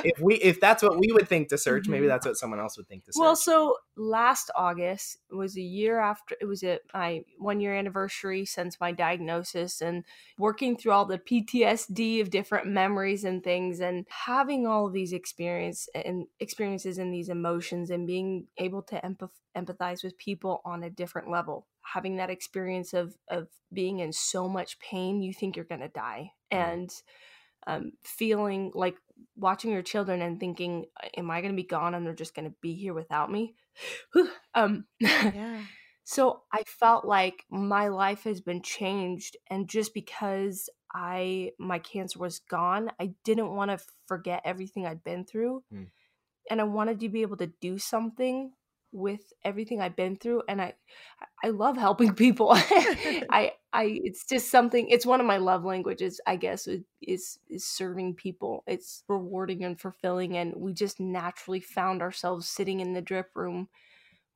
if 0.05 0.19
we 0.21 0.35
if 0.37 0.61
that's 0.61 0.83
what 0.83 0.99
we 0.99 1.13
would 1.13 1.29
think 1.29 1.49
to 1.51 1.59
search, 1.59 1.85
mm-hmm. 1.85 1.93
maybe 1.93 2.07
that's 2.07 2.27
what 2.27 2.37
someone 2.37 2.59
else 2.61 2.77
would 2.77 2.89
think 2.89 3.05
to 3.05 3.13
search. 3.13 3.21
Well, 3.21 3.37
so 3.37 3.77
last 3.97 4.51
August 4.55 5.19
was 5.31 5.57
a 5.57 5.63
year 5.63 5.99
after 5.99 6.37
it 6.41 6.45
was 6.45 6.63
a 6.63 6.79
my 6.93 7.23
one 7.39 7.61
year 7.61 7.75
anniversary 7.75 8.45
since 8.45 8.79
my 8.81 8.93
diagnosis 8.93 9.81
and 9.81 10.05
working 10.39 10.77
through 10.77 10.93
all 10.93 11.07
the 11.07 11.19
PTSD 11.19 12.21
of 12.21 12.31
different 12.31 12.67
memories 12.67 13.25
and 13.25 13.43
things 13.43 13.81
and 13.81 14.07
having 14.09 14.67
all 14.67 14.87
of 14.87 14.93
these 14.93 15.13
experience 15.13 15.89
and 15.95 16.27
experiences 16.41 16.99
and 16.99 17.13
these 17.13 17.31
emotions 17.31 17.91
and 17.91 18.07
being 18.07 18.47
able 18.59 18.83
to 18.83 19.01
empath- 19.01 19.31
empathize 19.57 20.05
with 20.05 20.19
people 20.19 20.61
on 20.65 20.83
a 20.83 20.91
different 20.91 21.31
level. 21.31 21.67
Having 21.95 22.17
that 22.17 22.31
experience 22.31 22.93
of 22.93 23.17
of 23.29 23.49
being 23.73 24.01
in 24.01 24.13
so 24.13 24.49
much 24.49 24.79
pain 24.79 25.23
you 25.23 25.33
think 25.33 25.57
you're 25.57 25.65
going 25.65 25.81
to 25.81 25.89
die 25.89 26.31
and 26.51 26.91
um, 27.67 27.93
feeling 28.05 28.71
like 28.75 28.97
watching 29.37 29.73
your 29.73 29.83
children 29.83 30.23
and 30.23 30.39
thinking 30.39 30.85
am 31.17 31.31
i 31.31 31.41
going 31.41 31.53
to 31.53 31.61
be 31.61 31.67
gone 31.67 31.95
and 31.95 32.07
they're 32.07 32.15
just 32.15 32.35
going 32.35 32.49
to 32.49 32.55
be 32.63 32.75
here 32.75 32.95
without 32.95 33.31
me 33.31 33.55
um 34.55 34.85
yeah 35.01 35.61
so 36.05 36.43
i 36.53 36.63
felt 36.67 37.05
like 37.05 37.45
my 37.51 37.89
life 37.89 38.25
has 38.25 38.41
been 38.41 38.63
changed 38.63 39.37
and 39.51 39.69
just 39.69 39.93
because 39.93 40.69
i 40.95 41.51
my 41.59 41.79
cancer 41.79 42.19
was 42.19 42.39
gone 42.39 42.91
i 43.01 43.13
didn't 43.25 43.55
want 43.55 43.71
to 43.71 43.79
forget 44.07 44.41
everything 44.45 44.87
i'd 44.87 45.03
been 45.05 45.25
through 45.25 45.63
mm. 45.73 45.87
and 46.51 46.61
i 46.61 46.65
wanted 46.65 47.01
to 47.01 47.09
be 47.09 47.23
able 47.23 47.37
to 47.37 47.51
do 47.61 47.79
something 47.79 48.53
with 48.93 49.33
everything 49.45 49.81
I've 49.81 49.95
been 49.95 50.17
through 50.17 50.43
and 50.49 50.61
I 50.61 50.75
I 51.45 51.49
love 51.49 51.77
helping 51.77 52.15
people. 52.15 52.49
I 52.55 53.53
I 53.77 54.01
it's 54.05 54.25
just 54.25 54.51
something 54.51 54.89
it's 54.89 55.07
one 55.07 55.21
of 55.21 55.27
my 55.27 55.37
love 55.37 55.65
languages, 55.65 56.21
I 56.27 56.37
guess, 56.37 56.67
is 56.67 57.39
is 57.49 57.65
serving 57.65 58.15
people. 58.15 58.65
It's 58.67 59.05
rewarding 59.09 59.65
and 59.65 59.81
fulfilling 59.81 60.37
and 60.37 60.55
we 60.57 60.73
just 60.73 60.99
naturally 60.99 61.61
found 61.61 62.03
ourselves 62.03 62.49
sitting 62.49 62.81
in 62.81 62.95
the 62.95 63.03
drip 63.03 63.31
room 63.35 63.69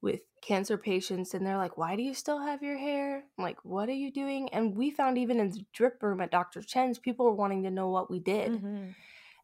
with 0.03 0.21
cancer 0.43 0.79
patients 0.79 1.35
and 1.35 1.47
they're 1.47 1.57
like, 1.57 1.79
"Why 1.79 1.97
do 1.97 2.03
you 2.03 2.15
still 2.15 2.41
have 2.41 2.63
your 2.63 2.79
hair?" 2.79 3.25
I'm 3.39 3.45
like, 3.45 3.65
"What 3.65 3.89
are 3.89 3.93
you 3.93 4.13
doing?" 4.13 4.51
And 4.53 4.77
we 4.77 4.91
found 4.91 5.19
even 5.19 5.41
in 5.41 5.51
the 5.51 5.65
drip 5.73 6.03
room 6.03 6.21
at 6.21 6.31
Dr. 6.31 6.63
Chen's, 6.63 6.99
people 6.99 7.27
were 7.27 7.33
wanting 7.33 7.63
to 7.65 7.71
know 7.71 7.89
what 7.89 8.11
we 8.11 8.21
did. 8.21 8.53
Mm-hmm 8.53 8.91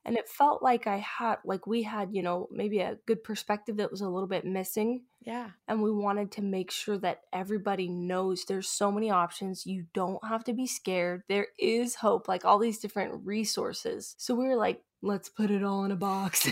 and 0.07 0.17
it 0.17 0.29
felt 0.29 0.63
like 0.63 0.87
I 0.87 0.99
had 0.99 1.39
like 1.45 1.67
we 1.67 1.83
had, 1.83 2.11
you 2.13 2.23
know, 2.23 2.49
maybe 2.53 2.79
a 2.79 2.97
good 3.07 3.25
perspective 3.25 3.79
that 3.79 3.91
was 3.91 4.03
a 4.03 4.09
little 4.09 4.29
bit 4.29 4.45
missing. 4.45 5.03
Yeah. 5.21 5.51
And 5.67 5.83
we 5.83 5.91
wanted 5.91 6.31
to 6.33 6.43
make 6.43 6.71
sure 6.71 6.97
that 6.99 7.23
everybody 7.33 7.89
knows 7.89 8.45
there's 8.45 8.69
so 8.69 8.93
many 8.93 9.11
options. 9.11 9.67
You 9.67 9.87
don't 9.93 10.25
have 10.25 10.45
to 10.45 10.53
be 10.53 10.69
scared. 10.69 11.25
There 11.29 11.49
is 11.59 11.97
hope, 11.97 12.29
like 12.29 12.45
all 12.45 12.61
these 12.61 12.79
different 12.79 13.27
resources. 13.27 14.15
So 14.17 14.37
we 14.37 14.47
were 14.47 14.55
like, 14.55 14.81
let's 15.03 15.29
put 15.29 15.51
it 15.51 15.65
all 15.65 15.85
in 15.85 15.91
a 15.91 15.97
box. 15.97 16.49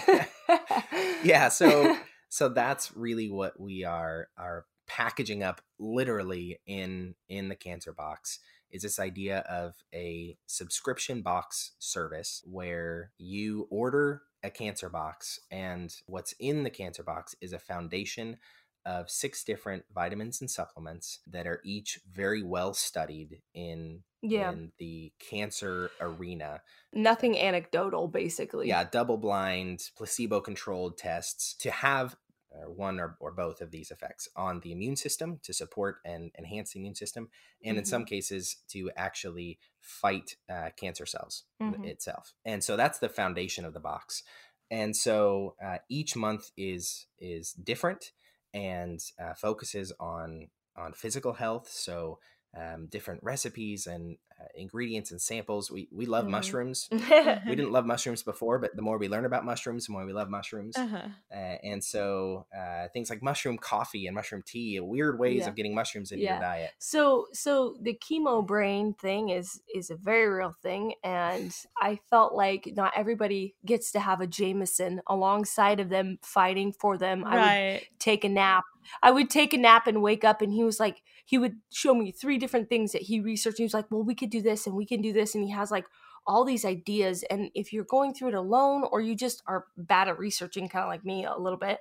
yeah, 1.22 1.48
so 1.48 1.96
so 2.28 2.48
that's 2.48 2.96
really 2.96 3.30
what 3.30 3.59
we 3.61 3.84
are 3.84 4.28
are 4.36 4.66
packaging 4.88 5.44
up 5.44 5.61
literally 5.78 6.59
in 6.66 7.14
in 7.28 7.48
the 7.48 7.55
cancer 7.55 7.92
box 7.92 8.40
is 8.74 8.82
this 8.82 8.98
idea 8.98 9.38
of 9.48 9.76
a 9.94 10.36
subscription 10.46 11.22
box 11.22 11.72
service 11.78 12.42
where 12.44 13.12
you 13.18 13.68
order 13.70 14.22
a 14.42 14.50
cancer 14.50 14.90
box, 14.90 15.38
and 15.50 15.94
what's 16.06 16.34
in 16.40 16.64
the 16.64 16.70
cancer 16.70 17.04
box 17.04 17.36
is 17.40 17.52
a 17.52 17.58
foundation 17.58 18.36
of 18.84 19.08
six 19.08 19.44
different 19.44 19.84
vitamins 19.94 20.40
and 20.40 20.50
supplements 20.50 21.20
that 21.26 21.46
are 21.46 21.60
each 21.64 22.00
very 22.12 22.42
well 22.42 22.74
studied 22.74 23.40
in 23.54 24.02
yeah. 24.22 24.50
in 24.50 24.72
the 24.78 25.12
cancer 25.18 25.90
arena. 26.00 26.60
Nothing 26.92 27.38
anecdotal, 27.38 28.08
basically. 28.08 28.68
Yeah, 28.68 28.84
double 28.84 29.18
blind, 29.18 29.90
placebo 29.96 30.40
controlled 30.40 30.98
tests 30.98 31.54
to 31.60 31.70
have 31.70 32.16
or 32.61 32.70
one 32.70 33.00
or, 33.00 33.16
or 33.20 33.32
both 33.32 33.61
of 33.61 33.70
these 33.70 33.90
effects 33.90 34.28
on 34.36 34.61
the 34.61 34.72
immune 34.72 34.96
system 34.96 35.40
to 35.42 35.52
support 35.52 35.96
and 36.05 36.30
enhance 36.38 36.72
the 36.72 36.78
immune 36.78 36.94
system, 36.94 37.28
and 37.62 37.72
mm-hmm. 37.72 37.78
in 37.80 37.84
some 37.84 38.05
cases 38.05 38.57
to 38.68 38.90
actually 38.96 39.59
fight 39.80 40.36
uh, 40.50 40.70
cancer 40.76 41.07
cells 41.07 41.44
mm-hmm. 41.61 41.84
itself. 41.84 42.34
And 42.44 42.62
so 42.62 42.76
that's 42.76 42.98
the 42.98 43.09
foundation 43.09 43.64
of 43.64 43.74
the 43.74 43.80
box. 43.80 44.22
And 44.70 44.96
so 44.96 45.55
uh, 45.64 45.78
each 45.88 46.16
month 46.16 46.50
is 46.57 47.07
is 47.18 47.52
different 47.52 48.12
and 48.52 49.00
uh, 49.22 49.34
focuses 49.34 49.92
on 50.00 50.48
on 50.76 50.92
physical 50.92 51.34
health. 51.34 51.68
So 51.70 52.18
um, 52.57 52.86
different 52.86 53.22
recipes 53.22 53.86
and 53.86 54.16
uh, 54.40 54.46
ingredients 54.57 55.11
and 55.11 55.20
samples. 55.20 55.70
We 55.70 55.88
we 55.92 56.07
love 56.07 56.26
mm. 56.26 56.30
mushrooms. 56.30 56.88
we 56.92 56.98
didn't 57.55 57.72
love 57.72 57.86
mushrooms 57.86 58.22
before, 58.22 58.59
but 58.59 58.74
the 58.74 58.82
more 58.82 58.98
we 58.98 59.09
learn 59.09 59.24
about 59.24 59.44
mushrooms, 59.44 59.86
the 59.86 59.92
more 59.92 60.05
we 60.05 60.12
love 60.12 60.28
mushrooms. 60.28 60.76
Uh-huh. 60.76 61.09
Uh, 61.32 61.57
and 61.62 61.82
so 61.82 62.46
uh, 62.57 62.88
things 62.92 63.11
like 63.11 63.22
mushroom 63.22 63.59
coffee 63.59 64.07
and 64.07 64.14
mushroom 64.14 64.42
tea, 64.44 64.78
weird 64.80 65.18
ways 65.18 65.40
yeah. 65.40 65.48
of 65.48 65.55
getting 65.55 65.74
mushrooms 65.74 66.12
into 66.12 66.24
yeah. 66.24 66.34
your 66.34 66.40
diet. 66.40 66.70
So 66.78 67.26
so 67.32 67.76
the 67.80 67.98
chemo 67.98 68.44
brain 68.44 68.94
thing 68.94 69.30
is 69.30 69.61
is 69.74 69.90
a 69.90 69.96
very 69.96 70.26
real 70.26 70.55
thing, 70.62 70.94
and 71.02 71.55
I 71.80 72.00
felt 72.11 72.34
like 72.34 72.72
not 72.74 72.92
everybody 72.96 73.55
gets 73.64 73.92
to 73.92 74.00
have 74.00 74.20
a 74.20 74.26
Jamison 74.26 75.00
alongside 75.07 75.80
of 75.80 75.88
them 75.88 76.18
fighting 76.22 76.72
for 76.72 76.98
them. 76.98 77.24
Right. 77.24 77.34
I 77.34 77.72
would 77.72 78.00
take 78.00 78.24
a 78.24 78.28
nap 78.28 78.64
I 79.02 79.11
would 79.11 79.30
take 79.30 79.55
a 79.55 79.59
nap 79.59 79.86
and 79.86 80.02
wake 80.02 80.24
up, 80.24 80.42
and 80.42 80.52
he 80.52 80.64
was 80.64 80.80
like, 80.80 81.02
he 81.24 81.38
would 81.38 81.56
show 81.72 81.94
me 81.94 82.12
three 82.12 82.38
different 82.38 82.68
things 82.68 82.92
that 82.92 83.02
he 83.02 83.20
researched. 83.20 83.58
He 83.58 83.64
was 83.64 83.74
like, 83.74 83.90
well, 83.90 84.02
we 84.02 84.14
could 84.14 84.30
do 84.30 84.42
this 84.42 84.66
and 84.66 84.76
we 84.76 84.86
can 84.86 85.00
do 85.00 85.12
this. 85.12 85.34
And 85.34 85.44
he 85.44 85.50
has 85.50 85.70
like 85.70 85.86
all 86.26 86.44
these 86.44 86.64
ideas. 86.64 87.22
And 87.24 87.50
if 87.54 87.72
you're 87.72 87.84
going 87.84 88.14
through 88.14 88.28
it 88.28 88.34
alone 88.34 88.84
or 88.90 89.00
you 89.00 89.14
just 89.14 89.42
are 89.46 89.66
bad 89.76 90.08
at 90.08 90.18
researching, 90.18 90.68
kind 90.68 90.84
of 90.84 90.88
like 90.88 91.04
me 91.04 91.24
a 91.24 91.36
little 91.36 91.58
bit, 91.58 91.80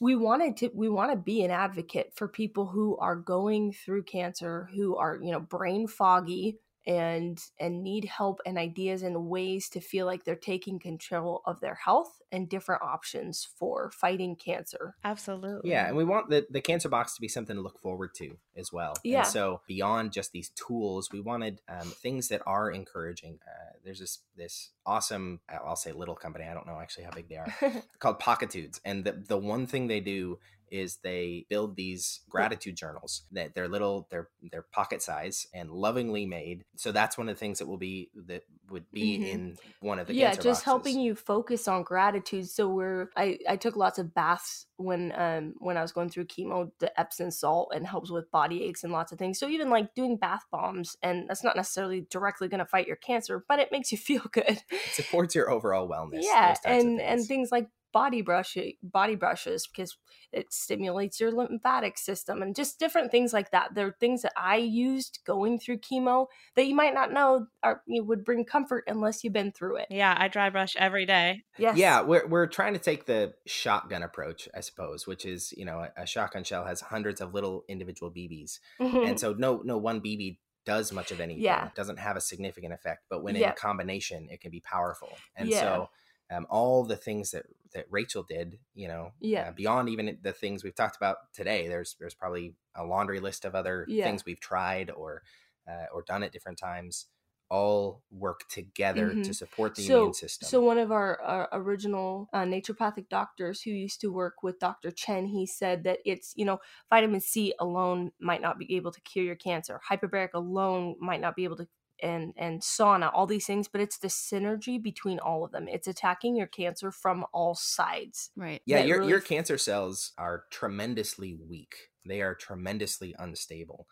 we 0.00 0.16
wanted 0.16 0.56
to 0.56 0.70
we 0.74 0.88
want 0.88 1.12
to 1.12 1.16
be 1.16 1.44
an 1.44 1.50
advocate 1.50 2.12
for 2.14 2.26
people 2.26 2.66
who 2.66 2.96
are 2.96 3.16
going 3.16 3.72
through 3.72 4.02
cancer 4.02 4.68
who 4.74 4.96
are 4.96 5.18
you 5.22 5.30
know 5.30 5.40
brain 5.40 5.86
foggy 5.86 6.58
and 6.86 7.38
and 7.58 7.82
need 7.82 8.06
help 8.06 8.40
and 8.46 8.56
ideas 8.56 9.02
and 9.02 9.26
ways 9.26 9.68
to 9.68 9.80
feel 9.80 10.06
like 10.06 10.24
they're 10.24 10.34
taking 10.34 10.78
control 10.78 11.42
of 11.44 11.60
their 11.60 11.74
health 11.74 12.20
and 12.32 12.48
different 12.48 12.82
options 12.82 13.46
for 13.58 13.90
fighting 13.90 14.36
cancer. 14.36 14.94
Absolutely. 15.04 15.70
Yeah, 15.70 15.88
and 15.88 15.96
we 15.96 16.04
want 16.04 16.30
the 16.30 16.46
the 16.50 16.60
cancer 16.60 16.88
box 16.88 17.14
to 17.14 17.20
be 17.20 17.28
something 17.28 17.56
to 17.56 17.62
look 17.62 17.78
forward 17.78 18.14
to 18.16 18.36
as 18.56 18.72
well. 18.72 18.94
Yeah. 19.04 19.18
And 19.18 19.26
so 19.26 19.60
beyond 19.66 20.12
just 20.12 20.32
these 20.32 20.50
tools, 20.50 21.10
we 21.12 21.20
wanted 21.20 21.60
um, 21.68 21.88
things 21.88 22.28
that 22.28 22.42
are 22.46 22.70
encouraging. 22.70 23.38
Uh, 23.46 23.72
there's 23.84 24.00
this 24.00 24.20
this 24.36 24.70
awesome 24.86 25.40
I'll 25.48 25.76
say 25.76 25.92
little 25.92 26.14
company. 26.14 26.46
I 26.46 26.54
don't 26.54 26.66
know 26.66 26.78
actually 26.80 27.04
how 27.04 27.10
big 27.10 27.28
they 27.28 27.36
are 27.36 27.54
called 27.98 28.18
Pockitudes, 28.18 28.80
and 28.84 29.04
the 29.04 29.12
the 29.12 29.38
one 29.38 29.66
thing 29.66 29.86
they 29.86 30.00
do 30.00 30.38
is 30.70 30.98
they 31.02 31.46
build 31.48 31.76
these 31.76 32.20
gratitude 32.28 32.76
journals 32.76 33.22
that 33.32 33.54
they're 33.54 33.68
little 33.68 34.06
they're 34.10 34.28
they're 34.50 34.66
pocket 34.72 35.02
size 35.02 35.46
and 35.52 35.70
lovingly 35.70 36.26
made. 36.26 36.64
So 36.76 36.92
that's 36.92 37.18
one 37.18 37.28
of 37.28 37.34
the 37.34 37.38
things 37.38 37.58
that 37.58 37.66
will 37.66 37.78
be 37.78 38.10
that 38.26 38.42
would 38.70 38.90
be 38.92 39.18
mm-hmm. 39.18 39.24
in 39.24 39.56
one 39.80 39.98
of 39.98 40.06
the 40.06 40.14
yeah 40.14 40.30
just 40.30 40.44
boxes. 40.44 40.64
helping 40.64 41.00
you 41.00 41.14
focus 41.14 41.66
on 41.68 41.82
gratitude. 41.82 42.48
So 42.48 42.68
we're 42.68 43.10
i 43.16 43.38
i 43.48 43.56
took 43.56 43.76
lots 43.76 43.98
of 43.98 44.14
baths 44.14 44.66
when 44.76 45.12
um 45.16 45.54
when 45.58 45.76
i 45.76 45.82
was 45.82 45.92
going 45.92 46.08
through 46.08 46.24
chemo 46.24 46.70
the 46.78 46.98
epsom 46.98 47.30
salt 47.30 47.72
and 47.74 47.86
helps 47.86 48.10
with 48.10 48.30
body 48.30 48.64
aches 48.64 48.84
and 48.84 48.92
lots 48.92 49.12
of 49.12 49.18
things. 49.18 49.38
So 49.38 49.48
even 49.48 49.70
like 49.70 49.94
doing 49.94 50.16
bath 50.16 50.44
bombs 50.50 50.96
and 51.02 51.28
that's 51.28 51.44
not 51.44 51.56
necessarily 51.56 52.06
directly 52.10 52.48
going 52.48 52.60
to 52.60 52.66
fight 52.66 52.86
your 52.86 52.96
cancer 52.96 53.44
but 53.48 53.58
it 53.58 53.72
makes 53.72 53.92
you 53.92 53.98
feel 54.10 54.24
good. 54.30 54.62
It 54.70 54.94
supports 54.94 55.34
your 55.34 55.50
overall 55.50 55.88
wellness 55.88 56.22
yeah 56.22 56.54
and 56.64 57.00
and 57.00 57.24
things 57.26 57.50
like 57.50 57.68
body 57.92 58.22
brush 58.22 58.56
body 58.82 59.14
brushes 59.14 59.66
because 59.66 59.96
it 60.32 60.52
stimulates 60.52 61.20
your 61.20 61.32
lymphatic 61.32 61.98
system 61.98 62.42
and 62.42 62.54
just 62.54 62.78
different 62.78 63.10
things 63.10 63.32
like 63.32 63.50
that. 63.50 63.74
There 63.74 63.86
are 63.86 63.96
things 63.98 64.22
that 64.22 64.32
I 64.36 64.56
used 64.56 65.20
going 65.26 65.58
through 65.58 65.78
chemo 65.78 66.26
that 66.56 66.66
you 66.66 66.74
might 66.74 66.94
not 66.94 67.12
know 67.12 67.46
are 67.62 67.82
you 67.86 68.04
would 68.04 68.24
bring 68.24 68.44
comfort 68.44 68.84
unless 68.86 69.24
you've 69.24 69.32
been 69.32 69.52
through 69.52 69.76
it. 69.76 69.86
Yeah, 69.90 70.14
I 70.16 70.28
dry 70.28 70.50
brush 70.50 70.76
every 70.76 71.06
day. 71.06 71.42
Yes. 71.58 71.76
Yeah, 71.76 72.02
we're 72.02 72.26
we're 72.26 72.46
trying 72.46 72.74
to 72.74 72.80
take 72.80 73.06
the 73.06 73.34
shotgun 73.46 74.02
approach, 74.02 74.48
I 74.54 74.60
suppose, 74.60 75.06
which 75.06 75.24
is 75.24 75.52
you 75.56 75.64
know 75.64 75.86
a, 75.96 76.02
a 76.02 76.06
shotgun 76.06 76.44
shell 76.44 76.64
has 76.64 76.80
hundreds 76.80 77.20
of 77.20 77.34
little 77.34 77.64
individual 77.68 78.10
BBs, 78.10 78.58
mm-hmm. 78.80 78.96
and 78.96 79.20
so 79.20 79.32
no 79.32 79.62
no 79.64 79.78
one 79.78 80.00
BB 80.00 80.38
does 80.66 80.92
much 80.92 81.10
of 81.10 81.20
anything. 81.20 81.42
Yeah. 81.42 81.66
It 81.66 81.74
doesn't 81.74 81.98
have 81.98 82.16
a 82.16 82.20
significant 82.20 82.72
effect, 82.72 83.04
but 83.08 83.22
when 83.22 83.36
in 83.36 83.44
a 83.44 83.52
combination, 83.52 84.28
it 84.30 84.40
can 84.40 84.50
be 84.50 84.60
powerful. 84.60 85.08
And 85.34 85.48
yeah. 85.48 85.60
so 85.60 85.90
um, 86.30 86.46
all 86.48 86.84
the 86.84 86.96
things 86.96 87.32
that 87.32 87.46
that 87.74 87.86
Rachel 87.88 88.22
did, 88.22 88.58
you 88.74 88.88
know, 88.88 89.12
yeah, 89.20 89.48
uh, 89.48 89.52
beyond 89.52 89.88
even 89.88 90.18
the 90.22 90.32
things 90.32 90.64
we've 90.64 90.74
talked 90.74 90.96
about 90.96 91.32
today. 91.32 91.68
There's 91.68 91.96
there's 91.98 92.14
probably 92.14 92.54
a 92.74 92.84
laundry 92.84 93.20
list 93.20 93.44
of 93.44 93.54
other 93.54 93.84
yeah. 93.88 94.04
things 94.04 94.24
we've 94.24 94.40
tried 94.40 94.90
or 94.90 95.22
uh, 95.68 95.86
or 95.92 96.02
done 96.02 96.22
at 96.22 96.32
different 96.32 96.58
times. 96.58 97.06
All 97.52 98.04
work 98.12 98.42
together 98.48 99.08
mm-hmm. 99.08 99.22
to 99.22 99.34
support 99.34 99.74
the 99.74 99.82
so, 99.82 99.98
immune 99.98 100.14
system. 100.14 100.48
So 100.48 100.60
one 100.60 100.78
of 100.78 100.92
our, 100.92 101.20
our 101.20 101.48
original 101.50 102.28
uh, 102.32 102.42
naturopathic 102.42 103.08
doctors 103.08 103.62
who 103.62 103.72
used 103.72 104.00
to 104.02 104.12
work 104.12 104.44
with 104.44 104.60
Dr. 104.60 104.92
Chen, 104.92 105.26
he 105.26 105.46
said 105.46 105.82
that 105.82 105.98
it's 106.04 106.32
you 106.36 106.44
know 106.44 106.60
vitamin 106.90 107.18
C 107.20 107.52
alone 107.58 108.12
might 108.20 108.40
not 108.40 108.56
be 108.56 108.76
able 108.76 108.92
to 108.92 109.00
cure 109.00 109.24
your 109.24 109.34
cancer. 109.34 109.80
Hyperbaric 109.90 110.34
alone 110.34 110.94
might 111.00 111.20
not 111.20 111.34
be 111.34 111.42
able 111.42 111.56
to 111.56 111.66
and 112.02 112.32
and 112.36 112.60
sauna 112.62 113.10
all 113.14 113.26
these 113.26 113.46
things 113.46 113.68
but 113.68 113.80
it's 113.80 113.98
the 113.98 114.08
synergy 114.08 114.82
between 114.82 115.18
all 115.20 115.44
of 115.44 115.52
them 115.52 115.68
it's 115.68 115.88
attacking 115.88 116.36
your 116.36 116.46
cancer 116.46 116.90
from 116.92 117.24
all 117.32 117.54
sides 117.54 118.30
Right. 118.36 118.62
Yeah, 118.66 118.78
your 118.78 119.02
really 119.02 119.02
your 119.02 119.20
cancer 119.20 119.58
cells 119.58 120.12
are 120.18 120.44
tremendously 120.50 121.34
weak. 121.34 121.90
They 122.04 122.22
are 122.22 122.34
tremendously 122.34 123.14
unstable. 123.18 123.88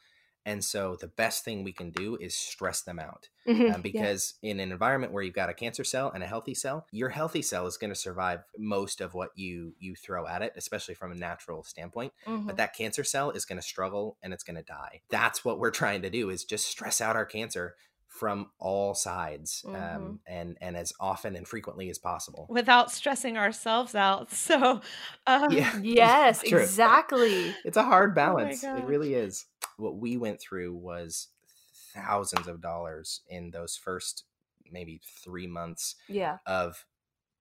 And 0.46 0.64
so 0.64 0.96
the 0.96 1.08
best 1.08 1.44
thing 1.44 1.62
we 1.64 1.72
can 1.72 1.90
do 1.90 2.16
is 2.16 2.34
stress 2.38 2.82
them 2.82 2.98
out. 2.98 3.28
Mhm, 3.46 3.74
Um, 3.74 3.82
because 3.82 4.34
in 4.42 4.60
an 4.60 4.72
environment 4.72 5.12
where 5.12 5.22
you've 5.22 5.34
got 5.34 5.50
a 5.50 5.54
cancer 5.54 5.84
cell 5.84 6.10
and 6.10 6.22
a 6.24 6.26
healthy 6.26 6.54
cell, 6.54 6.86
your 6.90 7.10
healthy 7.10 7.42
cell 7.42 7.66
is 7.66 7.76
going 7.76 7.90
to 7.90 7.94
survive 7.94 8.44
most 8.56 9.02
of 9.02 9.12
what 9.12 9.30
you 9.36 9.74
you 9.78 9.94
throw 9.94 10.26
at 10.26 10.40
it, 10.42 10.52
especially 10.56 10.94
from 10.94 11.12
a 11.12 11.16
natural 11.16 11.62
standpoint. 11.64 12.14
yeah. 12.26 12.32
Mhm. 12.34 12.46
But 12.46 12.56
that 12.56 12.74
cancer 12.74 13.04
cell 13.04 13.30
is 13.30 13.44
going 13.44 13.58
to 13.60 13.66
struggle 13.66 14.16
and 14.22 14.32
it's 14.32 14.44
going 14.44 14.56
to 14.56 14.62
die. 14.62 15.02
That's 15.10 15.44
what 15.44 15.58
we're 15.58 15.70
trying 15.70 16.00
to 16.02 16.10
do 16.10 16.30
is 16.30 16.44
just 16.44 16.66
stress 16.66 17.00
out 17.02 17.16
our 17.16 17.26
cancer 17.26 17.76
from 18.18 18.50
all 18.58 18.94
sides 18.94 19.62
um, 19.66 19.74
Mhm. 19.74 20.18
and 20.26 20.58
and 20.60 20.76
as 20.76 20.92
often 21.00 21.36
and 21.36 21.46
frequently 21.46 21.88
as 21.90 21.98
possible. 21.98 22.46
without 22.50 22.90
stressing 22.90 23.36
ourselves 23.38 23.94
out. 23.94 24.30
So, 24.48 24.80
um, 25.26 25.52
Yeah. 25.52 25.72
yes 25.82 26.42
exactly 26.42 27.54
It's 27.64 27.76
a 27.76 27.82
hard 27.82 28.10
Oh 28.10 28.14
balance. 28.14 28.62
it 28.64 28.84
really 28.86 29.14
is. 29.14 29.46
What 29.76 29.96
we 29.98 30.16
went 30.16 30.40
through 30.40 30.74
was 30.74 31.28
thousands 31.94 32.46
of 32.48 32.60
dollars 32.60 33.22
in 33.28 33.50
those 33.50 33.76
first 33.76 34.24
maybe 34.70 35.00
three 35.24 35.46
months 35.46 35.94
yeah 36.08 36.38
of 36.46 36.84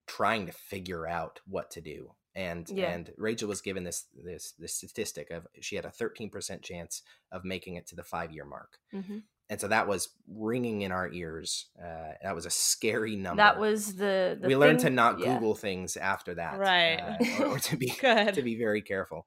trying 0.08 0.46
to 0.46 0.54
figure 0.54 1.08
out 1.08 1.40
what 1.46 1.70
to 1.72 1.82
do. 1.82 2.14
And 2.36 2.72
Yeah. 2.74 2.92
and 2.94 3.12
Rachel 3.18 3.50
was 3.50 3.62
given 3.62 3.84
this 3.84 4.06
this 4.14 4.54
this 4.60 4.76
statistic 4.76 5.32
of 5.32 5.48
she 5.62 5.76
had 5.76 5.86
a 5.86 5.90
13% 5.92 6.62
chance 6.64 7.02
of 7.32 7.44
making 7.44 7.76
it 7.76 7.88
to 7.88 7.96
the 7.96 8.04
five 8.04 8.32
year 8.32 8.46
mark. 8.46 8.80
Mhm. 8.94 9.24
And 9.50 9.62
so 9.62 9.70
that 9.70 9.88
was 9.88 10.10
ringing 10.28 10.82
in 10.82 10.92
our 10.92 11.10
ears. 11.12 11.68
Uh, 11.82 12.14
that 12.22 12.36
was 12.36 12.46
a 12.46 12.50
scary 12.50 13.16
number. 13.16 13.42
that 13.42 13.60
was 13.60 13.96
the, 13.96 14.38
the 14.42 14.48
we 14.48 14.58
learned 14.58 14.80
to 14.80 14.90
not 14.90 15.20
yeah. 15.20 15.36
Google 15.36 15.56
things 15.56 15.96
after 15.96 16.36
that, 16.36 16.60
Right. 16.60 17.00
uh, 17.00 17.44
or, 17.44 17.48
or 17.56 17.60
to 17.60 17.78
be 17.78 17.88
to 17.88 18.42
be 18.44 18.58
very 18.58 18.82
careful 18.82 19.26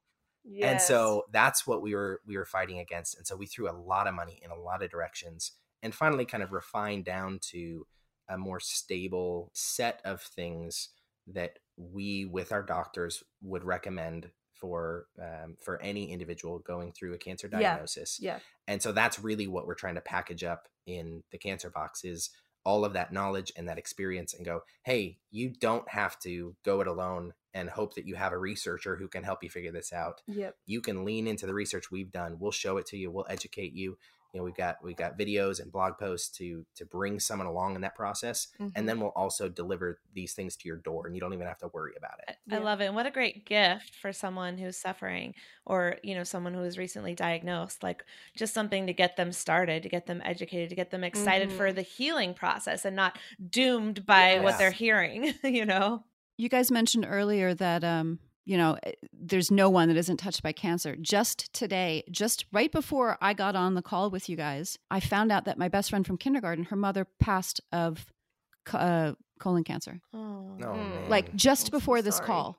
and 0.63 0.81
so 0.81 1.23
that's 1.31 1.67
what 1.67 1.81
we 1.81 1.93
were 1.93 2.19
we 2.25 2.35
were 2.37 2.45
fighting 2.45 2.79
against 2.79 3.15
and 3.17 3.27
so 3.27 3.35
we 3.35 3.45
threw 3.45 3.69
a 3.69 3.73
lot 3.77 4.07
of 4.07 4.13
money 4.13 4.39
in 4.43 4.49
a 4.51 4.55
lot 4.55 4.81
of 4.81 4.89
directions 4.89 5.51
and 5.83 5.93
finally 5.93 6.25
kind 6.25 6.43
of 6.43 6.51
refined 6.51 7.05
down 7.05 7.39
to 7.41 7.85
a 8.29 8.37
more 8.37 8.59
stable 8.59 9.51
set 9.53 10.01
of 10.05 10.21
things 10.21 10.89
that 11.27 11.59
we 11.77 12.25
with 12.25 12.51
our 12.51 12.63
doctors 12.63 13.23
would 13.41 13.63
recommend 13.63 14.29
for 14.61 15.07
um, 15.19 15.57
for 15.59 15.81
any 15.81 16.11
individual 16.11 16.59
going 16.59 16.93
through 16.93 17.13
a 17.13 17.17
cancer 17.17 17.49
diagnosis. 17.49 18.19
Yeah. 18.21 18.33
yeah. 18.33 18.39
And 18.67 18.81
so 18.81 18.93
that's 18.93 19.19
really 19.19 19.47
what 19.47 19.67
we're 19.67 19.75
trying 19.75 19.95
to 19.95 20.01
package 20.01 20.43
up 20.43 20.69
in 20.87 21.23
the 21.31 21.37
cancer 21.37 21.69
box 21.69 22.05
is 22.05 22.29
all 22.63 22.85
of 22.85 22.93
that 22.93 23.11
knowledge 23.11 23.51
and 23.57 23.67
that 23.67 23.79
experience 23.79 24.35
and 24.35 24.45
go 24.45 24.61
hey 24.83 25.17
you 25.31 25.49
don't 25.49 25.89
have 25.89 26.19
to 26.19 26.55
go 26.63 26.79
it 26.79 26.85
alone 26.85 27.33
and 27.53 27.69
hope 27.69 27.95
that 27.95 28.05
you 28.05 28.15
have 28.15 28.31
a 28.31 28.37
researcher 28.37 28.95
who 28.95 29.07
can 29.07 29.23
help 29.23 29.43
you 29.43 29.49
figure 29.49 29.71
this 29.71 29.91
out. 29.91 30.21
Yep. 30.27 30.55
You 30.65 30.81
can 30.81 31.03
lean 31.03 31.27
into 31.27 31.45
the 31.45 31.53
research 31.53 31.91
we've 31.91 32.11
done. 32.11 32.37
We'll 32.39 32.51
show 32.51 32.77
it 32.77 32.85
to 32.87 32.97
you. 32.97 33.11
We'll 33.11 33.25
educate 33.29 33.73
you 33.73 33.97
you 34.33 34.39
know 34.39 34.43
we've 34.43 34.55
got 34.55 34.77
we've 34.83 34.95
got 34.95 35.17
videos 35.17 35.59
and 35.61 35.71
blog 35.71 35.97
posts 35.97 36.29
to 36.37 36.65
to 36.75 36.85
bring 36.85 37.19
someone 37.19 37.47
along 37.47 37.75
in 37.75 37.81
that 37.81 37.95
process 37.95 38.47
Mhm. 38.59 38.71
and 38.75 38.87
then 38.87 38.99
we'll 38.99 39.09
also 39.09 39.49
deliver 39.49 39.99
these 40.13 40.33
things 40.33 40.55
to 40.57 40.67
your 40.67 40.77
door 40.77 41.05
and 41.05 41.15
you 41.15 41.21
don't 41.21 41.33
even 41.33 41.47
have 41.47 41.57
to 41.57 41.67
worry 41.73 41.93
about 41.97 42.19
it 42.27 42.37
I 42.49 42.57
Yeah. 42.57 42.59
love 42.59 42.81
it. 42.81 42.85
And 42.85 42.95
what 42.95 43.05
a 43.05 43.11
great 43.11 43.45
gift 43.45 43.95
for 43.95 44.11
someone 44.13 44.57
who's 44.57 44.77
suffering 44.77 45.35
or, 45.65 45.97
you 46.03 46.15
know, 46.15 46.23
someone 46.23 46.53
who 46.53 46.63
is 46.63 46.77
recently 46.77 47.13
diagnosed. 47.15 47.83
Like 47.83 48.03
just 48.35 48.53
something 48.53 48.87
to 48.87 48.93
get 48.93 49.15
them 49.17 49.31
started, 49.31 49.83
to 49.83 49.89
get 49.89 50.05
them 50.05 50.21
educated, 50.23 50.69
to 50.69 50.75
get 50.75 50.91
them 50.91 51.03
excited 51.03 51.51
for 51.51 51.71
Mhm. 51.71 51.75
the 51.75 51.81
healing 51.81 52.33
process 52.33 52.85
and 52.85 52.95
not 52.95 53.17
doomed 53.49 54.05
by 54.05 54.39
what 54.39 54.57
they're 54.57 54.71
hearing, 54.71 55.33
you 55.43 55.65
know? 55.65 56.03
You 56.37 56.49
guys 56.49 56.71
mentioned 56.71 57.05
earlier 57.07 57.53
that 57.55 57.83
um, 57.83 58.19
you 58.51 58.57
know, 58.57 58.77
eh, 58.83 58.91
there's 59.13 59.49
no 59.49 59.69
one 59.69 59.87
that 59.87 59.95
isn't 59.95 60.17
touched 60.17 60.43
by 60.43 60.51
cancer. 60.51 60.97
Just 60.97 61.53
today, 61.53 62.03
just 62.11 62.45
right 62.51 62.69
before 62.69 63.17
I 63.21 63.33
got 63.33 63.55
on 63.55 63.75
the 63.75 63.81
call 63.81 64.09
with 64.09 64.27
you 64.27 64.35
guys, 64.35 64.77
I 64.91 64.99
found 64.99 65.31
out 65.31 65.45
that 65.45 65.57
my 65.57 65.69
best 65.69 65.89
friend 65.89 66.05
from 66.05 66.17
kindergarten, 66.17 66.65
her 66.65 66.75
mother 66.75 67.07
passed 67.19 67.61
of 67.71 68.05
uh, 68.73 69.13
colon 69.39 69.63
cancer. 69.63 70.01
Oh, 70.13 70.53
no 70.57 70.65
Mm. 70.67 71.09
Like 71.09 71.33
just 71.33 71.67
I'm 71.67 71.71
so 71.71 71.77
before 71.79 72.01
this 72.01 72.19
call. 72.19 72.57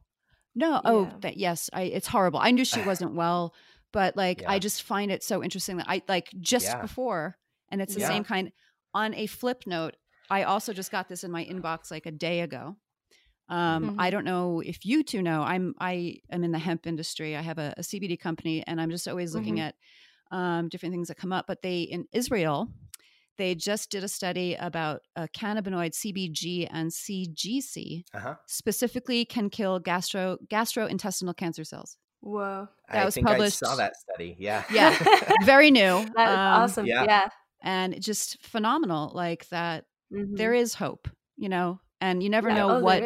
No, 0.55 0.81
oh, 0.85 1.11
that 1.21 1.37
yes, 1.37 1.69
I 1.75 1.83
it's 1.83 2.09
horrible. 2.09 2.41
I 2.41 2.53
knew 2.53 2.65
she 2.65 2.81
wasn't 2.87 3.15
well, 3.15 3.55
but 3.93 4.17
like 4.17 4.43
I 4.49 4.59
just 4.59 4.83
find 4.83 5.11
it 5.13 5.23
so 5.23 5.45
interesting 5.45 5.77
that 5.77 5.87
I 5.91 6.01
like 6.09 6.31
just 6.41 6.67
Yeah. 6.67 6.81
before 6.81 7.37
and 7.71 7.83
it's 7.83 7.95
the 7.95 8.01
Yeah. 8.01 8.09
same 8.09 8.25
kind 8.25 8.51
on 8.95 9.13
a 9.15 9.27
flip 9.27 9.65
note, 9.67 9.97
I 10.31 10.45
also 10.45 10.73
just 10.73 10.91
got 10.91 11.09
this 11.11 11.23
in 11.23 11.31
my 11.31 11.45
inbox 11.45 11.91
like 11.91 12.07
a 12.07 12.11
day 12.11 12.41
ago. 12.41 12.77
Um, 13.53 13.83
Mhm. 13.83 13.97
I 13.99 14.09
don't 14.11 14.25
know 14.25 14.61
if 14.65 14.85
you 14.85 15.03
two 15.03 15.23
know. 15.23 15.43
I'm 15.43 15.75
I 15.79 15.93
am 16.31 16.43
in 16.45 16.53
the 16.53 16.59
hemp 16.59 16.87
industry. 16.87 17.37
I 17.37 17.43
have 17.43 17.59
a, 17.59 17.75
a 17.77 17.83
CBD 17.83 18.17
company, 18.19 18.65
and 18.67 18.81
I'm 18.81 18.91
just 18.91 19.07
always 19.07 19.35
looking 19.35 19.57
Mhm. 19.57 19.67
at 19.69 19.75
um, 20.39 20.69
different 20.71 20.93
things 20.95 21.09
that 21.09 21.17
come 21.19 21.33
up. 21.33 21.45
But 21.47 21.61
they 21.63 21.83
in 21.83 22.07
Israel, 22.13 22.69
they 23.37 23.55
just 23.55 23.91
did 23.91 24.03
a 24.05 24.09
study 24.09 24.55
about 24.55 25.03
uh, 25.17 25.27
cannabinoid 25.37 25.93
CBG 25.95 26.67
and 26.71 26.91
CGC 26.91 28.05
uh-huh 28.15 28.35
specifically 28.47 29.25
can 29.27 29.51
kill 29.51 29.79
gastro 29.81 30.39
gastrointestinal 30.49 31.37
cancer 31.37 31.65
cells. 31.65 31.97
whoa 32.21 32.69
That 32.91 33.03
i 33.03 33.05
was 33.05 33.15
think 33.15 33.27
i 33.29 33.33
published- 33.33 33.59
saw 33.59 33.75
that 33.77 33.95
study 33.97 34.37
yeah 34.39 34.63
Yeah. 34.71 34.93
Very 35.45 35.71
new. 35.71 35.83
Um, 36.17 36.39
awesome. 36.63 36.87
yeah. 36.87 37.05
Yeah. 37.05 37.29
And 37.63 38.01
just 38.01 38.43
phenomenal. 38.53 39.11
Like 39.15 39.49
that 39.49 39.85
Mhm. 40.13 40.37
there 40.37 40.55
is 40.55 40.75
hope, 40.75 41.09
you 41.37 41.49
know, 41.49 41.81
and 42.01 42.23
you 42.23 42.31
never 42.31 42.49
Yeah. 42.49 42.57
know 42.59 42.71
Oh, 42.77 42.81
what. 42.81 43.03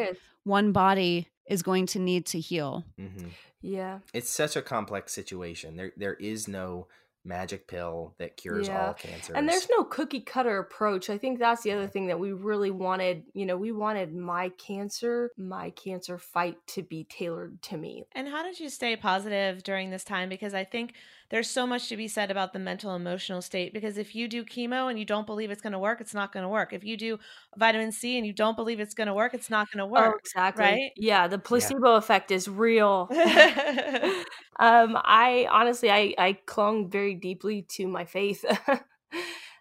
One 0.47 0.73
body 0.73 1.29
is 1.49 1.63
going 1.63 1.87
to 1.87 1.99
need 1.99 2.25
to 2.27 2.41
heal. 2.41 2.85
hmm 2.99 3.29
Yeah. 3.61 3.99
it's 4.15 4.31
such 4.31 4.55
a 4.57 4.63
complex 4.63 5.13
situation 5.13 5.77
there 5.77 5.93
there 5.97 6.15
is 6.15 6.47
no 6.49 6.87
magic 7.25 7.67
pill 7.67 8.15
that 8.19 8.37
cures 8.37 8.69
Yeah. 8.69 8.87
all 8.87 8.95
cancers 8.95 9.35
And 9.35 9.49
there's 9.49 9.69
no 9.69 9.83
cookie 9.83 10.21
cutter 10.21 10.59
approach. 10.59 11.11
I 11.11 11.19
think 11.19 11.41
that's 11.41 11.63
the 11.63 11.73
other 11.73 11.89
thing 11.89 12.07
that 12.07 12.21
we 12.21 12.31
really 12.33 12.71
wanted. 12.71 13.25
You 13.35 13.47
know, 13.47 13.57
we 13.57 13.73
wanted 13.73 14.15
my 14.15 14.51
cancer, 14.51 15.33
my 15.37 15.71
cancer 15.71 16.19
fight 16.19 16.57
to 16.75 16.85
be 16.85 17.03
tailored 17.03 17.61
to 17.63 17.77
me. 17.77 18.05
And 18.13 18.29
how 18.29 18.45
did 18.45 18.61
you 18.61 18.69
stay 18.69 18.95
positive 18.95 19.65
during 19.65 19.91
this 19.91 20.05
time? 20.05 20.29
Because 20.29 20.55
I 20.55 20.63
think 20.63 20.95
there's 21.31 21.51
so 21.51 21.67
much 21.67 21.89
to 21.89 21.97
be 21.97 22.09
said 22.09 22.31
about 22.31 22.53
the 22.53 22.59
mental 22.59 22.95
emotional 22.95 23.43
state. 23.43 23.73
Because 23.73 23.99
if 23.99 24.15
you 24.15 24.29
do 24.29 24.45
chemo 24.45 24.89
and 24.91 24.99
you 24.99 25.05
don't 25.05 25.27
believe 25.27 25.51
it's 25.51 25.63
going 25.63 25.73
to 25.73 25.79
work, 25.79 26.01
it's 26.01 26.15
not 26.15 26.33
going 26.33 26.43
to 26.45 26.49
work. 26.49 26.73
If 26.73 26.85
you 26.85 26.97
do 26.97 27.19
vitamin 27.57 27.93
C 27.93 28.17
and 28.17 28.27
you 28.27 28.33
don't 28.33 28.57
believe 28.57 28.81
it's 28.81 28.95
going 28.95 29.09
to 29.09 29.15
work, 29.15 29.35
it's 29.35 29.51
not 29.51 29.71
going 29.71 29.79
to 29.81 29.87
Oh, 29.95 30.13
work. 30.13 30.21
exactly. 30.21 30.65
right? 30.65 30.91
Yeah, 30.97 31.27
the 31.29 31.39
placebo 31.39 31.95
effect 31.97 32.31
is 32.31 32.49
real. 32.49 33.09
um, 34.61 34.97
I 35.05 35.49
honestly, 35.51 35.91
I 35.91 36.15
I 36.19 36.39
clung 36.47 36.91
very 36.91 37.15
deeply 37.15 37.63
to 37.71 37.87
my 37.89 38.05
faith. 38.05 38.45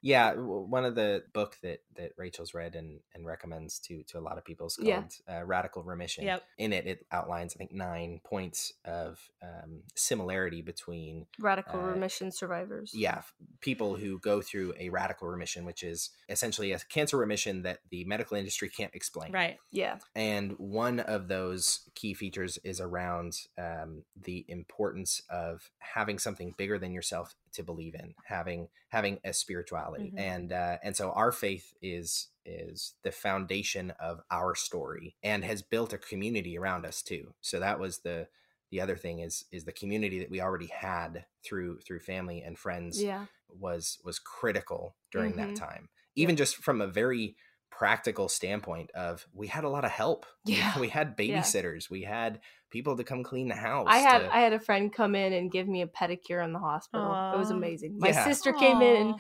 yeah 0.02 0.34
one 0.36 0.86
of 0.86 0.96
the 0.96 1.24
book 1.34 1.58
that 1.64 1.80
that 1.96 2.12
rachel's 2.18 2.54
read 2.54 2.76
and 2.76 3.00
and 3.14 3.26
recommends 3.26 3.80
to 3.80 4.04
to 4.04 4.18
a 4.18 4.22
lot 4.22 4.38
of 4.38 4.46
people 4.46 4.68
is 4.68 4.76
called 4.76 4.88
Yeah. 4.88 5.04
uh, 5.42 5.44
radical 5.46 5.84
remission 5.84 6.24
Yep. 6.26 6.44
in 6.58 6.74
it 6.74 6.86
it 6.88 7.06
outlines 7.12 7.54
i 7.56 7.58
think 7.58 7.72
nine 7.72 8.20
points 8.24 8.74
of 8.84 9.20
um, 9.42 9.82
similarity 9.96 10.62
between 10.62 11.26
Radical 11.40 11.80
Uh, 11.80 11.84
remission 11.88 12.32
survivors. 12.32 12.92
yeah 12.94 13.18
f- 13.20 13.34
people 13.62 13.96
who 13.96 14.20
go 14.20 14.42
through 14.42 14.74
a 14.80 14.90
radical 14.90 15.28
remission 15.28 15.66
which 15.66 15.84
is 15.84 16.10
essentially 16.30 16.72
a 16.72 16.80
cancer 16.80 17.18
remission 17.18 17.62
that 17.64 17.80
the 17.90 18.04
medical 18.06 18.38
industry 18.38 18.70
can't 18.70 18.94
explain 18.96 19.32
Right. 19.32 19.58
Yeah. 19.72 20.00
and 20.16 20.54
one 20.60 21.00
of 21.00 21.28
those 21.28 21.90
key 21.96 22.14
features 22.14 22.58
is 22.64 22.82
around 22.82 23.38
um, 23.58 24.04
the 24.16 24.46
importance 24.48 25.22
of 25.30 25.70
having 25.80 26.20
something 26.20 26.54
bigger 26.58 26.78
than 26.78 26.94
yourself 26.94 27.36
to 27.54 27.64
believe 27.64 27.96
in, 27.96 28.14
having 28.26 28.68
having 28.90 29.20
a 29.24 29.34
spirituality, 29.34 30.12
Mhm. 30.14 30.20
and 30.20 30.54
uh, 30.54 30.78
and 30.84 30.96
so 30.96 31.12
our 31.12 31.32
faith 31.32 31.74
is 31.94 32.28
is 32.46 32.94
the 33.04 33.12
foundation 33.12 33.92
of 34.00 34.22
our 34.30 34.54
story 34.56 35.16
and 35.24 35.44
has 35.44 35.62
built 35.64 35.94
a 35.94 35.98
community 35.98 36.58
around 36.58 36.86
us 36.86 37.02
too. 37.02 37.34
So 37.42 37.60
that 37.60 37.80
was 37.80 38.00
the 38.00 38.28
the 38.72 38.82
other 38.82 38.96
thing 38.98 39.20
is 39.20 39.46
is 39.52 39.64
the 39.66 39.72
community 39.72 40.20
that 40.20 40.30
we 40.32 40.42
already 40.42 40.68
had 40.68 41.26
through 41.44 41.80
through 41.80 42.00
family 42.00 42.42
and 42.42 42.58
friends 42.58 43.02
Yeah. 43.02 43.26
was 43.50 44.00
was 44.04 44.20
critical 44.20 44.96
during 45.12 45.34
Mhm. 45.34 45.38
that 45.38 45.56
time 45.56 45.90
even 46.16 46.36
just 46.36 46.56
from 46.58 46.82
a 46.82 46.88
very 46.88 47.36
practical 47.70 48.28
standpoint 48.30 48.90
of 48.92 49.28
we 49.34 49.48
had 49.48 49.64
a 49.64 49.70
lot 49.70 49.86
of 49.86 49.92
help 49.92 50.26
Yeah. 50.46 50.78
we, 50.80 50.90
had 50.90 51.16
Yeah. 51.20 51.40
babysitters 51.42 51.90
we 51.90 52.04
had 52.04 52.42
people 52.76 52.98
to 52.98 53.06
come 53.06 53.24
clean 53.24 53.48
the 53.48 53.56
house 53.56 53.88
I 53.90 54.00
had 54.00 54.20
to- 54.20 54.36
I 54.36 54.42
had 54.42 54.52
a 54.52 54.60
friend 54.60 54.92
come 54.92 55.16
in 55.16 55.32
and 55.32 55.50
give 55.50 55.66
me 55.66 55.82
a 55.82 55.88
pedicure 55.88 56.44
in 56.44 56.52
the 56.52 56.60
hospital. 56.60 57.10
It 57.34 57.38
was 57.38 57.50
amazing. 57.50 57.96
My 58.00 58.10
Yeah. 58.10 58.26
sister 58.26 58.52
came 58.52 58.82
in 58.82 59.16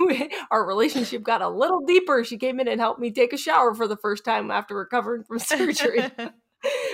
and 0.00 0.32
our 0.50 0.66
relationship 0.66 1.22
got 1.22 1.42
a 1.42 1.48
little 1.50 1.80
deeper. 1.80 2.24
She 2.24 2.38
came 2.38 2.60
in 2.60 2.68
and 2.68 2.80
helped 2.80 2.98
me 2.98 3.10
take 3.12 3.34
a 3.34 3.36
shower 3.36 3.74
for 3.74 3.86
the 3.86 3.98
first 3.98 4.24
time 4.24 4.50
after 4.50 4.74
recovering 4.74 5.22
from 5.24 5.38
surgery 5.52 6.00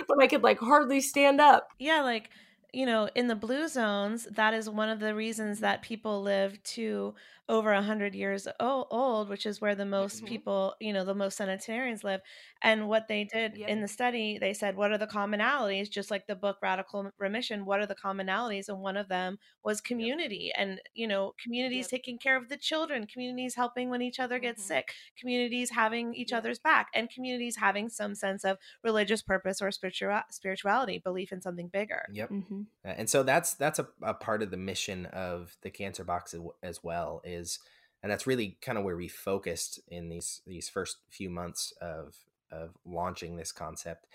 when 0.06 0.20
I 0.20 0.26
could 0.26 0.42
like 0.42 0.58
hardly 0.58 1.00
stand 1.00 1.40
up. 1.40 1.68
yeah, 1.78 2.02
like 2.02 2.28
you 2.72 2.84
know, 2.86 3.08
in 3.14 3.28
the 3.28 3.34
blue 3.36 3.66
zones, 3.68 4.24
that 4.26 4.52
is 4.54 4.68
one 4.68 4.88
of 4.90 5.00
the 5.00 5.14
reasons 5.14 5.60
that 5.60 5.82
people 5.82 6.22
live 6.22 6.62
to 6.64 7.14
over 7.48 7.72
100 7.72 8.14
years 8.14 8.46
old, 8.60 9.28
which 9.30 9.46
is 9.46 9.60
where 9.60 9.74
the 9.74 9.86
most 9.86 10.24
Mhm. 10.24 10.26
people, 10.26 10.74
you 10.80 10.92
know, 10.92 11.04
the 11.04 11.14
most 11.14 11.36
centenarians 11.38 12.04
live. 12.04 12.20
And 12.60 12.86
what 12.88 13.08
they 13.08 13.24
did 13.24 13.58
Yep. 13.58 13.66
in 13.66 13.80
the 13.80 13.88
study, 13.88 14.36
they 14.38 14.52
said, 14.52 14.76
what 14.76 14.92
are 14.92 14.98
the 14.98 15.06
commonalities? 15.06 15.88
Just 15.90 16.10
like 16.10 16.26
the 16.26 16.36
book 16.36 16.58
Radical 16.60 17.10
Remission, 17.18 17.64
what 17.64 17.80
are 17.80 17.86
the 17.86 17.94
commonalities? 17.94 18.68
And 18.68 18.80
one 18.80 18.98
of 18.98 19.08
them 19.08 19.38
was 19.64 19.80
community 19.80 20.52
and, 20.56 20.80
you 20.94 21.06
know, 21.08 21.32
communities 21.42 21.86
Yep. 21.86 21.90
taking 21.90 22.18
care 22.18 22.36
of 22.36 22.48
the 22.50 22.58
children, 22.58 23.06
communities 23.06 23.54
helping 23.54 23.88
when 23.88 24.02
each 24.02 24.20
other 24.20 24.38
gets 24.38 24.62
Mhm. 24.62 24.66
sick, 24.66 24.92
communities 25.18 25.70
having 25.70 26.14
each 26.14 26.32
Yep. 26.32 26.34
other's 26.34 26.58
back, 26.58 26.88
and 26.94 27.08
communities 27.10 27.56
having 27.56 27.88
some 27.88 28.14
sense 28.14 28.44
of 28.44 28.58
religious 28.84 29.22
purpose 29.22 29.62
or 29.62 29.70
spiritual 29.70 30.20
spirituality, 30.30 30.98
belief 30.98 31.32
in 31.32 31.40
something 31.40 31.68
bigger. 31.68 32.08
Yep. 32.08 32.30
Mhm. 32.30 32.67
Uh, 32.84 32.88
and 32.88 33.08
so 33.10 33.22
that's 33.22 33.54
that's 33.54 33.78
a, 33.78 33.88
a 34.02 34.14
part 34.14 34.42
of 34.42 34.50
the 34.50 34.56
mission 34.56 35.06
of 35.06 35.56
the 35.62 35.70
cancer 35.70 36.04
box 36.04 36.34
as, 36.62 36.82
well 36.82 37.20
is 37.24 37.58
and 38.02 38.12
that's 38.12 38.26
really 38.26 38.58
kind 38.62 38.78
of 38.78 38.84
where 38.84 38.96
we 38.96 39.08
focused 39.08 39.80
in 39.88 40.08
these 40.08 40.40
these 40.46 40.68
first 40.68 40.98
few 41.10 41.30
months 41.30 41.72
of 41.80 42.14
of 42.50 42.76
launching 42.84 43.36
this 43.36 43.52
concept 43.52 44.06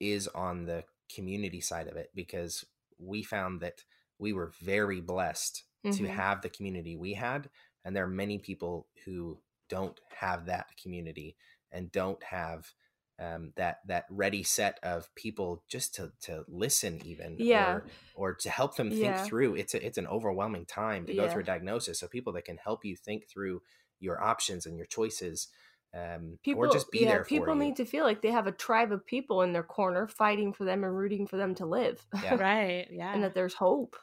is 0.00 0.28
on 0.28 0.64
the 0.66 0.84
community 1.14 1.60
side 1.60 1.88
of 1.88 1.96
it 1.96 2.10
because 2.14 2.64
we 2.98 3.22
found 3.22 3.60
that 3.60 3.84
we 4.18 4.32
were 4.32 4.52
very 4.60 5.00
blessed 5.00 5.64
to 5.90 6.04
Mhm. 6.04 6.08
have 6.08 6.42
the 6.42 6.50
community 6.50 6.96
we 6.96 7.14
had 7.14 7.48
and 7.84 7.96
there 7.96 8.04
are 8.04 8.08
many 8.08 8.38
people 8.38 8.88
who 9.04 9.40
don't 9.68 10.00
have 10.10 10.46
that 10.46 10.76
community 10.76 11.36
and 11.70 11.92
don't 11.92 12.22
have 12.22 12.72
um, 13.20 13.52
that 13.56 13.78
that 13.86 14.04
ready 14.10 14.42
set 14.42 14.78
of 14.82 15.12
people 15.14 15.64
just 15.68 15.94
to 15.96 16.12
to 16.22 16.44
listen 16.48 17.00
even 17.04 17.36
Yeah. 17.38 17.72
or 17.72 17.86
or 18.14 18.34
to 18.34 18.50
help 18.50 18.76
them 18.76 18.90
think 18.90 19.02
Yeah. 19.02 19.24
through 19.24 19.56
it's 19.56 19.74
a, 19.74 19.84
it's 19.84 19.98
an 19.98 20.06
overwhelming 20.06 20.66
time 20.66 21.06
to 21.06 21.14
go 21.14 21.24
Yeah. 21.24 21.28
through 21.32 21.42
a 21.42 21.46
diagnosis 21.46 21.98
so 21.98 22.08
people 22.08 22.32
that 22.34 22.44
can 22.44 22.58
help 22.58 22.84
you 22.84 22.94
think 22.96 23.28
through 23.28 23.62
your 24.00 24.22
options 24.22 24.66
and 24.66 24.76
your 24.76 24.86
choices 24.86 25.48
um, 25.94 26.38
People, 26.44 26.66
or 26.66 26.68
just 26.72 26.90
be 26.90 26.98
yeah, 27.00 27.08
there 27.08 27.24
for 27.24 27.28
people 27.30 27.54
you 27.54 27.60
need 27.60 27.76
to 27.76 27.84
feel 27.86 28.04
like 28.04 28.20
they 28.20 28.30
have 28.30 28.46
a 28.46 28.52
tribe 28.52 28.92
of 28.92 29.06
people 29.06 29.40
in 29.40 29.54
their 29.54 29.62
corner 29.62 30.06
fighting 30.06 30.52
for 30.52 30.64
them 30.64 30.84
and 30.84 30.94
rooting 30.94 31.26
for 31.26 31.38
them 31.38 31.54
to 31.56 31.64
live, 31.66 32.06
Yeah. 32.22 32.34
Right. 32.40 32.86
Yeah. 32.90 33.14
and 33.14 33.24
that 33.24 33.34
there's 33.34 33.54
hope. 33.54 33.96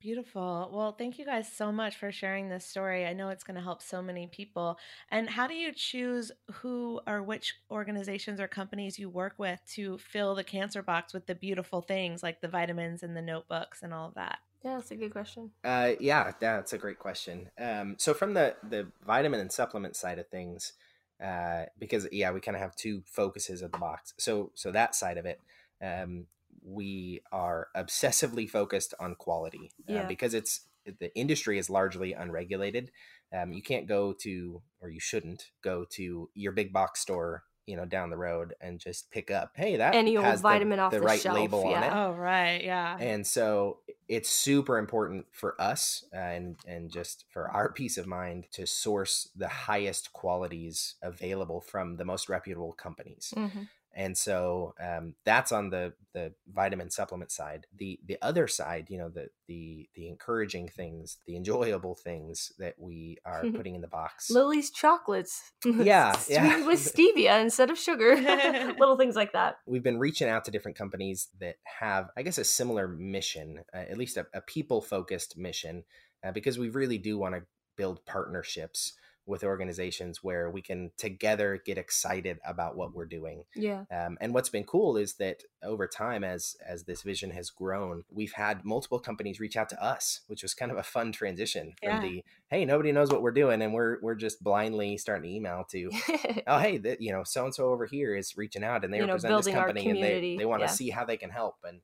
Beautiful. 0.00 0.70
Well, 0.72 0.92
thank 0.92 1.18
you 1.18 1.26
guys 1.26 1.52
so 1.52 1.70
much 1.70 1.96
for 1.96 2.10
sharing 2.10 2.48
this 2.48 2.64
story. 2.64 3.04
I 3.04 3.12
know 3.12 3.28
it's 3.28 3.44
going 3.44 3.56
to 3.56 3.62
help 3.62 3.82
so 3.82 4.00
many 4.00 4.26
people. 4.26 4.78
And 5.10 5.28
how 5.28 5.46
do 5.46 5.54
you 5.54 5.72
choose 5.72 6.32
who 6.50 7.00
or 7.06 7.22
which 7.22 7.56
organizations 7.70 8.40
or 8.40 8.48
companies 8.48 8.98
you 8.98 9.10
work 9.10 9.34
with 9.36 9.60
to 9.74 9.98
fill 9.98 10.34
the 10.34 10.44
cancer 10.44 10.82
box 10.82 11.12
with 11.12 11.26
the 11.26 11.34
beautiful 11.34 11.82
things 11.82 12.22
like 12.22 12.40
the 12.40 12.48
vitamins 12.48 13.02
and 13.02 13.14
the 13.14 13.20
notebooks 13.20 13.82
and 13.82 13.92
all 13.92 14.08
of 14.08 14.14
that? 14.14 14.38
Yeah, 14.64 14.76
that's 14.76 14.90
a 14.90 14.96
good 14.96 15.12
question. 15.12 15.50
Uh, 15.64 15.92
yeah, 16.00 16.32
that's 16.40 16.72
a 16.72 16.78
great 16.78 16.98
question. 16.98 17.50
Um, 17.58 17.96
so 17.98 18.14
from 18.14 18.34
the 18.34 18.56
the 18.68 18.88
vitamin 19.06 19.40
and 19.40 19.52
supplement 19.52 19.96
side 19.96 20.18
of 20.18 20.28
things, 20.28 20.74
uh, 21.22 21.64
because 21.78 22.06
yeah, 22.12 22.30
we 22.30 22.40
kind 22.40 22.56
of 22.56 22.62
have 22.62 22.76
two 22.76 23.02
focuses 23.06 23.62
of 23.62 23.72
the 23.72 23.78
box. 23.78 24.12
So 24.18 24.50
so 24.54 24.70
that 24.72 24.94
side 24.94 25.16
of 25.16 25.24
it, 25.24 25.40
um, 25.82 26.26
we 26.64 27.22
are 27.32 27.68
obsessively 27.76 28.48
focused 28.48 28.94
on 29.00 29.14
quality 29.14 29.72
uh, 29.88 30.06
because 30.06 30.34
it's 30.34 30.62
the 30.98 31.14
industry 31.16 31.58
is 31.58 31.68
largely 31.70 32.12
unregulated. 32.12 32.90
Um, 33.32 33.52
you 33.52 33.62
can't 33.62 33.86
go 33.86 34.12
to, 34.20 34.62
or 34.80 34.90
you 34.90 35.00
shouldn't 35.00 35.50
go 35.62 35.84
to 35.90 36.30
your 36.34 36.52
big 36.52 36.72
box 36.72 37.00
store, 37.00 37.44
you 37.66 37.76
know, 37.76 37.84
down 37.84 38.10
the 38.10 38.16
road 38.16 38.54
and 38.60 38.80
just 38.80 39.10
pick 39.12 39.30
up, 39.30 39.52
hey, 39.54 39.76
that 39.76 39.94
Any 39.94 40.16
old 40.16 40.26
has 40.26 40.40
the- 40.40 40.48
vitamin 40.48 40.80
off 40.80 40.90
the 40.90 40.98
the 40.98 41.04
right 41.06 41.20
shelf, 41.20 41.36
label 41.38 41.64
on 41.66 41.82
it 41.84 41.92
Oh, 41.94 42.12
right. 42.12 42.64
Yeah. 42.64 42.96
and 42.98 43.24
so 43.24 43.78
it's 44.08 44.28
super 44.30 44.78
important 44.78 45.26
for 45.30 45.60
us 45.60 46.04
uh, 46.12 46.16
and 46.18 46.56
and 46.66 46.90
just 46.90 47.26
for 47.30 47.48
our 47.50 47.72
peace 47.72 47.96
of 47.96 48.06
mind 48.08 48.46
to 48.52 48.66
source 48.66 49.28
the 49.36 49.46
highest 49.48 50.12
qualities 50.12 50.96
available 51.02 51.60
from 51.60 51.96
the 51.96 52.04
most 52.04 52.28
reputable 52.28 52.72
companies 52.72 53.32
Mhm. 53.36 53.68
And 53.94 54.16
so 54.16 54.74
um, 54.80 55.14
that's 55.24 55.52
on 55.52 55.70
the 55.70 55.92
the 56.12 56.32
vitamin 56.52 56.90
supplement 56.90 57.30
side 57.30 57.66
the 57.76 57.98
the 58.06 58.18
other 58.20 58.48
side 58.48 58.86
you 58.88 58.98
know 58.98 59.08
the 59.08 59.28
the 59.46 59.88
the 59.94 60.08
encouraging 60.08 60.68
things 60.68 61.18
the 61.26 61.36
enjoyable 61.36 61.94
things 61.94 62.52
that 62.58 62.74
we 62.78 63.16
are 63.24 63.44
putting 63.54 63.74
in 63.74 63.80
the 63.80 63.88
box 63.88 64.30
Lily's 64.30 64.70
chocolates. 64.70 65.52
Yeah, 65.64 66.12
Sweet 66.12 66.34
yeah. 66.34 66.66
with 66.66 66.78
stevia 66.94 67.40
instead 67.40 67.70
of 67.70 67.78
sugar. 67.78 68.16
Little 68.16 68.96
things 68.96 69.16
like 69.16 69.32
that. 69.32 69.58
we've 69.66 69.82
been 69.82 69.98
reaching 69.98 70.28
out 70.28 70.44
to 70.44 70.50
different 70.50 70.76
companies 70.76 71.28
that 71.40 71.56
have, 71.64 72.10
I 72.16 72.22
guess, 72.22 72.38
a 72.38 72.44
similar 72.44 72.88
mission, 72.88 73.60
uh, 73.74 73.78
at 73.78 73.98
least 73.98 74.16
a, 74.16 74.26
a 74.34 74.40
people 74.40 74.80
focused 74.80 75.36
mission, 75.38 75.84
uh, 76.24 76.32
because 76.32 76.58
we 76.58 76.68
really 76.68 76.98
do 76.98 77.18
want 77.18 77.34
to 77.34 77.42
build 77.76 78.04
partnerships 78.04 78.94
with 79.30 79.44
organizations 79.44 80.22
where 80.22 80.50
we 80.50 80.60
can 80.60 80.90
together 80.98 81.60
get 81.64 81.78
excited 81.78 82.38
about 82.44 82.76
what 82.76 82.94
we're 82.94 83.06
doing. 83.06 83.44
Yeah. 83.54 83.84
Um, 83.90 84.18
and 84.20 84.34
what's 84.34 84.48
been 84.50 84.64
cool 84.64 84.96
is 84.96 85.14
that 85.14 85.42
over 85.62 85.86
time, 85.86 86.24
as 86.24 86.56
as 86.66 86.84
this 86.84 87.02
vision 87.02 87.30
has 87.30 87.48
grown, 87.50 88.04
we've 88.10 88.32
had 88.32 88.64
multiple 88.64 88.98
companies 88.98 89.40
reach 89.40 89.56
out 89.56 89.68
to 89.70 89.82
us, 89.82 90.20
which 90.26 90.42
was 90.42 90.52
kind 90.52 90.70
of 90.70 90.76
a 90.76 90.82
fun 90.82 91.12
transition 91.12 91.72
from 91.82 91.88
Yeah. 91.88 92.00
the 92.02 92.24
hey, 92.48 92.64
nobody 92.64 92.92
knows 92.92 93.10
what 93.10 93.22
we're 93.22 93.30
doing, 93.30 93.62
and 93.62 93.72
we're 93.72 93.98
we're 94.02 94.14
just 94.16 94.42
blindly 94.42 94.98
starting 94.98 95.30
to 95.30 95.36
email 95.36 95.64
to 95.70 95.90
oh 96.46 96.58
hey 96.58 96.78
that 96.78 97.00
you 97.00 97.12
know 97.12 97.22
so 97.24 97.44
and 97.44 97.54
so 97.54 97.70
over 97.70 97.86
here 97.86 98.14
is 98.14 98.36
reaching 98.36 98.64
out 98.64 98.84
and 98.84 98.92
they 98.92 98.98
You 98.98 99.06
know, 99.06 99.14
represent 99.14 99.44
this 99.44 99.54
company 99.54 99.88
and 99.88 100.02
they, 100.02 100.36
they 100.36 100.44
want 100.44 100.60
to 100.60 100.66
yeah. 100.66 100.72
see 100.72 100.90
how 100.90 101.04
they 101.04 101.16
can 101.16 101.30
help 101.30 101.56
and 101.64 101.80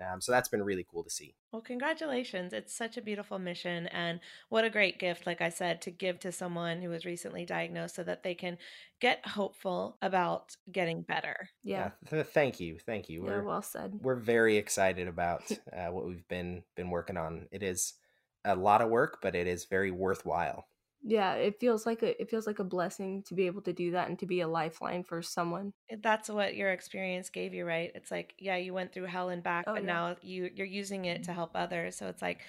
um, 0.00 0.20
so 0.20 0.32
that's 0.32 0.48
been 0.48 0.62
really 0.62 0.86
cool 0.90 1.04
to 1.04 1.10
see 1.10 1.34
Well, 1.52 1.62
congratulations. 1.62 2.52
It's 2.52 2.74
such 2.74 2.96
a 2.96 3.02
beautiful 3.02 3.38
mission. 3.38 3.86
And 3.88 4.20
what 4.48 4.64
a 4.64 4.70
great 4.70 4.98
gift, 4.98 5.26
like 5.26 5.40
I 5.40 5.50
said, 5.50 5.82
to 5.82 5.90
give 5.90 6.18
to 6.20 6.32
someone 6.32 6.80
who 6.80 6.88
was 6.88 7.04
recently 7.04 7.44
diagnosed 7.44 7.94
so 7.94 8.02
that 8.04 8.22
they 8.22 8.34
can 8.34 8.56
get 9.00 9.26
hopeful 9.26 9.98
about 10.00 10.56
getting 10.70 11.02
better. 11.02 11.50
Yeah. 11.62 11.90
th- 12.08 12.26
thank 12.26 12.60
you 12.60 12.78
thank 12.78 13.08
you 13.08 13.22
we're 13.22 13.42
well 13.42 13.62
said. 13.62 13.98
we're 14.02 14.14
very 14.16 14.56
excited 14.56 15.08
about 15.08 15.42
uh, 15.76 15.88
what 15.88 16.06
we've 16.06 16.26
been 16.28 16.62
been 16.76 16.90
working 16.90 17.16
on 17.16 17.46
it 17.50 17.62
is 17.62 17.94
a 18.44 18.54
lot 18.54 18.80
of 18.80 18.88
work 18.88 19.18
but 19.22 19.34
it 19.34 19.46
is 19.46 19.66
very 19.66 19.90
worthwhile 19.90 20.66
Yeah, 21.02 21.34
it 21.34 21.58
feels 21.60 21.84
like 21.86 22.02
a 22.02 22.20
it 22.20 22.30
feels 22.30 22.46
like 22.46 22.58
a 22.60 22.64
blessing 22.64 23.22
to 23.24 23.34
be 23.34 23.46
able 23.46 23.62
to 23.62 23.72
do 23.72 23.90
that 23.92 24.08
and 24.08 24.18
to 24.20 24.26
be 24.26 24.40
a 24.40 24.48
lifeline 24.48 25.02
for 25.04 25.20
someone. 25.22 25.72
That's 26.00 26.28
what 26.30 26.54
your 26.56 26.70
experience 26.72 27.28
gave 27.28 27.52
you, 27.52 27.66
right? 27.66 27.90
It's 27.94 28.10
like, 28.10 28.34
yeah, 28.38 28.56
you 28.56 28.72
went 28.72 28.92
through 28.92 29.04
hell 29.06 29.28
and 29.28 29.42
back, 29.42 29.66
Oh, 29.66 29.74
but 29.74 29.84
yeah. 29.84 29.84
now 29.84 30.16
you 30.22 30.50
you're 30.54 30.66
using 30.66 31.04
it 31.04 31.24
to 31.24 31.34
help 31.34 31.50
others. 31.54 31.96
So 31.98 32.06
it's 32.08 32.22
like, 32.22 32.42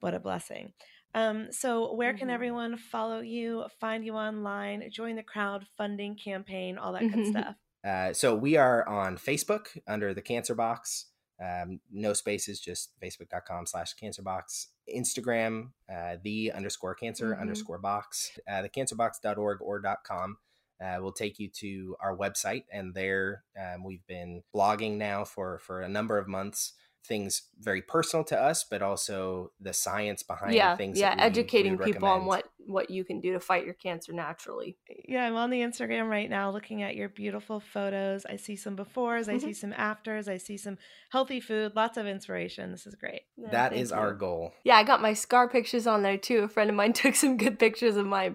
what 0.00 0.14
a 0.14 0.20
blessing. 0.20 0.72
Um, 1.14 1.52
so 1.52 1.94
where 1.94 2.12
can 2.12 2.28
Mhm. 2.28 2.30
everyone 2.30 2.76
follow 2.76 3.20
you, 3.20 3.66
find 3.80 4.04
you 4.04 4.14
online, 4.14 4.90
join 4.90 5.16
the 5.16 5.22
crowdfunding 5.22 6.18
campaign, 6.22 6.76
all 6.78 6.92
that 6.94 7.08
good 7.08 7.24
stuff? 7.26 7.56
uh, 7.84 8.12
so 8.12 8.34
we 8.34 8.56
are 8.56 8.86
on 8.88 9.16
facebook 9.16 9.78
under 9.86 10.12
the 10.14 10.22
cancer 10.22 10.54
box 10.54 11.06
um, 11.40 11.80
no 11.92 12.12
spaces 12.12 12.60
just 12.60 12.90
facebook.com 13.00 13.66
slash 13.66 13.94
cancer 13.94 14.22
box 14.22 14.68
instagram 14.94 15.70
uh, 15.92 16.16
the 16.22 16.50
underscore 16.52 16.94
cancer 16.94 17.34
Mhm. 17.34 17.40
underscore 17.40 17.78
box. 17.78 18.38
Uh, 18.50 18.62
the 18.62 18.68
cancerbox.org 18.68 19.58
or 19.60 19.82
.com 20.04 20.38
uh, 20.80 20.98
will 21.00 21.12
take 21.12 21.38
you 21.38 21.48
to 21.48 21.96
our 22.00 22.16
website 22.16 22.64
and 22.72 22.94
there 22.94 23.44
um, 23.60 23.84
we've 23.84 24.06
been 24.06 24.42
blogging 24.54 24.96
now 24.96 25.24
for 25.24 25.58
for 25.58 25.80
a 25.80 25.88
number 25.88 26.18
of 26.18 26.26
months. 26.28 26.72
Things 27.04 27.42
very 27.58 27.80
personal 27.82 28.24
to 28.24 28.38
us 28.40 28.64
but 28.64 28.82
also 28.82 29.52
the 29.60 29.72
science 29.72 30.22
behind 30.22 30.54
yeah, 30.54 30.76
things 30.76 30.98
yeah, 30.98 31.14
we- 31.14 31.20
educating 31.22 31.78
people 31.78 32.08
on 32.08 32.26
what 32.26 32.48
what 32.68 32.90
you 32.90 33.02
can 33.04 33.20
do 33.20 33.32
to 33.32 33.40
fight 33.40 33.64
your 33.64 33.74
cancer 33.74 34.12
naturally. 34.12 34.76
Yeah, 35.08 35.24
I'm 35.26 35.36
on 35.36 35.48
the 35.50 35.60
Instagram 35.60 36.08
right 36.08 36.28
now 36.28 36.50
looking 36.50 36.82
at 36.82 36.94
your 36.96 37.08
beautiful 37.08 37.60
photos. 37.60 38.26
I 38.26 38.36
see 38.36 38.56
some 38.56 38.76
befores, 38.76 39.26
I 39.28 39.36
Mhm. 39.36 39.40
see 39.40 39.52
some 39.54 39.72
afters, 39.72 40.28
I 40.28 40.36
see 40.36 40.56
some 40.58 40.76
healthy 41.10 41.40
food, 41.40 41.74
lots 41.74 41.96
of 41.96 42.06
inspiration. 42.06 42.70
This 42.70 42.86
is 42.86 42.94
great. 42.94 43.22
Yeah, 43.36 43.50
that 43.50 43.70
thank 43.70 43.82
is 43.82 43.90
our 43.90 44.12
goal 44.12 44.52
Yeah, 44.64 44.76
I 44.76 44.84
got 44.84 45.00
my 45.00 45.14
scar 45.14 45.48
pictures 45.48 45.86
on 45.86 46.02
there 46.02 46.18
too. 46.18 46.40
A 46.40 46.48
friend 46.48 46.68
of 46.68 46.76
mine 46.76 46.92
took 47.02 47.14
some 47.14 47.36
good 47.38 47.58
pictures 47.58 47.96
of 47.96 48.06
my 48.06 48.34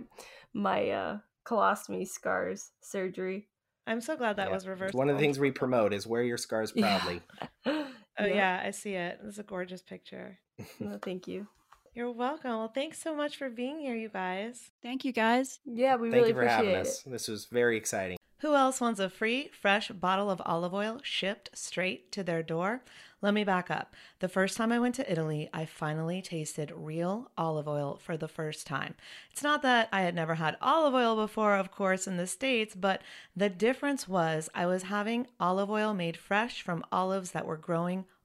my 0.54 0.90
uh 0.90 1.18
colostomy 1.46 2.08
scars 2.08 2.72
surgery. 2.82 3.48
I'm 3.86 4.02
so 4.02 4.16
glad 4.16 4.38
that 4.38 4.48
Yeah. 4.48 4.54
was 4.54 4.66
reversed. 4.68 4.96
one 4.96 5.10
of 5.10 5.16
the 5.16 5.22
things 5.22 5.40
we 5.40 5.52
promote 5.52 5.94
is 5.94 6.08
wear 6.08 6.24
your 6.24 6.38
scars 6.38 6.72
proudly 6.78 7.22
Oh 7.66 8.26
yeah, 8.26 8.62
I 8.64 8.72
see 8.72 8.94
it. 8.94 9.20
This 9.24 9.34
is 9.34 9.40
a 9.40 9.44
gorgeous 9.44 9.82
picture. 9.82 10.40
No, 10.80 10.98
thank 11.02 11.28
you. 11.28 11.48
You're 11.96 12.12
welcome. 12.12 12.50
Well, 12.52 12.72
thanks 12.74 13.00
so 13.00 13.16
much 13.16 13.38
for 13.38 13.50
being 13.50 13.80
here, 13.80 13.96
you 13.96 14.10
guys. 14.10 14.72
Thank 14.82 15.06
you 15.06 15.12
guys. 15.12 15.60
Yeah, 15.64 15.96
we 15.96 16.10
Thank 16.10 16.16
really 16.16 16.30
you 16.30 16.34
for 16.34 16.42
appreciate 16.42 16.56
having 16.56 16.72
it. 16.72 16.88
us. 16.88 17.04
This 17.04 17.28
was 17.28 17.46
very 17.46 17.78
exciting. 17.78 18.18
Who 18.40 18.56
else 18.56 18.82
wants 18.82 19.00
a 19.00 19.10
free, 19.10 19.52
fresh 19.62 19.90
bottle 19.90 20.30
of 20.30 20.42
olive 20.44 20.74
oil 20.74 21.00
shipped 21.04 21.52
straight 21.54 22.12
to 22.12 22.24
their 22.24 22.42
door? 22.42 22.82
Let 23.22 23.34
me 23.34 23.44
back 23.44 23.72
up. 23.72 23.96
The 24.20 24.28
first 24.28 24.58
time 24.58 24.72
I 24.72 24.80
went 24.80 24.96
to 24.96 25.10
Italy, 25.10 25.50
I 25.54 25.66
finally 25.66 26.22
tasted 26.22 26.74
real 26.76 27.32
olive 27.38 27.70
oil 27.70 28.00
for 28.04 28.18
the 28.18 28.28
first 28.28 28.68
time. 28.68 28.96
It's 29.32 29.44
not 29.44 29.62
that 29.62 29.88
I 29.94 30.02
had 30.02 30.14
never 30.16 30.36
had 30.36 30.58
olive 30.62 30.94
oil 30.94 31.16
before, 31.16 31.56
of 31.56 31.72
course, 31.72 32.06
in 32.06 32.18
the 32.18 32.28
States, 32.28 32.76
but 32.76 33.02
the 33.34 33.50
difference 33.50 34.10
was 34.10 34.50
I 34.54 34.66
was 34.66 34.84
having 34.84 35.28
olive 35.40 35.70
oil 35.70 35.94
made 35.94 36.18
fresh 36.18 36.64
from 36.64 36.84
olives 36.92 37.32
that 37.32 37.46
were 37.46 37.56
growing 37.56 38.04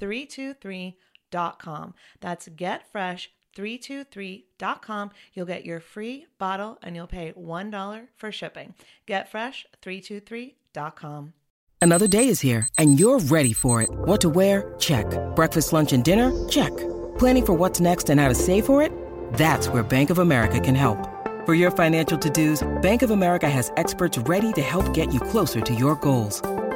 323.com. 0.00 1.94
That's 2.20 2.48
getfresh323.com. 2.48 5.10
You'll 5.34 5.46
get 5.46 5.64
your 5.64 5.80
free 5.80 6.26
bottle 6.38 6.78
and 6.82 6.96
you'll 6.96 7.06
pay 7.06 7.32
$1 7.32 8.08
for 8.16 8.32
shipping. 8.32 8.74
Getfresh323.com. 9.06 11.34
Another 11.82 12.06
day 12.06 12.28
is 12.28 12.40
here 12.40 12.68
and 12.76 13.00
you're 13.00 13.20
ready 13.20 13.54
for 13.54 13.80
it. 13.82 13.88
What 13.90 14.20
to 14.20 14.28
wear? 14.28 14.74
Check. 14.78 15.06
Breakfast, 15.34 15.72
lunch, 15.72 15.94
and 15.94 16.04
dinner? 16.04 16.30
Check. 16.48 16.76
Planning 17.18 17.46
for 17.46 17.54
what's 17.54 17.80
next 17.80 18.10
and 18.10 18.20
how 18.20 18.28
to 18.28 18.34
save 18.34 18.66
for 18.66 18.82
it? 18.82 18.92
That's 19.34 19.68
where 19.68 19.82
Bank 19.82 20.10
of 20.10 20.18
America 20.18 20.60
can 20.60 20.74
help. 20.74 20.98
For 21.46 21.54
your 21.54 21.70
financial 21.70 22.18
to-dos, 22.18 22.68
Bank 22.82 23.00
of 23.02 23.10
America 23.10 23.48
has 23.48 23.72
experts 23.76 24.18
ready 24.18 24.52
to 24.52 24.60
help 24.60 24.92
get 24.92 25.10
you 25.12 25.20
closer 25.20 25.62
to 25.62 25.74
your 25.74 25.96
goals. 25.96 26.42